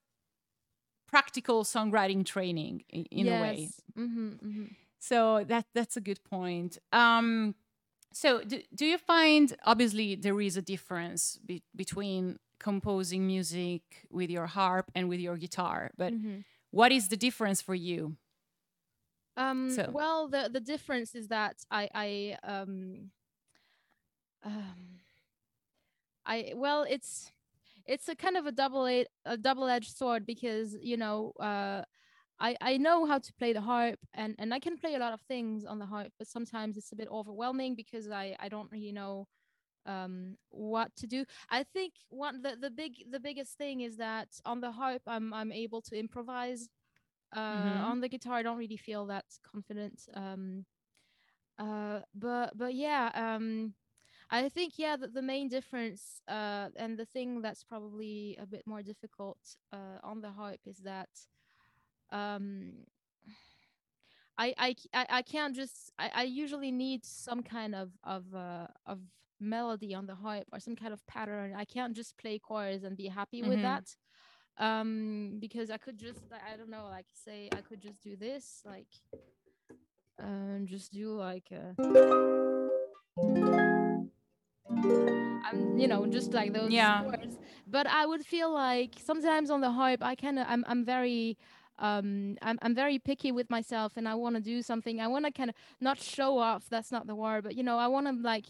practical 1.12 1.64
songwriting 1.64 2.24
training 2.26 2.84
in, 2.90 3.04
in 3.12 3.28
a 3.28 3.36
way 3.36 3.70
Yes, 3.70 3.80
mhm, 3.96 4.38
mhm. 4.42 4.76
so 4.98 5.44
that 5.44 5.66
that's 5.74 5.96
a 5.96 6.00
good 6.00 6.22
point 6.24 6.78
um 6.92 7.54
So, 8.14 8.42
do, 8.44 8.56
do 8.74 8.84
you 8.86 8.98
find 8.98 9.46
obviously 9.64 10.16
there 10.16 10.40
is 10.40 10.56
a 10.56 10.62
difference 10.62 11.38
be- 11.46 11.62
between 11.74 12.38
composing 12.58 13.26
music 13.26 13.82
with 14.10 14.30
your 14.30 14.46
harp 14.46 14.90
and 14.94 15.08
with 15.08 15.20
your 15.20 15.36
guitar, 15.38 15.90
but 15.96 16.14
Mm-hmm. 16.14 16.40
what 16.70 16.92
is 16.92 17.08
the 17.08 17.16
difference 17.16 17.62
for 17.62 17.74
you? 17.74 18.16
Um, 19.36 19.70
So- 19.70 19.90
well, 19.92 20.28
the 20.28 20.48
the 20.52 20.60
difference 20.60 21.14
is 21.14 21.28
that 21.28 21.56
I 21.70 21.88
I 21.94 22.36
um, 22.44 23.10
um, 24.44 25.00
I 26.26 26.52
well, 26.54 26.84
it's 26.88 27.32
it's 27.86 28.08
a 28.08 28.14
kind 28.16 28.36
of 28.36 28.46
a 28.46 28.52
double 28.52 28.86
a, 28.86 29.06
a 29.24 29.36
double 29.36 29.68
edged 29.68 29.96
sword 29.96 30.26
because 30.26 30.76
you 30.80 30.96
know 30.96 31.32
uh, 31.40 31.82
I 32.40 32.56
I 32.60 32.76
know 32.78 33.06
how 33.06 33.18
to 33.18 33.32
play 33.34 33.52
the 33.52 33.60
harp 33.60 33.98
and 34.14 34.34
and 34.38 34.52
I 34.54 34.58
can 34.60 34.76
play 34.76 34.94
a 34.94 34.98
lot 34.98 35.12
of 35.12 35.20
things 35.22 35.64
on 35.64 35.78
the 35.78 35.86
harp, 35.86 36.12
but 36.18 36.28
sometimes 36.28 36.76
it's 36.76 36.92
a 36.92 36.96
bit 36.96 37.08
overwhelming 37.10 37.74
because 37.76 38.10
I 38.10 38.36
I 38.40 38.48
don't 38.48 38.70
really 38.72 38.92
know 38.92 39.26
um 39.86 40.36
what 40.50 40.94
to 40.96 41.06
do 41.06 41.24
i 41.50 41.62
think 41.62 41.94
one 42.10 42.42
the, 42.42 42.56
the 42.60 42.70
big 42.70 42.92
the 43.10 43.20
biggest 43.20 43.56
thing 43.56 43.80
is 43.80 43.96
that 43.96 44.28
on 44.44 44.60
the 44.60 44.70
harp 44.70 45.02
i'm 45.06 45.32
i'm 45.32 45.52
able 45.52 45.80
to 45.80 45.98
improvise 45.98 46.68
uh 47.36 47.40
Mhm. 47.54 47.82
on 47.82 48.00
the 48.00 48.08
guitar 48.08 48.34
i 48.36 48.42
don't 48.42 48.58
really 48.58 48.76
feel 48.76 49.06
that 49.06 49.24
confident 49.50 50.02
um 50.14 50.64
uh 51.58 52.00
but 52.14 52.56
but 52.56 52.74
yeah 52.74 53.10
um 53.14 53.72
i 54.32 54.48
think 54.48 54.72
yeah 54.78 54.96
the, 54.96 55.06
the 55.08 55.22
main 55.22 55.48
difference 55.48 56.20
uh 56.28 56.68
and 56.76 56.98
the 56.98 57.04
thing 57.04 57.42
that's 57.42 57.62
probably 57.62 58.36
a 58.40 58.46
bit 58.46 58.62
more 58.66 58.82
difficult 58.82 59.38
uh 59.72 59.98
on 60.02 60.20
the 60.20 60.30
harp 60.30 60.60
is 60.66 60.78
that 60.78 61.08
um 62.10 62.72
I, 64.38 64.54
I, 64.58 65.06
I- 65.18 65.22
can't 65.22 65.54
just 65.54 65.92
I, 65.98 66.10
I 66.14 66.22
usually 66.24 66.72
need 66.72 67.04
some 67.04 67.42
kind 67.42 67.74
of 67.74 67.90
of 68.02 68.24
uh, 68.34 68.66
of 68.86 68.98
melody 69.38 69.94
on 69.94 70.06
the 70.06 70.14
harp 70.14 70.46
or 70.52 70.58
some 70.58 70.74
kind 70.74 70.92
of 70.92 71.06
pattern. 71.06 71.54
I 71.54 71.64
can't 71.64 71.94
just 71.94 72.16
play 72.16 72.38
chords 72.38 72.82
and 72.84 72.96
be 72.96 73.08
happy 73.08 73.42
with 73.42 73.60
Mhm. 73.60 73.62
that. 73.62 73.86
Um 74.58 75.38
because 75.38 75.70
I 75.70 75.76
could 75.78 75.98
just 75.98 76.20
like, 76.30 76.42
I 76.52 76.56
don't 76.56 76.70
know 76.70 76.86
like 76.90 77.06
say 77.12 77.48
I 77.52 77.60
could 77.60 77.80
just 77.80 78.02
do 78.02 78.16
this 78.16 78.62
like 78.64 78.92
and 80.18 80.66
just 80.66 80.92
do 80.92 81.06
like 81.28 81.48
uh 81.52 81.74
I'm 84.78 85.78
you 85.78 85.88
know 85.88 86.06
just 86.06 86.32
like 86.32 86.52
those 86.52 86.72
Yeah. 86.72 87.02
chords. 87.02 87.38
But 87.66 87.86
I 87.86 88.06
would 88.06 88.24
feel 88.24 88.52
like 88.52 88.94
sometimes 89.02 89.50
on 89.50 89.60
the 89.60 89.70
harp 89.70 90.02
I 90.02 90.14
kind 90.14 90.38
of 90.38 90.46
I'm 90.48 90.64
I'm 90.66 90.84
very 90.84 91.36
um 91.78 92.36
I'm 92.42 92.58
I'm 92.62 92.74
very 92.74 92.98
picky 92.98 93.32
with 93.32 93.50
myself 93.50 93.92
and 93.96 94.08
I 94.08 94.14
want 94.14 94.36
to 94.36 94.42
do 94.42 94.62
something. 94.62 95.00
I 95.00 95.08
want 95.08 95.24
to 95.26 95.32
kind 95.32 95.50
of 95.50 95.56
not 95.80 96.00
show 96.00 96.38
off, 96.38 96.64
that's 96.70 96.92
not 96.92 97.06
the 97.06 97.14
word, 97.14 97.44
but 97.44 97.54
you 97.54 97.62
know, 97.62 97.78
I 97.78 97.88
want 97.88 98.06
to 98.06 98.12
like 98.12 98.46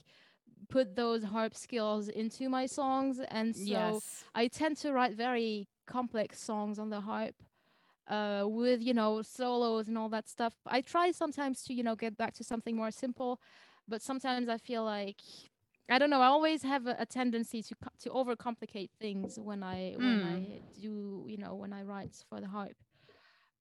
put 0.68 0.96
those 0.96 1.24
harp 1.24 1.54
skills 1.54 2.08
into 2.08 2.48
my 2.48 2.66
songs 2.66 3.20
and 3.28 3.54
so 3.54 3.68
yes. 3.70 4.24
I 4.34 4.48
tend 4.48 4.76
to 4.78 4.92
write 4.92 5.14
very 5.14 5.68
complex 5.86 6.40
songs 6.40 6.78
on 6.78 6.90
the 6.90 7.00
harp 7.00 7.34
uh 8.08 8.44
with 8.46 8.80
you 8.82 8.94
know 8.94 9.22
solos 9.22 9.88
and 9.88 9.96
all 9.98 10.08
that 10.10 10.28
stuff. 10.28 10.54
I 10.66 10.80
try 10.80 11.10
sometimes 11.12 11.62
to 11.64 11.74
you 11.74 11.82
know 11.82 11.96
get 11.96 12.16
back 12.16 12.34
to 12.34 12.44
something 12.44 12.76
more 12.76 12.90
simple, 12.90 13.40
but 13.88 14.02
sometimes 14.02 14.48
I 14.48 14.58
feel 14.58 14.84
like 14.84 15.20
I 15.88 15.98
don't 15.98 16.10
know. 16.10 16.20
I 16.20 16.26
always 16.26 16.62
have 16.62 16.86
a, 16.86 16.96
a 16.98 17.06
tendency 17.06 17.62
to 17.62 17.74
to 18.00 18.10
overcomplicate 18.10 18.90
things 19.00 19.38
when 19.38 19.62
I 19.62 19.94
when 19.98 20.22
Mm. 20.22 20.24
I 20.24 20.60
do 20.80 21.26
you 21.28 21.36
know 21.38 21.54
when 21.54 21.72
I 21.72 21.82
write 21.82 22.16
for 22.28 22.40
the 22.40 22.48
harp. 22.48 22.76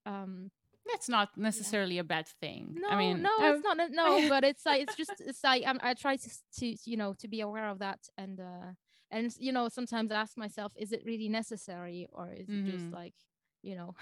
Um, 0.06 0.50
That's 0.86 1.08
not 1.08 1.36
necessarily 1.36 1.98
a 1.98 2.04
bad 2.04 2.26
thing. 2.26 2.76
no, 2.76 2.88
I 2.88 2.96
mean, 2.96 3.22
no, 3.22 3.30
it's 3.54 3.62
not. 3.64 3.78
No, 3.90 4.20
but 4.28 4.44
it's 4.44 4.64
like 4.66 4.82
it's 4.82 4.94
just 4.96 5.20
it's 5.20 5.42
like 5.44 5.62
I'm, 5.66 5.78
I 5.82 5.94
try 5.94 6.16
to 6.16 6.30
to 6.60 6.76
you 6.84 6.96
know 6.96 7.14
to 7.18 7.28
be 7.28 7.40
aware 7.40 7.68
of 7.68 7.78
that 7.78 8.00
and 8.16 8.40
uh 8.40 8.72
and 9.10 9.34
you 9.38 9.52
know 9.52 9.68
sometimes 9.68 10.10
I 10.10 10.16
ask 10.16 10.36
myself, 10.36 10.72
is 10.76 10.92
it 10.92 11.02
really 11.04 11.28
necessary 11.28 12.08
or 12.12 12.32
is 12.32 12.52
it 12.52 12.64
just 12.64 12.86
Mhm. 12.86 12.92
like 12.92 13.14
you 13.62 13.74
know 13.76 13.94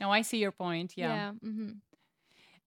No, 0.00 0.10
I 0.10 0.22
see 0.22 0.38
your 0.38 0.52
point. 0.52 0.94
Yeah. 0.96 1.20
yeah 1.20 1.32
hmm 1.42 1.72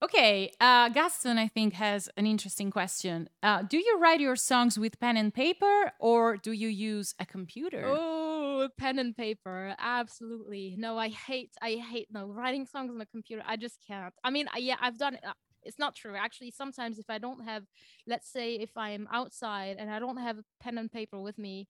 Okay. 0.04 0.52
Uh, 0.60 0.90
Gaston, 0.90 1.38
I 1.38 1.48
think, 1.48 1.74
has 1.74 2.10
an 2.18 2.26
interesting 2.26 2.72
question. 2.72 3.30
Uh, 3.44 3.62
do 3.62 3.78
you 3.78 4.00
write 4.00 4.20
your 4.20 4.36
songs 4.36 4.78
with 4.80 5.00
pen 5.00 5.16
and 5.16 5.32
paper 5.34 5.92
or 6.00 6.38
do 6.38 6.52
you 6.52 6.68
use 6.70 7.14
a 7.20 7.26
computer? 7.26 7.84
Oh, 7.86 8.70
pen 8.78 8.98
and 8.98 9.16
paper. 9.16 9.76
Absolutely. 9.78 10.76
No, 10.78 10.98
I 10.98 11.10
hate, 11.10 11.52
I 11.62 11.74
hate, 11.74 12.08
no, 12.12 12.26
writing 12.28 12.66
songs 12.66 12.92
on 12.92 13.00
a 13.00 13.06
computer. 13.06 13.44
I 13.46 13.58
just 13.58 13.78
can't. 13.88 14.14
I 14.24 14.32
mean, 14.32 14.48
yeah, 14.58 14.78
I've 14.82 14.98
done 14.98 15.16
it. 15.16 15.22
uh, 15.24 15.34
It's 15.64 15.78
not 15.78 15.96
true. 15.96 16.16
Actually, 16.16 16.52
sometimes 16.52 16.98
if 16.98 17.10
I 17.10 17.20
don't 17.20 17.46
have, 17.46 17.64
let's 18.08 18.28
say 18.28 18.56
if 18.56 18.76
I'm 18.76 19.08
outside 19.14 19.78
and 19.78 19.92
I 19.92 20.00
don't 20.00 20.18
have 20.18 20.40
a 20.40 20.44
pen 20.60 20.80
and 20.80 20.92
paper 20.92 21.20
with 21.22 21.38
me, 21.38 21.68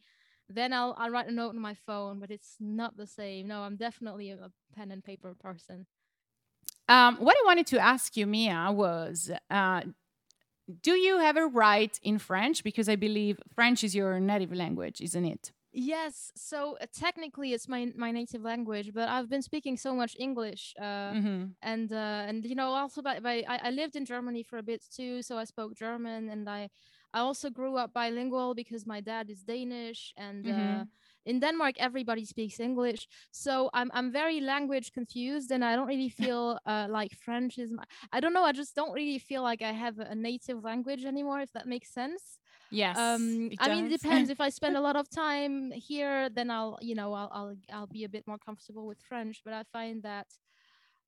then 0.48 0.72
I'll, 0.72 0.96
I'll 0.98 1.10
write 1.10 1.28
a 1.28 1.34
note 1.34 1.50
on 1.50 1.60
my 1.60 1.74
phone, 1.74 2.20
but 2.20 2.32
it's 2.32 2.56
not 2.60 2.96
the 2.96 3.08
same. 3.08 3.48
No, 3.48 3.63
I'm 3.63 3.76
definitely 3.76 4.32
a 4.32 4.52
pen 4.76 4.91
and 4.91 5.04
paper 5.04 5.34
person. 5.38 5.86
Um, 6.91 7.17
what 7.17 7.36
I 7.41 7.43
wanted 7.45 7.67
to 7.67 7.80
ask 7.80 8.17
you, 8.17 8.27
Mia, 8.27 8.69
was 8.71 9.32
uh, 9.49 9.82
do 10.82 10.91
you 10.93 11.19
ever 11.19 11.47
write 11.47 11.99
in 12.04 12.19
French? 12.19 12.63
Because 12.63 12.89
I 12.89 12.95
believe 12.95 13.39
French 13.56 13.84
is 13.84 13.95
your 13.95 14.19
native 14.19 14.54
language, 14.54 15.01
isn't 15.01 15.25
it? 15.25 15.51
Yes, 15.73 16.32
so 16.36 16.77
uh, 16.82 16.86
technically 16.93 17.54
it's 17.54 17.67
my 17.67 17.91
my 17.95 18.12
native 18.12 18.43
language, 18.43 18.91
but 18.93 19.10
I've 19.10 19.30
been 19.30 19.41
speaking 19.41 19.77
so 19.77 19.93
much 19.95 20.15
English 20.19 20.73
uh, 20.82 21.13
hmm 21.13 21.56
and 21.62 21.91
uh, 21.91 22.25
and 22.27 22.45
you 22.45 22.56
know 22.56 22.69
also 22.73 23.01
by, 23.01 23.19
by 23.19 23.43
I, 23.47 23.67
I 23.67 23.71
lived 23.71 23.95
in 23.95 24.06
Germany 24.06 24.43
for 24.43 24.58
a 24.58 24.63
bit 24.63 24.84
too, 24.89 25.21
so 25.21 25.38
I 25.38 25.45
spoke 25.45 25.75
German 25.75 26.30
and 26.30 26.49
I 26.49 26.69
I 27.13 27.19
also 27.19 27.49
grew 27.49 27.77
up 27.77 27.93
bilingual 27.93 28.54
because 28.56 28.86
my 28.86 29.01
dad 29.01 29.30
is 29.30 29.43
Danish 29.43 30.13
and 30.17 30.49
uh, 30.49 30.84
Mhm. 30.84 30.88
In 31.26 31.40
Denmark 31.40 31.76
everybody 31.78 32.26
speaks 32.26 32.60
English, 32.60 33.08
so 33.32 33.70
I'm 33.74 33.90
I'm 33.94 34.12
very 34.12 34.40
language 34.42 34.92
confused 34.92 35.52
and 35.52 35.64
I 35.64 35.76
don't 35.76 35.88
really 35.88 36.10
feel 36.24 36.60
uh, 36.66 36.88
like 36.90 37.12
French 37.26 37.58
is 37.58 37.72
my 37.72 37.84
I 38.12 38.20
don't 38.20 38.34
know 38.34 38.44
I 38.44 38.52
just 38.52 38.76
don't 38.76 38.94
really 38.94 39.20
feel 39.20 39.44
like 39.44 39.62
I 39.62 39.72
have 39.72 40.00
a 40.00 40.16
native 40.16 40.64
language 40.64 41.06
anymore 41.06 41.42
if 41.42 41.52
that 41.54 41.68
makes 41.68 41.90
sense. 41.94 42.40
Yes. 42.72 42.98
um 42.98 43.50
i 43.60 43.68
mean 43.70 43.86
it 43.86 43.90
depends. 44.02 44.30
If 44.30 44.40
i 44.42 44.50
spend 44.50 44.76
a 44.78 44.82
lot 44.88 44.96
of 44.96 45.10
time 45.10 45.72
here 45.72 46.30
then 46.30 46.50
i'll 46.50 46.78
you 46.82 46.96
know 46.96 47.14
i'll 47.14 47.32
i'll, 47.34 47.56
I'll 47.74 47.88
be 47.88 48.04
a 48.06 48.10
bit 48.10 48.26
more 48.28 48.38
comfortable 48.38 48.88
with 48.88 49.00
french 49.10 49.42
but 49.46 49.54
i 49.54 49.64
find 49.72 50.04
that 50.04 50.28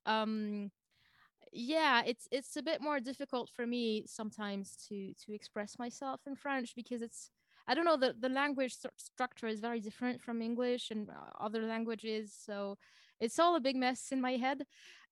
um 0.06 0.71
yeah 1.52 2.02
it's 2.06 2.28
it's 2.32 2.56
a 2.58 2.63
bit 2.63 2.82
more 2.82 2.99
difficult 2.99 3.49
for 3.56 3.65
me 3.67 4.04
sometimes 4.08 4.76
to 4.88 5.13
to 5.26 5.34
express 5.34 5.78
myself 5.80 6.21
in 6.28 6.36
french 6.36 6.73
because 6.76 7.02
it's 7.02 7.30
i 7.67 7.73
don't 7.73 7.86
know 7.86 7.97
the 7.97 8.13
the 8.19 8.30
language 8.30 8.76
stru- 8.76 8.97
structure 8.97 9.47
is 9.47 9.60
very 9.60 9.80
different 9.80 10.21
from 10.21 10.41
english 10.41 10.91
and 10.91 11.10
uh, 11.10 11.13
other 11.43 11.62
languages 11.62 12.34
so 12.45 12.78
it's 13.19 13.39
all 13.39 13.56
a 13.56 13.60
big 13.62 13.76
mess 13.76 14.12
in 14.12 14.19
my 14.21 14.34
head 14.34 14.63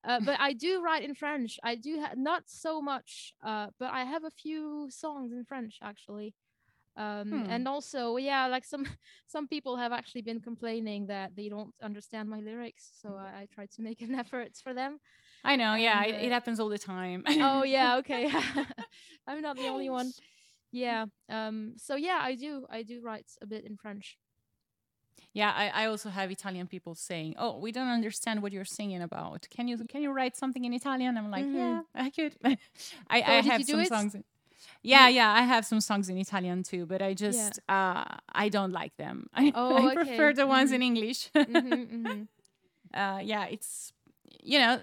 uh, 0.04 0.20
but 0.26 0.36
i 0.40 0.52
do 0.52 0.82
write 0.82 1.02
in 1.04 1.14
french 1.14 1.58
i 1.62 1.74
do 1.74 2.00
ha- 2.00 2.14
not 2.16 2.42
so 2.46 2.80
much 2.80 3.32
uh, 3.44 3.66
but 3.78 3.90
i 3.92 4.04
have 4.04 4.24
a 4.24 4.30
few 4.30 4.88
songs 4.90 5.32
in 5.32 5.44
french 5.44 5.78
actually 5.82 6.34
um 6.96 7.28
Hmm. 7.30 7.46
and 7.48 7.66
also 7.68 8.16
yeah 8.16 8.46
like 8.46 8.64
some 8.64 8.84
some 9.26 9.48
people 9.48 9.76
have 9.76 9.92
actually 9.92 10.20
been 10.22 10.40
complaining 10.40 11.06
that 11.06 11.34
they 11.34 11.48
don't 11.48 11.72
understand 11.82 12.28
my 12.28 12.40
lyrics 12.40 12.90
so 13.00 13.16
i, 13.16 13.42
I 13.42 13.48
try 13.54 13.66
to 13.66 13.82
make 13.82 14.02
an 14.02 14.14
effort 14.22 14.52
for 14.62 14.74
them 14.74 14.98
I 15.44 15.56
know. 15.56 15.74
Yeah, 15.74 16.02
and, 16.02 16.10
it, 16.10 16.14
uh, 16.14 16.26
it 16.26 16.32
happens 16.32 16.60
all 16.60 16.68
the 16.68 16.78
time. 16.78 17.24
oh 17.26 17.62
yeah 17.62 17.96
okay 17.96 18.30
i'm 19.26 19.40
not 19.40 19.56
the 19.56 19.68
only 19.68 19.88
one 19.90 20.12
yeah 20.72 21.06
um 21.30 21.74
so 21.76 21.94
yeah 21.96 22.18
i 22.22 22.34
do 22.34 22.66
i 22.70 22.82
do 22.82 23.00
write 23.02 23.30
a 23.42 23.46
bit 23.46 23.64
in 23.64 23.76
french 23.76 24.18
Yeah, 25.34 25.52
I, 25.54 25.84
I 25.84 25.86
also 25.86 26.10
have 26.10 26.30
Italian 26.30 26.66
people 26.66 26.94
saying, 26.94 27.34
"Oh, 27.38 27.58
we 27.58 27.72
don't 27.72 27.88
understand 27.88 28.42
what 28.42 28.52
you're 28.52 28.64
singing 28.64 29.02
about. 29.02 29.46
Can 29.50 29.68
you 29.68 29.78
can 29.86 30.02
you 30.02 30.10
write 30.12 30.36
something 30.36 30.64
in 30.64 30.72
Italian?" 30.74 31.16
I'm 31.16 31.30
like, 31.30 31.46
Mhm. 31.46 31.54
"Yeah, 31.54 31.82
I 31.94 32.10
could." 32.10 32.36
I, 33.10 33.22
So 33.24 33.32
I 33.32 33.40
have 33.42 33.64
some 33.64 33.80
it? 33.80 33.88
songs. 33.88 34.14
in- 34.14 34.24
Yeah, 34.82 35.08
yeah, 35.08 35.30
I 35.32 35.42
have 35.42 35.64
some 35.66 35.80
songs 35.80 36.08
in 36.08 36.18
Italian 36.18 36.62
too, 36.62 36.86
but 36.86 37.02
I 37.02 37.14
Yeah. 37.14 37.50
just 37.50 37.60
uh, 37.68 38.04
I 38.34 38.48
don't 38.48 38.72
like 38.72 38.96
them. 38.96 39.26
I, 39.34 39.52
Oh, 39.54 39.76
I 39.76 39.96
prefer 39.96 40.32
the 40.34 40.46
ones 40.46 40.70
Mhm. 40.70 40.74
in 40.76 40.82
English. 40.82 41.30
hmm 41.46 41.84
hmm 41.84 42.22
uh, 42.94 43.20
yeah, 43.22 43.46
it's 43.46 43.92
you 44.42 44.58
know 44.58 44.80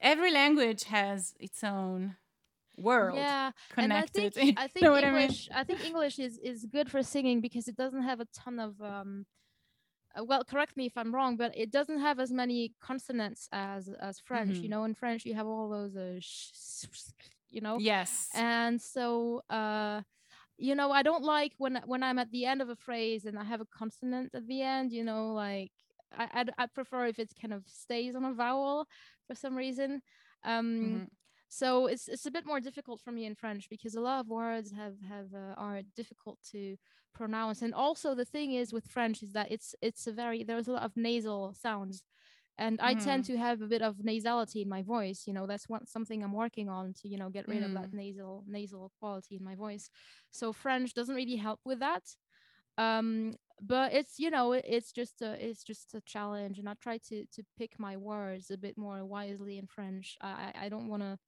every 0.00 0.30
language 0.32 0.84
has 0.84 1.34
its 1.40 1.62
own 1.64 2.16
world 2.78 3.16
yeah 3.16 3.52
connected. 3.70 3.82
and 3.82 3.92
i 3.92 4.06
think 4.06 4.34
i 4.56 4.66
think 4.68 4.90
what 4.90 5.04
I 5.04 5.12
mean? 5.12 5.28
english 5.28 5.48
I, 5.54 5.64
think 5.64 5.80
english 5.84 6.18
is 6.18 6.38
is 6.38 6.64
good 6.66 6.90
for 6.90 7.02
singing 7.02 7.40
because 7.40 7.68
it 7.68 7.76
doesn't 7.76 8.02
have 8.02 8.20
a 8.20 8.26
ton 8.34 8.58
of 8.58 8.80
um 8.80 9.26
uh, 10.18 10.24
well 10.24 10.44
correct 10.44 10.76
me 10.76 10.86
if 10.86 10.96
i'm 10.96 11.14
wrong 11.14 11.36
but 11.36 11.52
it 11.56 11.70
doesn't 11.70 12.00
have 12.00 12.18
as 12.18 12.32
many 12.32 12.72
consonants 12.80 13.48
as 13.52 13.88
as 14.00 14.18
french 14.20 14.60
you 14.62 14.68
Mhm. 14.68 14.70
know 14.70 14.84
in 14.84 14.94
french 14.94 15.24
you 15.24 15.34
have 15.34 15.46
all 15.46 15.68
those 15.68 15.96
uh, 15.96 16.16
sh- 16.20 16.84
you 17.50 17.60
know 17.60 17.80
Yes. 17.80 18.28
and 18.34 18.80
so 18.80 19.42
uh 19.50 20.02
you 20.58 20.74
know 20.74 20.90
i 20.90 21.02
don't 21.02 21.24
like 21.24 21.52
when 21.58 21.80
when 21.86 22.02
i'm 22.02 22.18
at 22.18 22.30
the 22.30 22.44
end 22.44 22.62
of 22.62 22.68
a 22.68 22.76
phrase 22.76 23.24
and 23.24 23.38
i 23.38 23.44
have 23.44 23.60
a 23.60 23.66
consonant 23.66 24.30
at 24.34 24.46
the 24.46 24.62
end 24.62 24.92
you 24.92 25.04
know 25.04 25.32
like 25.34 25.72
i 26.16 26.28
i, 26.58 26.64
I 26.64 26.66
prefer 26.66 27.06
if 27.06 27.18
it 27.18 27.32
kind 27.40 27.54
of 27.54 27.62
stays 27.66 28.14
on 28.14 28.24
a 28.24 28.32
vowel 28.34 28.86
for 29.26 29.34
some 29.34 29.56
reason 29.56 30.02
um 30.44 31.02
Mhm. 31.04 31.08
So 31.48 31.86
it's 31.86 32.08
it's 32.08 32.26
a 32.26 32.30
bit 32.30 32.46
more 32.46 32.60
difficult 32.60 33.00
for 33.00 33.12
me 33.12 33.24
in 33.24 33.34
French 33.34 33.68
because 33.68 33.94
a 33.94 34.00
lot 34.00 34.20
of 34.20 34.28
words 34.28 34.72
have 34.72 34.94
have 35.08 35.34
uh, 35.34 35.54
are 35.56 35.82
difficult 35.96 36.38
to 36.52 36.76
pronounce. 37.14 37.62
And 37.62 37.74
also 37.74 38.14
the 38.14 38.24
thing 38.24 38.52
is 38.52 38.72
with 38.72 38.86
French 38.86 39.22
is 39.22 39.32
that 39.32 39.50
it's 39.50 39.74
it's 39.82 40.06
a 40.06 40.12
very 40.12 40.44
there's 40.44 40.68
a 40.68 40.72
lot 40.72 40.82
of 40.82 40.96
nasal 40.96 41.54
sounds. 41.54 42.02
And 42.58 42.80
I 42.80 42.94
tend 42.94 43.24
Mm. 43.24 43.26
to 43.26 43.36
have 43.38 43.62
a 43.62 43.66
bit 43.68 43.82
of 43.82 43.96
nasality 43.98 44.62
in 44.62 44.68
my 44.68 44.82
voice 44.82 45.24
you 45.26 45.32
know 45.32 45.46
that's 45.46 45.68
one 45.68 45.86
something 45.86 46.22
I'm 46.22 46.32
working 46.32 46.68
on 46.68 46.92
to 46.94 47.08
you 47.08 47.16
know 47.18 47.30
get 47.30 47.48
rid 47.48 47.62
of 47.62 47.72
that 47.74 47.88
Mm. 47.88 47.92
nasal 47.92 48.44
nasal 48.46 48.92
quality 49.00 49.36
in 49.36 49.44
my 49.44 49.54
voice. 49.54 49.90
So 50.30 50.52
French 50.52 50.92
doesn't 50.94 51.14
really 51.14 51.36
help 51.36 51.60
with 51.64 51.80
that. 51.80 52.04
Um 52.78 53.36
but 53.60 53.92
it's 53.92 54.18
you 54.18 54.30
know 54.30 54.52
it's 54.52 54.92
just 54.92 55.20
a 55.22 55.32
it's 55.44 55.64
just 55.64 55.94
a 55.94 56.00
challenge 56.02 56.58
and 56.58 56.68
I 56.68 56.74
try 56.74 56.98
to 57.08 57.24
to 57.26 57.42
pick 57.58 57.78
my 57.78 57.96
words 57.96 58.50
a 58.50 58.56
bit 58.58 58.76
more 58.78 59.04
wisely 59.04 59.58
in 59.58 59.66
French. 59.66 60.16
I 60.20 60.52
I 60.62 60.68
don't 60.68 60.88
want 60.88 61.02
to 61.02 61.18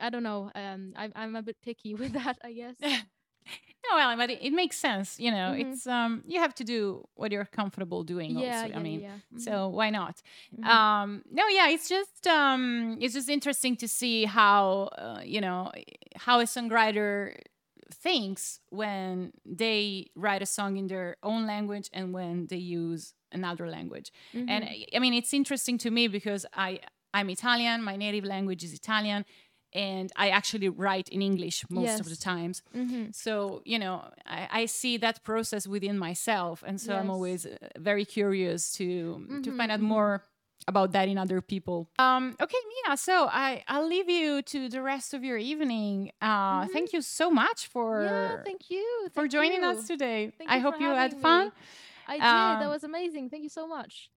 I 0.00 0.10
don't 0.10 0.22
know. 0.22 0.50
Um, 0.54 0.92
I'm 0.96 1.12
I'm 1.14 1.36
a 1.36 1.42
bit 1.42 1.56
picky 1.62 1.94
with 2.00 2.12
that, 2.12 2.38
I 2.42 2.52
guess. 2.52 2.76
no, 2.82 3.96
well, 3.96 4.16
but 4.16 4.30
it, 4.30 4.38
it 4.42 4.52
makes 4.52 4.76
sense. 4.76 5.18
You 5.18 5.30
know, 5.30 5.52
Mhm. 5.52 5.60
it's 5.62 5.86
um, 5.86 6.22
you 6.26 6.40
have 6.40 6.54
to 6.56 6.64
do 6.64 7.04
what 7.14 7.32
you're 7.32 7.44
comfortable 7.46 8.02
doing. 8.04 8.36
Yeah, 8.36 8.56
also, 8.56 8.68
yeah, 8.68 8.76
I 8.78 8.82
mean, 8.82 9.00
yeah. 9.00 9.16
Mhm, 9.34 9.40
so 9.40 9.68
why 9.68 9.90
not? 9.90 10.22
mhm. 10.54 10.66
Um, 10.66 11.22
no, 11.30 11.46
yeah, 11.48 11.68
it's 11.68 11.88
just 11.88 12.26
um, 12.26 12.98
it's 13.00 13.14
just 13.14 13.28
interesting 13.28 13.76
to 13.76 13.88
see 13.88 14.24
how 14.26 14.90
uh, 14.98 15.20
you 15.24 15.40
know 15.40 15.70
how 16.16 16.40
a 16.40 16.44
songwriter 16.44 17.34
thinks 17.92 18.60
when 18.70 19.32
they 19.44 20.10
write 20.14 20.42
a 20.42 20.46
song 20.46 20.76
in 20.76 20.86
their 20.86 21.16
own 21.22 21.46
language 21.46 21.88
and 21.92 22.12
when 22.14 22.46
they 22.46 22.56
use 22.56 23.14
another 23.32 23.68
language. 23.68 24.12
And 24.46 24.64
Mhm. 24.64 24.68
I- 24.68 24.86
I 24.96 24.98
mean, 25.00 25.14
it's 25.14 25.32
interesting 25.34 25.78
to 25.78 25.90
me 25.90 26.08
because 26.08 26.46
I 26.54 26.80
I'm 27.12 27.28
Italian. 27.30 27.82
My 27.82 27.96
native 27.96 28.24
language 28.24 28.62
is 28.62 28.72
Italian, 28.72 29.24
and 29.72 30.10
I 30.16 30.30
actually 30.30 30.68
write 30.68 31.08
in 31.08 31.22
English 31.22 31.64
most 31.70 32.00
of 32.00 32.06
the 32.06 32.10
Yes. 32.16 32.18
times. 32.18 32.62
Mhm. 32.74 33.12
So 33.14 33.62
you 33.64 33.78
know, 33.78 34.02
I, 34.26 34.48
I 34.62 34.66
see 34.66 34.98
that 34.98 35.22
process 35.24 35.66
within 35.66 35.98
myself, 35.98 36.62
and 36.66 36.80
so 36.80 36.96
I'm 36.96 37.10
always 37.10 37.46
uh, 37.46 37.56
very 37.78 38.04
curious 38.04 38.72
to 38.78 38.86
to 39.44 39.50
Mhm, 39.50 39.56
find 39.56 39.70
out 39.72 39.80
mhm. 39.80 39.88
more 39.96 40.24
about 40.68 40.92
that 40.92 41.08
in 41.08 41.18
other 41.18 41.40
people. 41.40 41.88
Um, 41.98 42.36
okay, 42.40 42.58
Mia. 42.68 42.96
So 42.96 43.28
I 43.32 43.62
I'll 43.66 43.86
leave 43.88 44.08
you 44.10 44.42
to 44.42 44.68
the 44.68 44.82
rest 44.82 45.14
of 45.14 45.24
your 45.24 45.38
evening. 45.38 46.12
Uh, 46.20 46.64
Mhm. 46.64 46.70
Thank 46.72 46.92
you 46.92 47.02
so 47.02 47.30
much 47.30 47.66
for 47.66 48.02
yeah, 48.04 48.42
thank 48.44 48.70
you 48.70 49.08
for 49.14 49.26
joining 49.28 49.62
you. 49.62 49.70
us 49.70 49.86
today. 49.86 50.30
Thank 50.38 50.50
I 50.50 50.56
you 50.56 50.62
hope 50.62 50.80
you 50.80 50.88
had 50.88 51.12
having 51.12 51.20
fun. 51.20 51.44
me. 51.46 51.52
I 52.06 52.16
did. 52.18 52.58
That 52.60 52.66
Um, 52.66 52.70
was 52.70 52.84
amazing. 52.84 53.30
Thank 53.30 53.42
you 53.44 53.48
so 53.50 53.66
much. 53.66 54.08